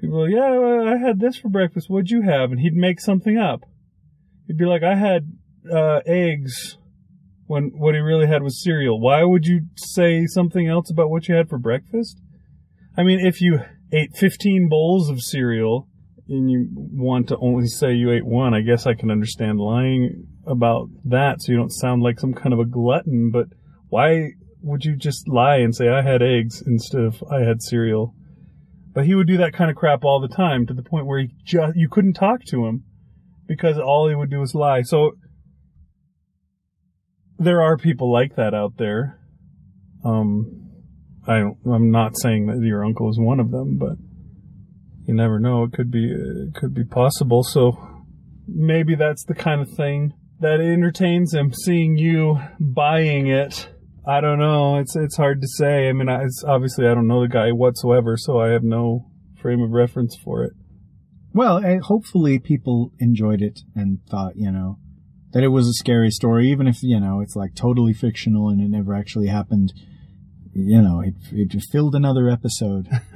People 0.00 0.20
are 0.20 0.28
like, 0.28 0.34
yeah, 0.34 0.92
I 0.92 0.96
had 0.96 1.20
this 1.20 1.36
for 1.36 1.48
breakfast. 1.48 1.90
What'd 1.90 2.10
you 2.10 2.22
have? 2.22 2.50
And 2.50 2.60
he'd 2.60 2.74
make 2.74 3.00
something 3.00 3.36
up. 3.36 3.64
He'd 4.46 4.56
be 4.56 4.64
like, 4.64 4.82
I 4.82 4.94
had 4.94 5.37
uh, 5.72 6.00
eggs 6.06 6.78
when 7.46 7.72
what 7.76 7.94
he 7.94 8.00
really 8.00 8.26
had 8.26 8.42
was 8.42 8.62
cereal. 8.62 9.00
Why 9.00 9.24
would 9.24 9.46
you 9.46 9.62
say 9.76 10.26
something 10.26 10.68
else 10.68 10.90
about 10.90 11.10
what 11.10 11.28
you 11.28 11.34
had 11.34 11.48
for 11.48 11.58
breakfast? 11.58 12.20
I 12.96 13.02
mean, 13.02 13.20
if 13.20 13.40
you 13.40 13.60
ate 13.92 14.16
15 14.16 14.68
bowls 14.68 15.08
of 15.08 15.22
cereal 15.22 15.88
and 16.28 16.50
you 16.50 16.68
want 16.70 17.28
to 17.28 17.38
only 17.38 17.66
say 17.66 17.92
you 17.92 18.10
ate 18.10 18.26
one, 18.26 18.54
I 18.54 18.60
guess 18.60 18.86
I 18.86 18.94
can 18.94 19.10
understand 19.10 19.60
lying 19.60 20.26
about 20.46 20.88
that 21.04 21.40
so 21.40 21.52
you 21.52 21.58
don't 21.58 21.72
sound 21.72 22.02
like 22.02 22.20
some 22.20 22.34
kind 22.34 22.52
of 22.52 22.58
a 22.58 22.66
glutton, 22.66 23.30
but 23.30 23.46
why 23.88 24.32
would 24.62 24.84
you 24.84 24.96
just 24.96 25.26
lie 25.28 25.56
and 25.56 25.74
say 25.74 25.88
I 25.88 26.02
had 26.02 26.22
eggs 26.22 26.62
instead 26.66 27.02
of 27.02 27.22
I 27.30 27.40
had 27.40 27.62
cereal? 27.62 28.14
But 28.92 29.06
he 29.06 29.14
would 29.14 29.26
do 29.26 29.36
that 29.38 29.52
kind 29.52 29.70
of 29.70 29.76
crap 29.76 30.04
all 30.04 30.20
the 30.20 30.34
time 30.34 30.66
to 30.66 30.74
the 30.74 30.82
point 30.82 31.06
where 31.06 31.20
he 31.20 31.28
just, 31.44 31.76
you 31.76 31.88
couldn't 31.88 32.14
talk 32.14 32.44
to 32.46 32.66
him 32.66 32.84
because 33.46 33.78
all 33.78 34.08
he 34.08 34.14
would 34.14 34.30
do 34.30 34.40
was 34.40 34.54
lie. 34.54 34.82
So 34.82 35.12
there 37.38 37.62
are 37.62 37.76
people 37.76 38.12
like 38.12 38.36
that 38.36 38.54
out 38.54 38.76
there. 38.76 39.18
Um, 40.04 40.70
I 41.26 41.42
I'm 41.70 41.90
not 41.90 42.18
saying 42.18 42.46
that 42.46 42.60
your 42.60 42.84
uncle 42.84 43.08
is 43.10 43.18
one 43.18 43.40
of 43.40 43.50
them, 43.50 43.78
but 43.78 43.96
you 45.04 45.14
never 45.14 45.38
know. 45.38 45.64
It 45.64 45.72
could 45.72 45.90
be, 45.90 46.10
it 46.10 46.54
could 46.54 46.74
be 46.74 46.84
possible. 46.84 47.42
So 47.42 47.78
maybe 48.46 48.94
that's 48.94 49.24
the 49.24 49.34
kind 49.34 49.60
of 49.60 49.70
thing 49.70 50.12
that 50.40 50.60
entertains 50.60 51.34
him. 51.34 51.52
Seeing 51.52 51.96
you 51.96 52.40
buying 52.60 53.26
it, 53.26 53.68
I 54.06 54.20
don't 54.20 54.38
know. 54.38 54.78
It's 54.78 54.96
it's 54.96 55.16
hard 55.16 55.40
to 55.40 55.48
say. 55.48 55.88
I 55.88 55.92
mean, 55.92 56.08
I, 56.08 56.22
it's, 56.24 56.44
obviously 56.46 56.86
I 56.86 56.94
don't 56.94 57.08
know 57.08 57.22
the 57.22 57.28
guy 57.28 57.52
whatsoever, 57.52 58.16
so 58.16 58.40
I 58.40 58.48
have 58.48 58.64
no 58.64 59.10
frame 59.40 59.62
of 59.62 59.70
reference 59.70 60.16
for 60.22 60.44
it. 60.44 60.52
Well, 61.32 61.64
eh, 61.64 61.78
hopefully 61.82 62.38
people 62.38 62.92
enjoyed 62.98 63.42
it 63.42 63.60
and 63.74 64.00
thought, 64.10 64.36
you 64.36 64.50
know, 64.50 64.78
that 65.32 65.42
it 65.42 65.48
was 65.48 65.68
a 65.68 65.72
scary 65.74 66.10
story, 66.10 66.50
even 66.50 66.66
if, 66.66 66.82
you 66.82 66.98
know, 66.98 67.20
it's 67.20 67.36
like 67.36 67.54
totally 67.54 67.92
fictional 67.92 68.48
and 68.48 68.60
it 68.60 68.68
never 68.70 68.94
actually 68.94 69.26
happened. 69.28 69.72
You 70.54 70.82
know, 70.82 71.00
it, 71.00 71.14
it 71.30 71.62
filled 71.70 71.94
another 71.94 72.28
episode. 72.28 72.88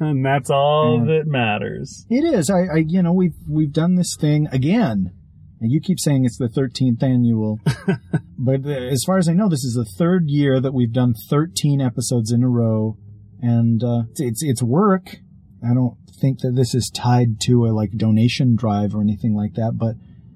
and 0.00 0.24
that's 0.24 0.50
all 0.50 0.98
Yeah. 1.06 1.18
that 1.18 1.26
matters. 1.26 2.04
It 2.10 2.24
is. 2.24 2.50
I, 2.50 2.64
I, 2.64 2.76
you 2.86 3.02
know, 3.02 3.12
we've, 3.12 3.36
we've 3.48 3.72
done 3.72 3.94
this 3.94 4.16
thing 4.16 4.48
again. 4.52 5.12
And 5.60 5.70
you 5.70 5.80
keep 5.80 6.00
saying 6.00 6.24
it's 6.24 6.38
the 6.38 6.48
13th 6.48 7.02
annual. 7.04 7.60
but 8.38 8.66
uh, 8.66 8.70
as 8.70 9.04
far 9.06 9.18
as 9.18 9.28
I 9.28 9.32
know, 9.32 9.48
this 9.48 9.62
is 9.64 9.74
the 9.74 9.84
third 9.96 10.24
year 10.28 10.60
that 10.60 10.74
we've 10.74 10.92
done 10.92 11.14
13 11.30 11.80
episodes 11.80 12.32
in 12.32 12.42
a 12.42 12.48
row. 12.48 12.96
And, 13.40 13.82
uh, 13.82 14.02
it's, 14.10 14.20
it's, 14.20 14.42
it's 14.42 14.62
work. 14.62 15.16
I 15.64 15.72
don't 15.72 15.96
think 16.20 16.40
that 16.40 16.56
this 16.56 16.74
is 16.74 16.90
tied 16.92 17.40
to 17.42 17.66
a 17.66 17.70
like 17.70 17.92
donation 17.92 18.56
drive 18.56 18.94
or 18.94 19.00
anything 19.00 19.34
like 19.34 19.54
that. 19.54 19.74
But 19.78 19.94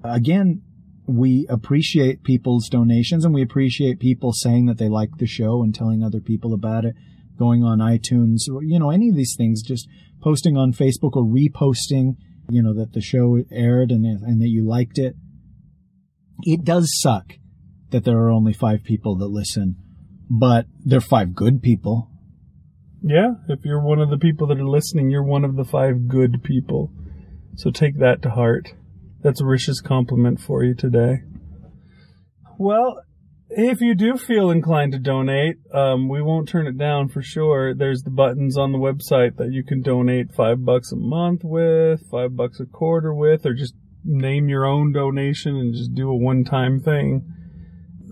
again, 0.09 0.61
we 1.07 1.47
appreciate 1.49 2.23
people's 2.23 2.67
donations 2.69 3.23
and 3.25 3.33
we 3.33 3.41
appreciate 3.41 3.99
people 3.99 4.33
saying 4.33 4.65
that 4.65 4.77
they 4.77 4.89
like 4.89 5.17
the 5.17 5.25
show 5.25 5.63
and 5.63 5.73
telling 5.73 6.03
other 6.03 6.19
people 6.19 6.53
about 6.53 6.85
it. 6.85 6.95
going 7.37 7.63
on 7.63 7.79
iTunes, 7.79 8.49
or, 8.51 8.63
you 8.63 8.79
know, 8.79 8.89
any 8.89 9.09
of 9.09 9.15
these 9.15 9.35
things, 9.37 9.61
just 9.61 9.87
posting 10.21 10.57
on 10.57 10.73
Facebook 10.73 11.15
or 11.15 11.23
reposting, 11.23 12.15
you 12.49 12.61
know, 12.61 12.73
that 12.73 12.93
the 12.93 13.01
show 13.01 13.43
aired 13.51 13.91
and, 13.91 14.05
and 14.05 14.41
that 14.41 14.49
you 14.49 14.67
liked 14.67 14.97
it. 14.97 15.15
It 16.43 16.63
does 16.63 16.89
suck 16.99 17.33
that 17.91 18.03
there 18.03 18.17
are 18.17 18.29
only 18.29 18.53
five 18.53 18.83
people 18.83 19.15
that 19.17 19.27
listen, 19.27 19.75
but 20.29 20.65
they're 20.83 21.01
five 21.01 21.33
good 21.33 21.61
people. 21.61 22.09
Yeah, 23.01 23.35
if 23.47 23.59
you're 23.63 23.81
one 23.81 23.99
of 23.99 24.09
the 24.09 24.17
people 24.17 24.47
that 24.47 24.59
are 24.59 24.67
listening, 24.67 25.09
you're 25.09 25.23
one 25.23 25.45
of 25.45 25.55
the 25.55 25.63
five 25.63 26.07
good 26.07 26.43
people. 26.43 26.91
So 27.55 27.71
take 27.71 27.99
that 27.99 28.21
to 28.23 28.31
heart. 28.31 28.73
That's 29.27 29.41
Rish's 29.41 29.81
compliment 29.81 30.39
for 30.39 30.63
you 30.63 30.73
today. 30.73 31.17
Well, 32.57 33.01
if 33.49 33.81
you 33.81 33.93
do 33.93 34.15
feel 34.15 34.49
inclined 34.49 34.93
to 34.93 34.99
donate, 34.99 35.57
um, 35.73 36.07
we 36.07 36.21
won't 36.21 36.47
turn 36.47 36.65
it 36.65 36.77
down 36.77 37.09
for 37.09 37.21
sure. 37.21 37.75
There's 37.75 38.03
the 38.03 38.09
buttons 38.09 38.57
on 38.57 38.71
the 38.71 38.77
website 38.77 39.35
that 39.35 39.51
you 39.51 39.65
can 39.65 39.81
donate 39.81 40.33
five 40.33 40.63
bucks 40.63 40.93
a 40.93 40.95
month 40.95 41.41
with, 41.43 42.09
five 42.09 42.37
bucks 42.37 42.61
a 42.61 42.65
quarter 42.65 43.13
with, 43.13 43.45
or 43.45 43.53
just 43.53 43.73
name 44.05 44.47
your 44.47 44.65
own 44.65 44.93
donation 44.93 45.57
and 45.57 45.73
just 45.73 45.93
do 45.93 46.09
a 46.09 46.15
one-time 46.15 46.79
thing. 46.79 47.29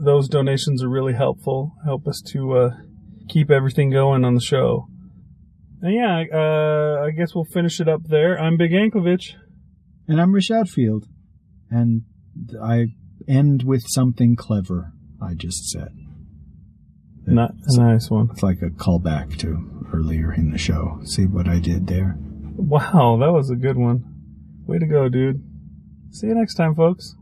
Those 0.03 0.27
donations 0.27 0.83
are 0.83 0.89
really 0.89 1.13
helpful. 1.13 1.75
Help 1.85 2.09
us 2.09 2.21
to 2.33 2.57
uh, 2.57 2.69
keep 3.29 3.49
everything 3.49 3.89
going 3.89 4.25
on 4.25 4.33
the 4.33 4.41
show. 4.41 4.89
And 5.81 5.95
yeah, 5.95 6.23
uh, 6.37 7.05
I 7.05 7.11
guess 7.11 7.33
we'll 7.33 7.45
finish 7.45 7.79
it 7.79 7.87
up 7.87 8.01
there. 8.03 8.37
I'm 8.37 8.57
Big 8.57 8.71
Anklevich. 8.71 9.35
And 10.07 10.21
I'm 10.21 10.33
Rish 10.33 10.51
Outfield. 10.51 11.07
And 11.69 12.03
I 12.61 12.87
end 13.27 13.63
with 13.63 13.83
something 13.87 14.35
clever 14.35 14.93
I 15.21 15.33
just 15.33 15.69
said. 15.69 15.89
Not 17.27 17.51
a 17.65 17.79
nice 17.79 18.11
one. 18.11 18.29
It's 18.31 18.43
like 18.43 18.61
a 18.61 18.69
callback 18.69 19.37
to 19.39 19.87
earlier 19.91 20.31
in 20.31 20.51
the 20.51 20.57
show. 20.57 20.99
See 21.03 21.25
what 21.25 21.47
I 21.47 21.59
did 21.59 21.87
there? 21.87 22.15
Wow, 22.55 23.17
that 23.19 23.31
was 23.31 23.49
a 23.49 23.55
good 23.55 23.77
one. 23.77 24.03
Way 24.67 24.79
to 24.79 24.85
go, 24.85 25.09
dude. 25.09 25.43
See 26.11 26.27
you 26.27 26.35
next 26.35 26.53
time, 26.53 26.75
folks. 26.75 27.15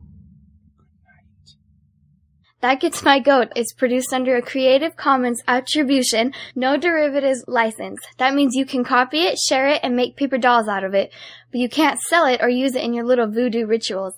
That 2.64 2.80
Gets 2.80 3.04
My 3.04 3.20
Goat 3.20 3.50
is 3.58 3.74
produced 3.78 4.14
under 4.14 4.38
a 4.38 4.42
Creative 4.42 4.96
Commons 4.96 5.42
Attribution, 5.50 6.32
no 6.56 6.78
derivatives 6.78 7.44
license. 7.46 8.00
That 8.20 8.36
means 8.36 8.56
you 8.56 8.66
can 8.66 8.86
copy 8.86 9.24
it, 9.24 9.38
share 9.38 9.68
it, 9.68 9.82
and 9.84 9.98
make 9.98 10.16
paper 10.16 10.38
dolls 10.38 10.70
out 10.70 10.86
of 10.86 10.94
it, 10.94 11.12
but 11.52 11.60
you 11.60 11.68
can't 11.68 12.00
sell 12.00 12.26
it 12.26 12.40
or 12.42 12.48
use 12.48 12.74
it 12.74 12.82
in 12.82 12.94
your 12.94 13.04
little 13.04 13.28
voodoo 13.28 13.66
rituals. 13.66 14.18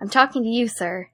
I'm 0.00 0.08
talking 0.08 0.42
to 0.42 0.48
you, 0.48 0.66
sir. 0.66 1.10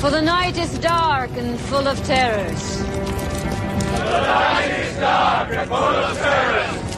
For 0.00 0.08
the 0.08 0.22
night 0.22 0.56
is 0.56 0.78
dark 0.78 1.32
and 1.32 1.60
full 1.60 1.86
of 1.86 2.02
terrors. 2.06 2.78
The 2.78 4.20
night 4.22 4.70
is 4.70 4.96
dark 4.96 5.50
and 5.50 5.68
full 5.68 5.76
of 5.76 6.16
terrors. 6.16 6.96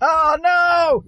Oh 0.00 0.36
no! 0.40 1.04